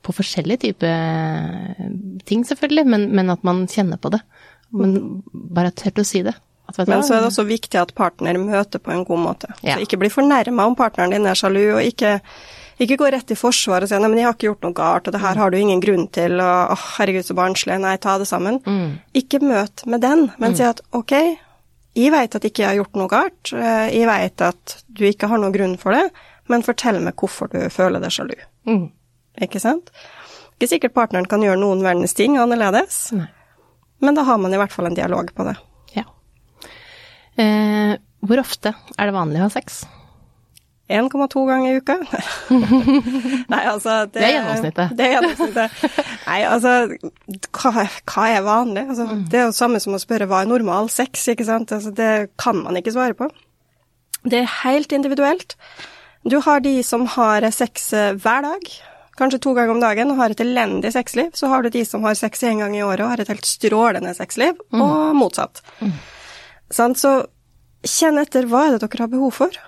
På 0.01 0.15
forskjellige 0.15 0.63
typer 0.63 1.77
ting, 2.25 2.45
selvfølgelig, 2.47 2.87
men, 2.89 3.09
men 3.13 3.35
at 3.35 3.45
man 3.45 3.67
kjenner 3.69 4.01
på 4.01 4.15
det. 4.15 4.23
Men 4.73 5.21
bare 5.29 5.75
tør 5.77 6.01
å 6.01 6.07
si 6.07 6.23
det. 6.25 6.33
At, 6.69 6.77
vet 6.77 6.91
Men 6.91 7.03
så 7.03 7.17
er 7.17 7.23
det 7.23 7.31
også 7.31 7.45
viktig 7.49 7.79
at 7.81 7.91
partner 7.97 8.37
møter 8.37 8.81
på 8.83 8.93
en 8.93 9.03
god 9.07 9.21
måte. 9.23 9.51
Ja. 9.65 9.75
Så 9.75 9.87
ikke 9.87 9.99
bli 10.01 10.11
fornærma 10.13 10.67
om 10.69 10.77
partneren 10.77 11.15
din 11.15 11.25
er 11.25 11.37
sjalu, 11.37 11.63
og 11.79 11.81
ikke, 11.81 12.19
ikke 12.79 12.99
gå 13.01 13.09
rett 13.15 13.33
i 13.33 13.37
forsvar 13.39 13.83
og 13.83 13.89
si 13.89 13.97
'nei, 13.97 14.09
men 14.11 14.21
jeg 14.21 14.29
har 14.29 14.37
ikke 14.37 14.49
gjort 14.51 14.67
noe 14.67 14.77
galt, 14.77 15.09
og 15.09 15.15
det 15.15 15.21
her 15.23 15.41
har 15.41 15.49
du 15.49 15.57
ingen 15.57 15.81
grunn 15.81 16.07
til', 16.07 16.37
og 16.37 16.75
'åh, 16.75 16.85
herregud, 16.99 17.25
så 17.25 17.35
barnslig', 17.35 17.81
nei, 17.81 17.97
ta 17.97 18.17
det 18.17 18.29
sammen'. 18.29 18.61
Ikke 19.13 19.41
møt 19.41 19.85
med 19.85 20.01
den, 20.01 20.31
men 20.37 20.55
si 20.55 20.63
at 20.63 20.81
'ok, 20.93 21.37
jeg 21.95 22.11
veit 22.13 22.35
at 22.35 22.45
ikke 22.45 22.63
jeg 22.63 22.69
har 22.69 22.79
gjort 22.79 22.95
noe 22.95 23.09
galt, 23.09 23.53
eh, 23.53 23.89
jeg 23.97 24.07
veit 24.07 24.41
at 24.41 24.83
du 24.87 25.03
ikke 25.05 25.27
har 25.27 25.41
noen 25.41 25.55
grunn 25.55 25.77
for 25.77 25.91
det, 25.91 26.11
men 26.47 26.63
fortell 26.65 26.99
meg 27.01 27.15
hvorfor 27.15 27.49
du 27.49 27.69
føler 27.69 27.99
deg 27.99 28.13
sjalu'. 28.13 28.45
Mm. 28.67 28.91
Ikke 29.41 29.59
sant? 29.59 29.89
Ikke 30.59 30.73
sikkert 30.73 30.93
partneren 30.93 31.27
kan 31.29 31.41
gjøre 31.41 31.59
noen 31.59 31.81
verdens 31.83 32.13
ting 32.13 32.37
annerledes, 32.37 33.11
Nei. 33.15 33.27
men 34.03 34.17
da 34.17 34.25
har 34.27 34.37
man 34.37 34.53
i 34.53 34.57
hvert 34.59 34.73
fall 34.73 34.89
en 34.89 34.97
dialog 34.97 35.31
på 35.33 35.45
det. 35.47 35.55
Eh, 37.39 37.95
hvor 38.25 38.41
ofte 38.41 38.73
er 38.97 39.09
det 39.09 39.15
vanlig 39.15 39.39
å 39.39 39.47
ha 39.47 39.53
sex? 39.53 39.83
1,2 40.89 41.43
ganger 41.45 41.69
i 41.69 41.77
uka. 41.83 41.95
Nei, 43.53 43.61
altså 43.69 44.07
det, 44.09 44.17
Det 44.17 44.25
er 44.25 44.33
gjennomsnittet. 44.33 44.95
Det 44.97 45.05
er 45.05 45.11
gjennomsnittet. 45.13 45.83
Nei, 46.25 46.39
altså 46.49 46.73
hva, 47.53 47.85
hva 48.09 48.25
er 48.33 48.47
vanlig? 48.47 48.87
Altså, 48.89 49.05
Det 49.29 49.37
er 49.37 49.45
jo 49.45 49.53
samme 49.55 49.81
som 49.83 49.93
å 49.93 50.01
spørre 50.01 50.25
hva 50.29 50.41
er 50.41 50.49
normal 50.49 50.89
sex, 50.89 51.27
ikke 51.29 51.45
sant. 51.45 51.75
Altså, 51.77 51.93
det 51.93 52.09
kan 52.41 52.63
man 52.65 52.81
ikke 52.81 52.95
svare 52.97 53.17
på. 53.17 53.29
Det 54.25 54.41
er 54.41 54.51
helt 54.63 54.97
individuelt. 54.97 55.53
Du 56.25 56.39
har 56.43 56.65
de 56.65 56.79
som 56.83 57.05
har 57.13 57.45
sex 57.53 57.91
eh, 57.93 58.15
hver 58.17 58.49
dag, 58.49 58.71
kanskje 59.21 59.43
to 59.45 59.53
ganger 59.53 59.77
om 59.77 59.85
dagen, 59.85 60.09
og 60.11 60.23
har 60.23 60.33
et 60.33 60.41
elendig 60.41 60.95
sexliv. 60.97 61.35
Så 61.37 61.53
har 61.53 61.61
du 61.61 61.69
de 61.69 61.85
som 61.85 62.01
har 62.07 62.17
sex 62.17 62.41
én 62.49 62.65
gang 62.65 62.73
i 62.75 62.81
året 62.83 63.05
og 63.05 63.13
har 63.13 63.21
et 63.21 63.29
helt 63.29 63.45
strålende 63.47 64.17
sexliv, 64.17 64.57
og 64.73 65.13
motsatt. 65.21 65.61
Sant? 65.77 66.07
Så 66.71 67.13
kjenn 67.87 68.19
etter 68.21 68.45
hva 68.49 68.67
er 68.67 68.75
det 68.77 68.83
dere 68.87 69.05
har 69.05 69.11
behov 69.13 69.31
for. 69.39 69.59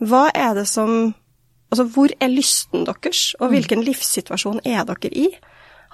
Hva 0.00 0.28
er 0.34 0.54
det 0.62 0.68
som 0.70 1.14
Altså, 1.70 1.84
hvor 1.86 2.10
er 2.18 2.26
lysten 2.32 2.82
deres, 2.82 3.36
og 3.38 3.52
hvilken 3.52 3.84
livssituasjon 3.86 4.56
er 4.66 4.82
dere 4.88 5.06
i? 5.14 5.28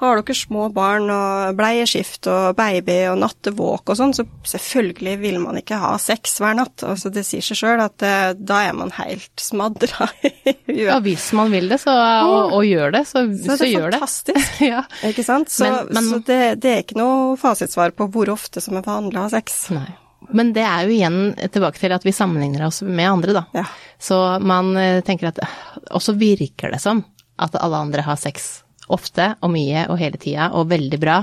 Har 0.00 0.16
dere 0.22 0.32
små 0.34 0.70
barn 0.72 1.10
og 1.12 1.50
bleieskift 1.58 2.24
og 2.32 2.54
baby 2.56 2.94
og 3.10 3.18
nattevåk 3.20 3.92
og 3.92 3.98
sånn, 3.98 4.14
så 4.16 4.24
selvfølgelig 4.48 5.18
vil 5.20 5.36
man 5.42 5.58
ikke 5.60 5.76
ha 5.82 5.90
sex 6.00 6.38
hver 6.40 6.56
natt. 6.56 6.80
Altså, 6.80 7.12
det 7.12 7.26
sier 7.28 7.44
seg 7.44 7.60
sjøl 7.60 7.82
at 7.84 8.00
eh, 8.08 8.32
da 8.40 8.62
er 8.70 8.72
man 8.76 8.94
helt 8.96 9.36
smadra 9.36 10.08
Ja, 10.86 10.96
hvis 11.04 11.28
man 11.36 11.52
vil 11.52 11.68
det, 11.68 11.82
så, 11.84 11.92
og, 12.24 12.56
og 12.56 12.64
gjør 12.64 12.96
det, 12.96 13.04
så, 13.12 13.26
så, 13.36 13.52
Så 13.52 13.58
det 13.60 13.68
er 13.74 13.90
det. 13.90 14.00
fantastisk. 14.00 14.60
ja. 14.72 14.80
Ikke 15.12 15.26
sant? 15.28 15.52
Så, 15.52 15.68
Men- 15.68 15.92
men- 15.92 16.08
så 16.08 16.22
det, 16.32 16.40
det 16.64 16.72
er 16.72 16.82
ikke 16.86 16.96
noe 17.02 17.36
fasitsvar 17.36 17.92
på 18.00 18.08
hvor 18.16 18.32
ofte 18.32 18.64
som 18.64 18.80
er 18.80 18.88
vanlig 18.88 19.20
å 19.20 19.26
ha 19.28 19.34
sex. 19.36 19.66
Nei. 19.76 19.90
Men 20.34 20.52
det 20.56 20.64
er 20.66 20.86
jo 20.86 20.94
igjen 20.94 21.18
tilbake 21.52 21.80
til 21.80 21.94
at 21.94 22.06
vi 22.06 22.14
sammenligner 22.16 22.66
oss 22.66 22.82
med 22.82 23.10
andre, 23.10 23.36
da. 23.36 23.44
Ja. 23.54 23.66
Så 23.98 24.20
man 24.42 24.74
eh, 24.80 25.00
tenker 25.06 25.30
at 25.30 25.42
Og 25.90 26.02
så 26.02 26.16
virker 26.18 26.72
det 26.74 26.80
som 26.82 27.04
at 27.38 27.56
alle 27.60 27.76
andre 27.84 28.02
har 28.06 28.16
sex 28.16 28.62
ofte 28.92 29.32
og 29.42 29.50
mye 29.50 29.82
og 29.90 29.98
hele 29.98 30.18
tida 30.20 30.48
og 30.54 30.68
veldig 30.70 30.98
bra, 31.02 31.16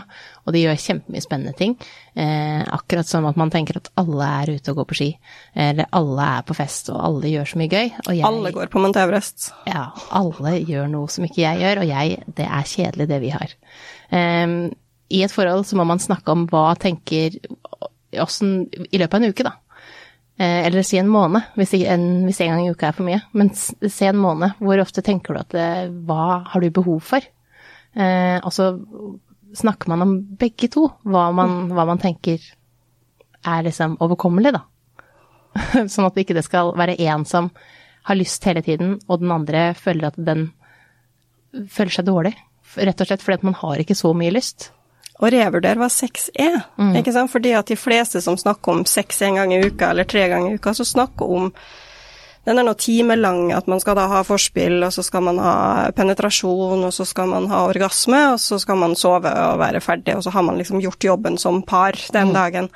og 0.44 0.52
de 0.56 0.66
gjør 0.66 0.80
kjempemye 0.84 1.24
spennende 1.24 1.54
ting. 1.56 1.76
Eh, 2.14 2.60
akkurat 2.76 3.08
som 3.08 3.26
at 3.30 3.40
man 3.40 3.52
tenker 3.54 3.80
at 3.80 3.88
alle 4.00 4.28
er 4.44 4.52
ute 4.58 4.74
og 4.74 4.82
går 4.82 4.90
på 4.90 4.98
ski, 5.00 5.10
eller 5.56 5.88
alle 5.96 6.28
er 6.40 6.46
på 6.48 6.58
fest 6.58 6.92
og 6.94 7.00
alle 7.00 7.32
gjør 7.32 7.54
så 7.54 7.62
mye 7.62 7.72
gøy. 7.72 7.92
Og 8.04 8.12
jeg, 8.18 8.26
Alle 8.28 8.54
går 8.56 8.72
på 8.74 8.84
Mount 8.84 9.00
Everest. 9.00 9.52
Ja, 9.70 9.88
alle 10.12 10.58
gjør 10.60 10.92
noe 10.92 11.12
som 11.14 11.28
ikke 11.28 11.46
jeg 11.46 11.64
gjør, 11.64 11.84
og 11.84 11.92
jeg, 11.94 12.24
det 12.36 12.48
er 12.50 12.72
kjedelig 12.76 13.10
det 13.14 13.22
vi 13.24 13.34
har. 13.34 13.58
Eh, 14.12 14.58
I 15.14 15.24
et 15.24 15.34
forhold 15.34 15.64
så 15.70 15.80
må 15.80 15.88
man 15.88 16.04
snakke 16.04 16.36
om 16.36 16.48
hva 16.52 16.74
tenker 16.80 17.40
I 18.14 19.00
løpet 19.02 19.14
av 19.14 19.22
en 19.22 19.34
uke, 19.34 19.46
da. 19.46 19.54
Eh, 20.38 20.66
eller 20.68 20.86
si 20.86 20.98
en 20.98 21.12
måned, 21.12 21.54
hvis, 21.60 21.76
en, 21.86 22.08
hvis 22.26 22.42
en 22.42 22.54
gang 22.54 22.64
i 22.64 22.72
uka 22.74 22.90
er 22.90 22.98
for 22.98 23.08
mye. 23.08 23.22
Men 23.38 23.52
se 23.54 24.10
en 24.10 24.22
måned. 24.22 24.58
Hvor 24.64 24.82
ofte 24.82 25.04
tenker 25.06 25.36
du 25.36 25.42
at 25.44 25.54
det, 25.54 25.70
Hva 26.08 26.44
har 26.50 26.64
du 26.64 26.70
behov 26.74 27.04
for? 27.06 27.26
Eh, 27.94 28.38
og 28.40 28.50
så 28.54 28.74
snakker 29.54 29.92
man 29.92 30.02
om 30.02 30.14
begge 30.40 30.70
to, 30.74 30.88
hva 31.06 31.28
man, 31.36 31.68
hva 31.74 31.86
man 31.86 32.02
tenker 32.02 32.42
er 33.44 33.66
liksom 33.68 34.00
overkommelig, 34.02 34.56
da. 34.56 34.64
sånn 35.92 36.08
at 36.08 36.16
det 36.16 36.26
ikke 36.26 36.42
skal 36.46 36.74
være 36.80 36.98
én 36.98 37.26
som 37.30 37.52
har 38.08 38.18
lyst 38.18 38.46
hele 38.50 38.64
tiden, 38.66 38.98
og 39.08 39.22
den 39.22 39.32
andre 39.32 39.72
føler 39.78 40.10
at 40.10 40.18
den 40.18 40.48
føler 41.70 41.94
seg 41.94 42.08
dårlig. 42.10 42.34
Rett 42.74 43.04
og 43.04 43.08
slett 43.10 43.24
fordi 43.24 43.38
at 43.38 43.46
man 43.46 43.60
har 43.60 43.84
ikke 43.84 43.98
så 43.98 44.14
mye 44.18 44.34
lyst. 44.34 44.72
Og 45.24 45.32
revurdere 45.32 45.80
hva 45.80 45.88
sex 45.92 46.28
er. 46.36 46.60
Mm. 46.76 46.98
Ikke 47.00 47.14
sant? 47.16 47.32
Fordi 47.32 47.56
at 47.56 47.72
de 47.72 47.80
fleste 47.80 48.20
som 48.24 48.36
snakker 48.40 48.76
om 48.76 48.84
sex 48.90 49.22
en 49.24 49.40
gang 49.40 49.56
i 49.56 49.62
uka 49.64 49.94
eller 49.94 50.08
tre 50.10 50.28
ganger 50.32 50.52
i 50.52 50.60
uka, 50.60 50.76
så 50.76 50.88
snakker 50.88 51.32
om 51.40 51.50
den 52.44 52.60
er 52.60 52.66
noen 52.68 52.76
timelang, 52.76 53.54
at 53.56 53.70
man 53.72 53.80
skal 53.80 53.96
da 53.96 54.04
ha 54.12 54.20
forspill, 54.28 54.82
og 54.84 54.92
så 54.92 55.04
skal 55.06 55.24
man 55.24 55.38
ha 55.40 55.54
penetrasjon, 55.96 56.84
og 56.84 56.92
så 56.92 57.06
skal 57.08 57.30
man 57.32 57.48
ha 57.48 57.62
orgasme, 57.70 58.20
og 58.34 58.42
så 58.44 58.60
skal 58.60 58.82
man 58.82 58.98
sove 59.00 59.32
og 59.32 59.62
være 59.62 59.80
ferdig, 59.84 60.18
og 60.18 60.26
så 60.26 60.34
har 60.36 60.44
man 60.44 60.60
liksom 60.60 60.84
gjort 60.84 61.08
jobben 61.08 61.40
som 61.40 61.62
par 61.64 61.96
den 62.12 62.34
dagen. 62.36 62.68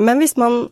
Men 0.00 0.24
hvis 0.24 0.32
man 0.40 0.70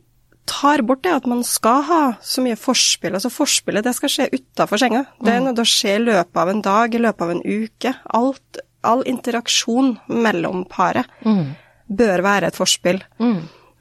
tar 0.48 0.81
bort 0.88 1.03
det 1.05 1.12
at 1.12 1.27
man 1.29 1.42
skal 1.44 1.83
ha 1.85 2.01
så 2.24 2.40
mye 2.40 2.57
forspill, 2.57 3.12
altså 3.18 3.29
forspillet 3.33 3.85
det 3.85 3.92
skal 3.98 4.12
skje 4.14 4.31
utafor 4.33 4.81
senga. 4.81 5.05
Det 5.20 5.35
er 5.35 5.44
noe 5.44 5.57
som 5.61 5.68
skjer 5.68 6.01
i 6.01 6.07
løpet 6.09 6.40
av 6.40 6.53
en 6.55 6.64
dag, 6.64 6.94
i 6.94 7.03
løpet 7.05 7.27
av 7.27 7.35
en 7.35 7.44
uke. 7.44 7.92
Alt, 8.16 8.62
all 8.88 9.05
interaksjon 9.07 9.94
mellom 10.09 10.64
paret 10.70 11.07
bør 11.88 12.24
være 12.24 12.51
et 12.51 12.59
forspill. 12.59 13.01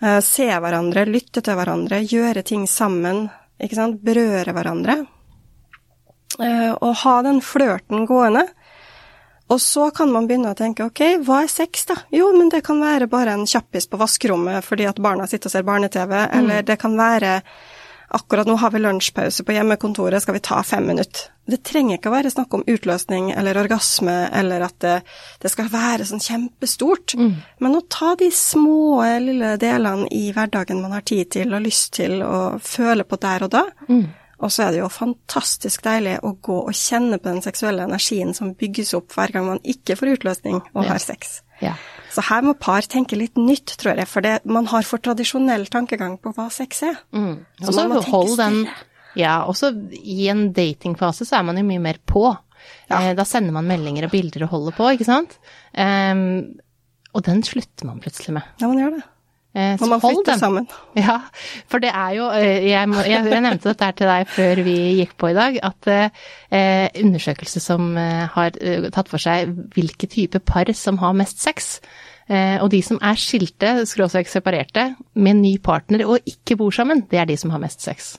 Eh, 0.02 0.20
se 0.22 0.46
hverandre, 0.46 1.08
lytte 1.10 1.42
til 1.42 1.58
hverandre, 1.58 2.04
gjøre 2.06 2.44
ting 2.46 2.68
sammen, 2.70 3.26
ikke 3.60 3.80
sant, 3.80 4.02
berøre 4.06 4.54
hverandre. 4.54 5.00
Eh, 6.38 6.74
og 6.76 6.94
ha 7.02 7.22
den 7.26 7.42
flørten 7.42 8.06
gående. 8.06 8.46
Og 9.48 9.62
så 9.64 9.88
kan 9.96 10.12
man 10.12 10.28
begynne 10.28 10.52
å 10.52 10.58
tenke 10.60 10.86
ok, 10.86 11.02
hva 11.24 11.42
er 11.46 11.52
sex, 11.52 11.86
da? 11.88 11.96
Jo, 12.12 12.34
men 12.36 12.50
det 12.52 12.66
kan 12.68 12.82
være 12.84 13.08
bare 13.08 13.34
en 13.34 13.48
kjappis 13.48 13.88
på 13.88 14.00
vaskerommet 14.00 14.66
fordi 14.66 14.86
at 14.90 15.00
barna 15.00 15.28
sitter 15.28 15.48
og 15.48 15.54
ser 15.56 15.68
barne-TV, 15.68 16.14
eller 16.36 16.66
det 16.68 16.76
kan 16.82 16.98
være 17.00 17.40
akkurat 18.08 18.48
nå 18.48 18.56
har 18.56 18.72
vi 18.72 18.80
lunsjpause 18.80 19.44
på 19.44 19.56
hjemmekontoret, 19.56 20.22
skal 20.24 20.38
vi 20.38 20.44
ta 20.46 20.62
fem 20.64 20.86
minutter? 20.88 21.32
Det 21.48 21.62
trenger 21.64 21.96
ikke 21.96 22.10
å 22.12 22.16
være 22.18 22.32
snakk 22.32 22.54
om 22.58 22.64
utløsning 22.68 23.30
eller 23.32 23.58
orgasme, 23.62 24.16
eller 24.36 24.66
at 24.66 24.76
det, 24.84 24.96
det 25.40 25.52
skal 25.52 25.70
være 25.72 26.08
sånn 26.08 26.24
kjempestort. 26.24 27.16
Men 27.64 27.78
å 27.78 27.86
ta 27.88 28.16
de 28.20 28.28
små, 28.36 29.00
lille 29.24 29.54
delene 29.62 30.10
i 30.12 30.32
hverdagen 30.36 30.82
man 30.84 30.92
har 30.98 31.06
tid 31.08 31.32
til 31.38 31.56
og 31.56 31.64
lyst 31.64 31.94
til 32.00 32.20
å 32.24 32.60
føle 32.60 33.08
på 33.08 33.20
der 33.24 33.48
og 33.48 33.54
da. 33.56 33.66
Og 34.38 34.52
så 34.54 34.68
er 34.68 34.76
det 34.76 34.84
jo 34.84 34.90
fantastisk 34.92 35.82
deilig 35.88 36.20
å 36.22 36.36
gå 36.46 36.60
og 36.68 36.76
kjenne 36.76 37.18
på 37.18 37.32
den 37.32 37.42
seksuelle 37.42 37.88
energien 37.88 38.36
som 38.38 38.54
bygges 38.54 38.94
opp 38.94 39.16
hver 39.16 39.32
gang 39.34 39.48
man 39.48 39.64
ikke 39.64 39.96
får 39.98 40.18
utløsning 40.18 40.60
og 40.62 40.84
har 40.86 41.00
sex. 41.02 41.40
Ja. 41.64 41.76
Så 42.14 42.24
her 42.30 42.46
må 42.46 42.54
par 42.58 42.86
tenke 42.90 43.18
litt 43.20 43.38
nytt, 43.38 43.76
tror 43.78 43.98
jeg, 44.00 44.08
for 44.10 44.26
det, 44.26 44.40
man 44.50 44.70
har 44.72 44.86
for 44.88 45.02
tradisjonell 45.04 45.68
tankegang 45.74 46.16
på 46.22 46.32
hva 46.34 46.48
sex 46.54 46.84
er. 46.88 47.00
Og 47.14 47.68
Så 47.68 47.88
hold 48.10 48.38
den. 48.40 48.62
Ja, 49.18 49.42
også 49.50 49.72
i 49.98 50.28
en 50.32 50.52
datingfase 50.54 51.26
så 51.26 51.40
er 51.40 51.48
man 51.48 51.58
jo 51.58 51.66
mye 51.68 51.82
mer 51.82 52.00
på. 52.06 52.30
Eh, 52.90 53.12
da 53.18 53.26
sender 53.28 53.56
man 53.56 53.68
meldinger 53.68 54.08
og 54.08 54.14
bilder 54.14 54.46
og 54.48 54.54
holder 54.54 54.78
på, 54.78 54.90
ikke 54.96 55.08
sant? 55.08 55.38
Um, 55.74 56.58
og 57.18 57.24
den 57.26 57.42
slutter 57.46 57.88
man 57.90 58.02
plutselig 58.04 58.36
med. 58.38 58.50
Ja, 58.62 58.70
man 58.70 58.82
gjør 58.82 58.98
det. 58.98 59.06
Eh, 59.58 59.74
Når 59.82 59.90
man 59.90 60.02
flytter 60.04 60.38
sammen. 60.38 60.68
Ja, 61.08 61.16
for 61.70 61.82
det 61.82 61.90
er 61.90 62.12
jo 62.18 62.28
eh, 62.36 62.68
Jeg, 62.68 62.90
må, 62.92 63.00
jeg, 63.08 63.24
jeg 63.26 63.42
nevnte 63.42 63.72
dette 63.72 63.88
her 63.88 63.96
til 63.98 64.10
deg 64.12 64.28
før 64.30 64.62
vi 64.68 64.76
gikk 65.00 65.16
på 65.18 65.32
i 65.32 65.38
dag, 65.38 65.58
at 65.66 65.90
eh, 65.90 67.00
undersøkelse 67.02 67.62
som 67.64 67.90
eh, 67.98 68.28
har 68.36 68.54
tatt 68.94 69.10
for 69.10 69.22
seg 69.24 69.56
hvilke 69.74 70.10
type 70.12 70.44
par 70.46 70.70
som 70.78 71.00
har 71.02 71.16
mest 71.18 71.42
sex. 71.42 71.80
Eh, 72.30 72.58
og 72.62 72.70
de 72.74 72.84
som 72.86 73.00
er 73.02 73.18
skilte, 73.18 73.74
skråstrek 73.90 74.30
separerte, 74.30 74.92
med 75.18 75.42
ny 75.42 75.56
partner 75.64 76.06
og 76.06 76.28
ikke 76.30 76.60
bor 76.60 76.76
sammen, 76.76 77.06
det 77.10 77.22
er 77.24 77.30
de 77.30 77.38
som 77.40 77.54
har 77.56 77.64
mest 77.64 77.82
sex. 77.88 78.14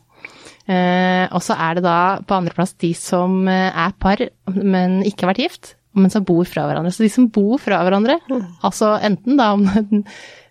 Eh, 0.66 1.26
og 1.30 1.44
så 1.44 1.54
er 1.54 1.78
det 1.78 1.84
da 1.86 1.98
på 2.26 2.34
andreplass 2.40 2.74
de 2.82 2.90
som 2.98 3.44
er 3.52 3.94
par, 4.00 4.24
men 4.56 5.04
ikke 5.06 5.26
har 5.26 5.36
vært 5.36 5.44
gift, 5.44 5.74
men 5.98 6.10
som 6.12 6.26
bor 6.26 6.46
fra 6.48 6.66
hverandre. 6.68 6.90
Så 6.94 7.06
de 7.06 7.12
som 7.12 7.30
bor 7.32 7.60
fra 7.62 7.78
hverandre, 7.86 8.18
altså 8.66 8.96
enten 9.06 9.38
da 9.38 9.52
om, 9.56 9.68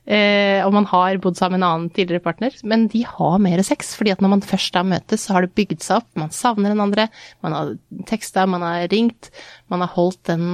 eh, 0.07 0.63
og 0.65 0.71
man 0.75 0.87
har 0.89 1.19
bodd 1.23 1.37
sammen 1.39 1.59
med 1.59 1.65
en 1.65 1.69
annen 1.69 1.91
tidligere 1.93 2.23
partner, 2.23 2.55
men 2.63 2.87
de 2.91 3.03
har 3.07 3.37
mer 3.43 3.61
sex, 3.67 3.93
fordi 3.99 4.13
at 4.15 4.23
når 4.23 4.33
man 4.37 4.45
først 4.45 4.73
da 4.75 4.83
møtes, 4.87 5.27
så 5.27 5.35
har 5.35 5.45
det 5.45 5.55
bygd 5.57 5.83
seg 5.83 5.99
opp, 5.99 6.09
man 6.19 6.33
savner 6.35 6.73
den 6.73 6.83
andre, 6.83 7.09
man 7.45 7.57
har 7.57 7.75
teksta, 8.09 8.47
man 8.49 8.65
har 8.65 8.87
ringt, 8.93 9.31
man 9.71 9.83
har 9.85 9.93
holdt 9.95 10.23
den 10.31 10.47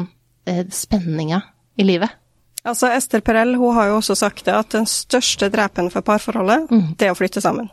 eh, 0.50 0.66
spenninga 0.74 1.44
i 1.78 1.88
livet. 1.88 2.20
Altså, 2.63 2.88
Ester 2.96 3.20
Perel 3.20 3.58
hun 3.60 3.76
har 3.76 3.89
jo 3.89 3.98
også 4.00 4.16
sagt 4.16 4.46
det, 4.48 4.56
at 4.56 4.72
den 4.72 4.86
største 4.88 5.50
drepen 5.52 5.89
for 5.92 6.06
parforholdet, 6.08 6.70
det 6.98 7.10
er 7.10 7.12
å 7.12 7.20
flytte 7.20 7.44
sammen. 7.44 7.68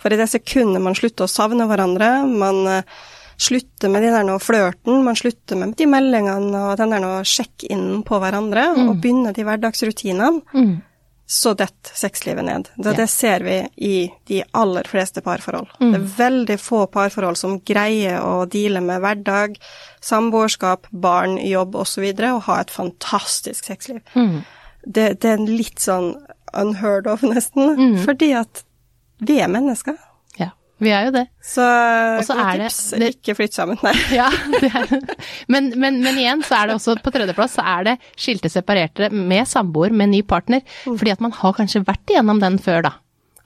For 0.00 0.10
i 0.12 0.18
det 0.18 0.26
sekundet 0.32 0.82
man 0.82 0.96
slutter 0.98 1.28
å 1.28 1.30
savne 1.30 1.66
hverandre, 1.70 2.08
man 2.26 2.60
eh, 2.66 3.00
slutter 3.40 3.88
med 3.92 4.02
de 4.02 4.10
der 4.12 4.42
flørten, 4.42 5.04
man 5.04 5.16
slutter 5.16 5.56
med 5.56 5.76
de 5.78 5.86
meldingene 5.88 6.62
og 6.70 6.76
den 6.80 6.92
der 6.92 7.24
sjekk-innen 7.24 8.02
på 8.04 8.18
hverandre, 8.20 8.66
og 8.82 8.98
begynner 9.00 9.32
de 9.36 9.44
hverdagsrutinene, 9.46 10.42
så 11.30 11.52
detter 11.54 11.94
sexlivet 11.94 12.42
ned. 12.44 12.68
Det, 12.74 12.96
det 12.98 13.06
ser 13.06 13.44
vi 13.46 13.56
i 13.76 14.10
de 14.26 14.40
aller 14.50 14.88
fleste 14.90 15.22
parforhold. 15.22 15.68
Det 15.78 16.00
er 16.00 16.08
veldig 16.16 16.56
få 16.58 16.80
parforhold 16.90 17.38
som 17.38 17.60
greier 17.62 18.18
å 18.18 18.48
deale 18.50 18.82
med 18.82 18.98
hverdag, 19.04 19.54
samboerskap, 20.02 20.88
barn, 20.90 21.36
jobb 21.38 21.78
osv., 21.84 22.08
og, 22.08 22.24
og 22.32 22.42
ha 22.48 22.58
et 22.64 22.74
fantastisk 22.74 23.70
sexliv. 23.70 24.02
Det, 24.82 25.06
det 25.22 25.30
er 25.36 25.46
litt 25.46 25.78
sånn 25.78 26.16
unheard 26.50 27.06
of, 27.06 27.22
nesten, 27.22 27.94
fordi 28.02 28.32
at 28.40 28.64
vi 29.22 29.38
er 29.38 29.54
mennesker. 29.54 30.00
Vi 30.80 30.92
er 30.94 31.08
jo 31.08 31.12
det. 31.14 31.26
Så 31.44 31.64
Også 32.22 32.36
er 32.40 32.62
tips, 32.62 32.78
det, 32.94 33.00
det, 33.02 33.10
ikke 33.18 33.36
flytt 33.36 33.56
sammen, 33.56 33.78
nei. 33.84 33.92
Ja, 34.20 34.30
men, 35.52 35.72
men, 35.76 36.00
men, 36.00 36.16
igjen 36.16 36.44
så 36.46 36.62
er 36.62 36.70
det 36.70 36.78
også 36.78 36.96
på 37.04 37.12
tredjeplass 37.14 37.58
så 37.58 37.66
er 37.76 37.90
det 37.90 37.96
skilte 38.14 38.50
separerte 38.52 39.10
med 39.12 39.48
samboer 39.48 39.92
med 39.92 40.14
ny 40.14 40.22
partner, 40.26 40.64
fordi 40.86 41.12
at 41.12 41.22
man 41.24 41.36
har 41.36 41.56
kanskje 41.58 41.84
vært 41.86 42.14
igjennom 42.14 42.40
den 42.42 42.58
før, 42.62 42.84
da. 42.88 42.96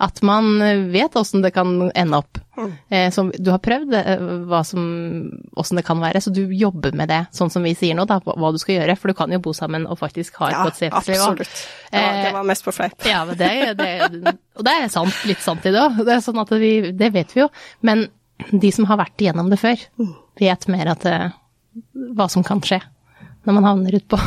At 0.03 0.23
man 0.27 0.59
vet 0.91 1.15
åssen 1.17 1.43
det 1.45 1.53
kan 1.55 1.91
ende 1.95 2.19
opp. 2.19 2.41
Mm. 2.57 2.73
Eh, 2.89 3.11
så 3.15 3.25
du 3.39 3.51
har 3.51 3.61
prøvd 3.63 3.95
eh, 3.95 4.25
åssen 4.55 5.79
det 5.79 5.85
kan 5.87 6.01
være, 6.03 6.23
så 6.23 6.33
du 6.35 6.43
jobber 6.55 6.95
med 6.99 7.11
det, 7.11 7.21
sånn 7.35 7.51
som 7.51 7.63
vi 7.67 7.75
sier 7.79 7.95
nå, 7.99 8.07
da, 8.11 8.19
hva 8.25 8.51
du 8.55 8.59
skal 8.63 8.81
gjøre. 8.81 8.97
For 8.99 9.11
du 9.11 9.19
kan 9.19 9.35
jo 9.35 9.41
bo 9.45 9.55
sammen 9.57 9.87
og 9.91 10.01
faktisk 10.03 10.41
ha 10.43 10.51
et 10.51 10.57
ja, 10.57 10.65
godt 10.67 10.81
sexliv 10.83 11.21
òg. 11.21 11.45
Absolutt. 11.45 11.63
Det 11.91 12.03
var, 12.03 12.21
det 12.21 12.35
var 12.39 12.51
mest 12.51 12.67
på 12.67 12.75
fleip. 12.75 12.99
Ja, 13.07 13.23
det, 13.31 13.53
det, 13.79 14.37
og 14.59 14.67
det 14.67 14.77
er 14.81 14.93
sant, 14.93 15.23
litt 15.31 15.43
sant 15.45 15.67
i 15.67 15.75
det 15.75 15.83
òg. 15.83 16.03
Det 16.03 16.17
er 16.17 16.25
sånn 16.27 16.43
at 16.43 16.55
vi, 16.59 16.75
det 16.95 17.13
vet 17.15 17.35
vi 17.37 17.45
jo. 17.45 17.51
Men 17.87 18.09
de 18.51 18.75
som 18.75 18.89
har 18.91 18.99
vært 19.01 19.23
igjennom 19.23 19.51
det 19.53 19.63
før, 19.63 19.87
mm. 20.01 20.15
vet 20.43 20.71
mer 20.75 20.95
at 20.97 21.07
hva 22.15 22.31
som 22.31 22.47
kan 22.47 22.63
skje 22.65 22.83
når 23.45 23.59
man 23.59 23.67
havner 23.69 23.99
utpå. 24.01 24.19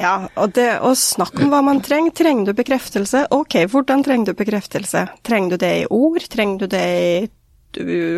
Ja, 0.00 0.14
og 0.40 0.54
det 0.56 0.68
å 0.84 0.92
snakke 0.96 1.44
om 1.44 1.52
hva 1.52 1.60
man 1.64 1.82
trenger. 1.84 2.14
Trenger 2.16 2.50
du 2.50 2.56
bekreftelse? 2.56 3.26
Ok, 3.34 3.58
hvordan 3.70 4.04
trenger 4.06 4.32
du 4.32 4.38
bekreftelse? 4.38 5.06
Trenger 5.26 5.54
du 5.54 5.64
det 5.64 5.74
i 5.82 5.86
ord? 5.90 6.24
Trenger 6.32 6.64
du 6.64 6.70
det 6.72 6.86
i 7.00 7.28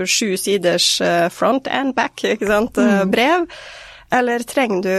sju 0.07 0.37
siders 0.37 1.01
eh, 1.01 1.29
front 1.29 1.69
and 1.69 1.95
back, 1.95 2.25
ikke 2.35 2.49
sant, 2.49 2.79
eh, 2.79 3.03
mm. 3.03 3.11
brev? 3.11 3.47
Eller 4.13 4.45
trenger 4.49 4.83
du 4.83 4.95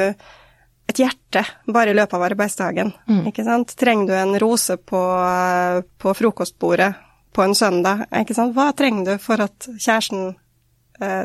et 0.90 1.00
hjerte 1.00 1.46
bare 1.72 1.94
i 1.94 1.96
løpet 1.96 2.18
av 2.18 2.28
arbeidsdagen, 2.28 2.94
mm. 3.08 3.26
ikke 3.32 3.46
sant? 3.48 3.76
Trenger 3.80 4.10
du 4.10 4.16
en 4.18 4.38
rose 4.42 4.78
på, 4.78 5.02
eh, 5.24 5.82
på, 5.98 6.16
frokostbordet 6.18 6.94
på 7.34 7.46
en 7.46 7.56
søndag, 7.58 8.06
ikke 8.14 8.38
sant? 8.38 8.56
Hva 8.58 8.72
trenger 8.78 9.14
du 9.14 9.22
for 9.22 9.42
at 9.42 9.70
kjæresten 9.74 10.34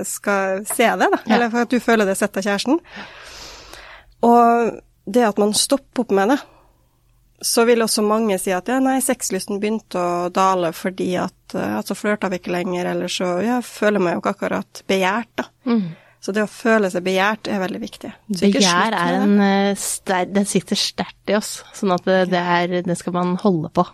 skal 0.09 0.63
se 0.67 0.87
det, 0.97 1.07
da? 1.13 1.19
Eller 1.29 1.51
for 1.53 1.67
at 1.67 1.71
du 1.71 1.77
føler 1.85 2.09
det 2.09 2.15
sett 2.17 2.39
av 2.41 2.43
kjæresten? 2.43 2.79
Og 4.27 4.79
det 5.09 5.27
at 5.27 5.41
man 5.41 5.55
stopper 5.57 6.05
opp 6.05 6.15
med 6.15 6.35
det, 6.35 6.39
så 7.41 7.65
vil 7.69 7.85
også 7.85 8.03
mange 8.03 8.39
si 8.43 8.51
at 8.55 8.69
ja, 8.71 8.81
nei, 8.83 8.99
sexlysten 9.05 9.61
begynte 9.63 10.01
å 10.01 10.29
dale 10.35 10.73
fordi 10.75 11.13
at 11.23 11.55
uh, 11.55 11.79
altså 11.79 11.95
flørta 11.99 12.31
vi 12.33 12.41
ikke 12.41 12.55
lenger, 12.55 12.91
eller 12.93 13.13
så 13.13 13.37
ja, 13.45 13.61
føler 13.65 14.03
meg 14.03 14.17
jo 14.17 14.23
ikke 14.25 14.35
akkurat 14.35 14.83
begjært, 14.91 15.31
da. 15.39 15.47
Mm. 15.71 15.87
Så 16.19 16.35
det 16.35 16.43
å 16.43 16.51
føle 16.51 16.91
seg 16.91 17.05
begjært 17.07 17.47
er 17.47 17.61
veldig 17.63 17.79
viktig. 17.79 18.11
Begjær 18.41 18.97
er 18.99 19.21
en 19.21 19.37
Det 20.35 20.43
sitter 20.51 20.81
sterkt 20.81 21.31
i 21.31 21.37
oss, 21.39 21.61
sånn 21.79 21.95
at 21.95 22.09
det, 22.09 22.17
det, 22.33 22.41
er, 22.43 22.81
det 22.83 22.97
skal 22.99 23.15
man 23.15 23.37
holde 23.39 23.71
på. 23.71 23.85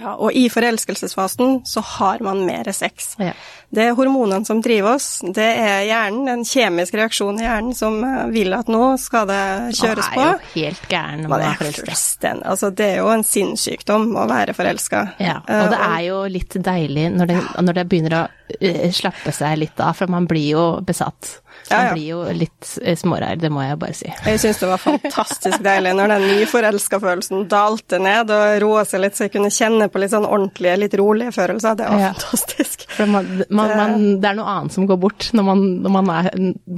Ja, 0.00 0.14
og 0.16 0.32
i 0.36 0.46
forelskelsesfasen 0.52 1.60
så 1.68 1.82
har 1.96 2.22
man 2.24 2.44
mer 2.46 2.70
sex. 2.72 3.14
Ja. 3.20 3.34
Det 3.70 3.84
er 3.84 3.96
hormonene 3.98 4.46
som 4.48 4.62
driver 4.64 4.96
oss. 4.96 5.20
Det 5.22 5.46
er 5.46 5.84
hjernen, 5.86 6.28
en 6.32 6.44
kjemisk 6.46 6.96
reaksjon 6.98 7.38
i 7.38 7.44
hjernen 7.44 7.76
som 7.76 8.00
eh, 8.06 8.24
vil 8.34 8.54
at 8.56 8.70
nå 8.72 8.82
skal 9.00 9.28
det 9.30 9.42
kjøres 9.78 10.08
på. 10.10 10.18
Man 10.18 10.26
er 10.26 10.32
jo 10.32 10.54
helt 10.56 10.88
gæren 10.90 11.24
når 11.24 11.34
man 11.34 11.46
er 11.46 11.60
forelska. 11.60 12.34
Altså, 12.50 12.72
det 12.74 12.88
er 12.88 12.98
jo 13.02 13.12
en 13.12 13.26
sinnssykdom 13.26 14.10
å 14.18 14.26
være 14.30 14.56
forelska. 14.56 15.04
Ja, 15.22 15.38
og 15.44 15.70
det 15.74 15.78
eh, 15.78 15.86
er 15.90 16.06
jo 16.08 16.24
litt 16.32 16.58
deilig 16.70 17.06
når 17.14 17.30
det, 17.30 17.38
når 17.68 17.78
det 17.78 17.86
begynner 17.92 18.18
å 18.18 18.24
eh, 18.58 18.88
slappe 18.96 19.34
seg 19.36 19.60
litt 19.62 19.84
av, 19.84 19.94
for 20.00 20.10
man 20.12 20.26
blir 20.30 20.48
jo 20.56 20.66
besatt. 20.86 21.36
Så 21.62 21.74
ja, 21.74 21.82
ja. 21.88 21.92
blir 21.94 22.06
jo 22.08 22.22
litt 22.34 22.70
smårær, 23.00 23.38
det 23.40 23.50
må 23.52 23.62
jeg 23.64 23.78
bare 23.80 23.96
si. 23.96 24.08
Jeg 24.26 24.40
syns 24.42 24.60
det 24.62 24.70
var 24.70 24.82
fantastisk 24.82 25.62
deilig 25.64 25.92
når 25.98 26.14
den 26.14 26.26
nyforelska-følelsen 26.32 27.46
dalte 27.50 28.00
ned 28.02 28.32
og 28.34 28.56
roa 28.64 28.84
seg 28.88 29.04
litt, 29.04 29.18
så 29.18 29.26
jeg 29.26 29.34
kunne 29.36 29.52
kjenne 29.54 29.90
på 29.92 30.02
litt 30.02 30.14
sånn 30.14 30.28
ordentlige, 30.28 30.78
litt 30.84 30.98
rolige 30.98 31.34
følelser. 31.36 31.78
Det 31.78 31.92
var 31.92 32.02
ja. 32.02 32.10
fantastisk. 32.16 32.88
For 32.96 33.10
man, 33.10 33.30
man, 33.48 33.76
man, 33.76 33.96
det 34.22 34.32
er 34.32 34.40
noe 34.40 34.58
annet 34.58 34.76
som 34.76 34.88
går 34.90 35.00
bort 35.00 35.30
når, 35.36 35.48
man, 35.52 35.64
når, 35.84 35.96
man 36.00 36.12
er, 36.16 36.30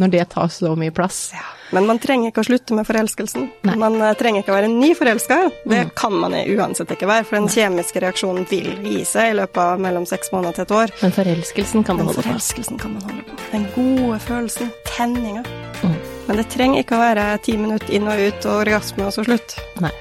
når 0.02 0.14
det 0.16 0.28
tar 0.34 0.52
så 0.52 0.76
mye 0.78 0.94
plass. 0.94 1.24
Ja. 1.36 1.48
Men 1.72 1.88
man 1.88 2.00
trenger 2.02 2.30
ikke 2.30 2.42
å 2.42 2.46
slutte 2.46 2.76
med 2.76 2.86
forelskelsen. 2.88 3.46
Nei. 3.68 3.76
Man 3.80 3.96
uh, 4.02 4.12
trenger 4.18 4.44
ikke 4.44 4.52
å 4.52 4.56
være 4.58 4.70
nyforelska. 4.72 5.38
Det 5.64 5.80
mm. 5.88 5.92
kan 5.96 6.16
man 6.20 6.36
uansett 6.36 6.92
ikke 6.92 7.08
være, 7.08 7.26
for 7.28 7.38
den 7.40 7.48
kjemiske 7.52 8.02
reaksjonen 8.04 8.46
vil 8.50 8.74
gi 8.84 9.04
seg 9.08 9.32
i 9.32 9.36
løpet 9.40 9.60
av 9.64 9.80
mellom 9.82 10.04
seks 10.08 10.34
måneder 10.34 10.58
til 10.58 10.66
et 10.66 10.74
år. 10.78 10.94
Men 11.00 11.16
forelskelsen 11.16 11.86
kan 11.88 12.00
man 12.00 12.10
holde 12.10 12.20
på. 12.20 12.28
Forelskelsen 12.28 12.80
kan 12.82 12.96
man 12.98 13.06
holde 13.08 13.24
på. 13.28 13.38
Den 13.54 13.68
gode 13.76 14.18
følelsen. 14.26 14.72
Tenninga. 14.92 15.44
Mm. 15.82 15.96
Men 16.28 16.38
det 16.38 16.48
trenger 16.52 16.84
ikke 16.84 16.98
å 16.98 17.02
være 17.02 17.30
ti 17.46 17.56
minutter 17.58 17.96
inn 17.96 18.10
og 18.10 18.20
ut 18.20 18.50
og 18.50 18.60
orgasme 18.66 19.08
og 19.08 19.16
så 19.16 19.24
slutt. 19.26 19.56
Nei. 19.82 19.94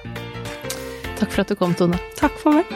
Takk 1.21 1.29
for 1.29 1.43
at 1.45 1.53
du 1.53 1.57
kom, 1.59 1.77
Tone. 1.77 1.99
Takk 2.19 2.35
for 2.41 2.59
meg. 2.59 2.67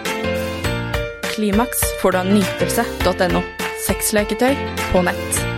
Klimaks 1.33 1.83
får 2.01 2.15
du 2.15 2.21
av 2.21 2.31
nytelse.no. 2.31 3.43
Sexleketøy 3.85 4.55
på 4.93 5.05
nett. 5.05 5.54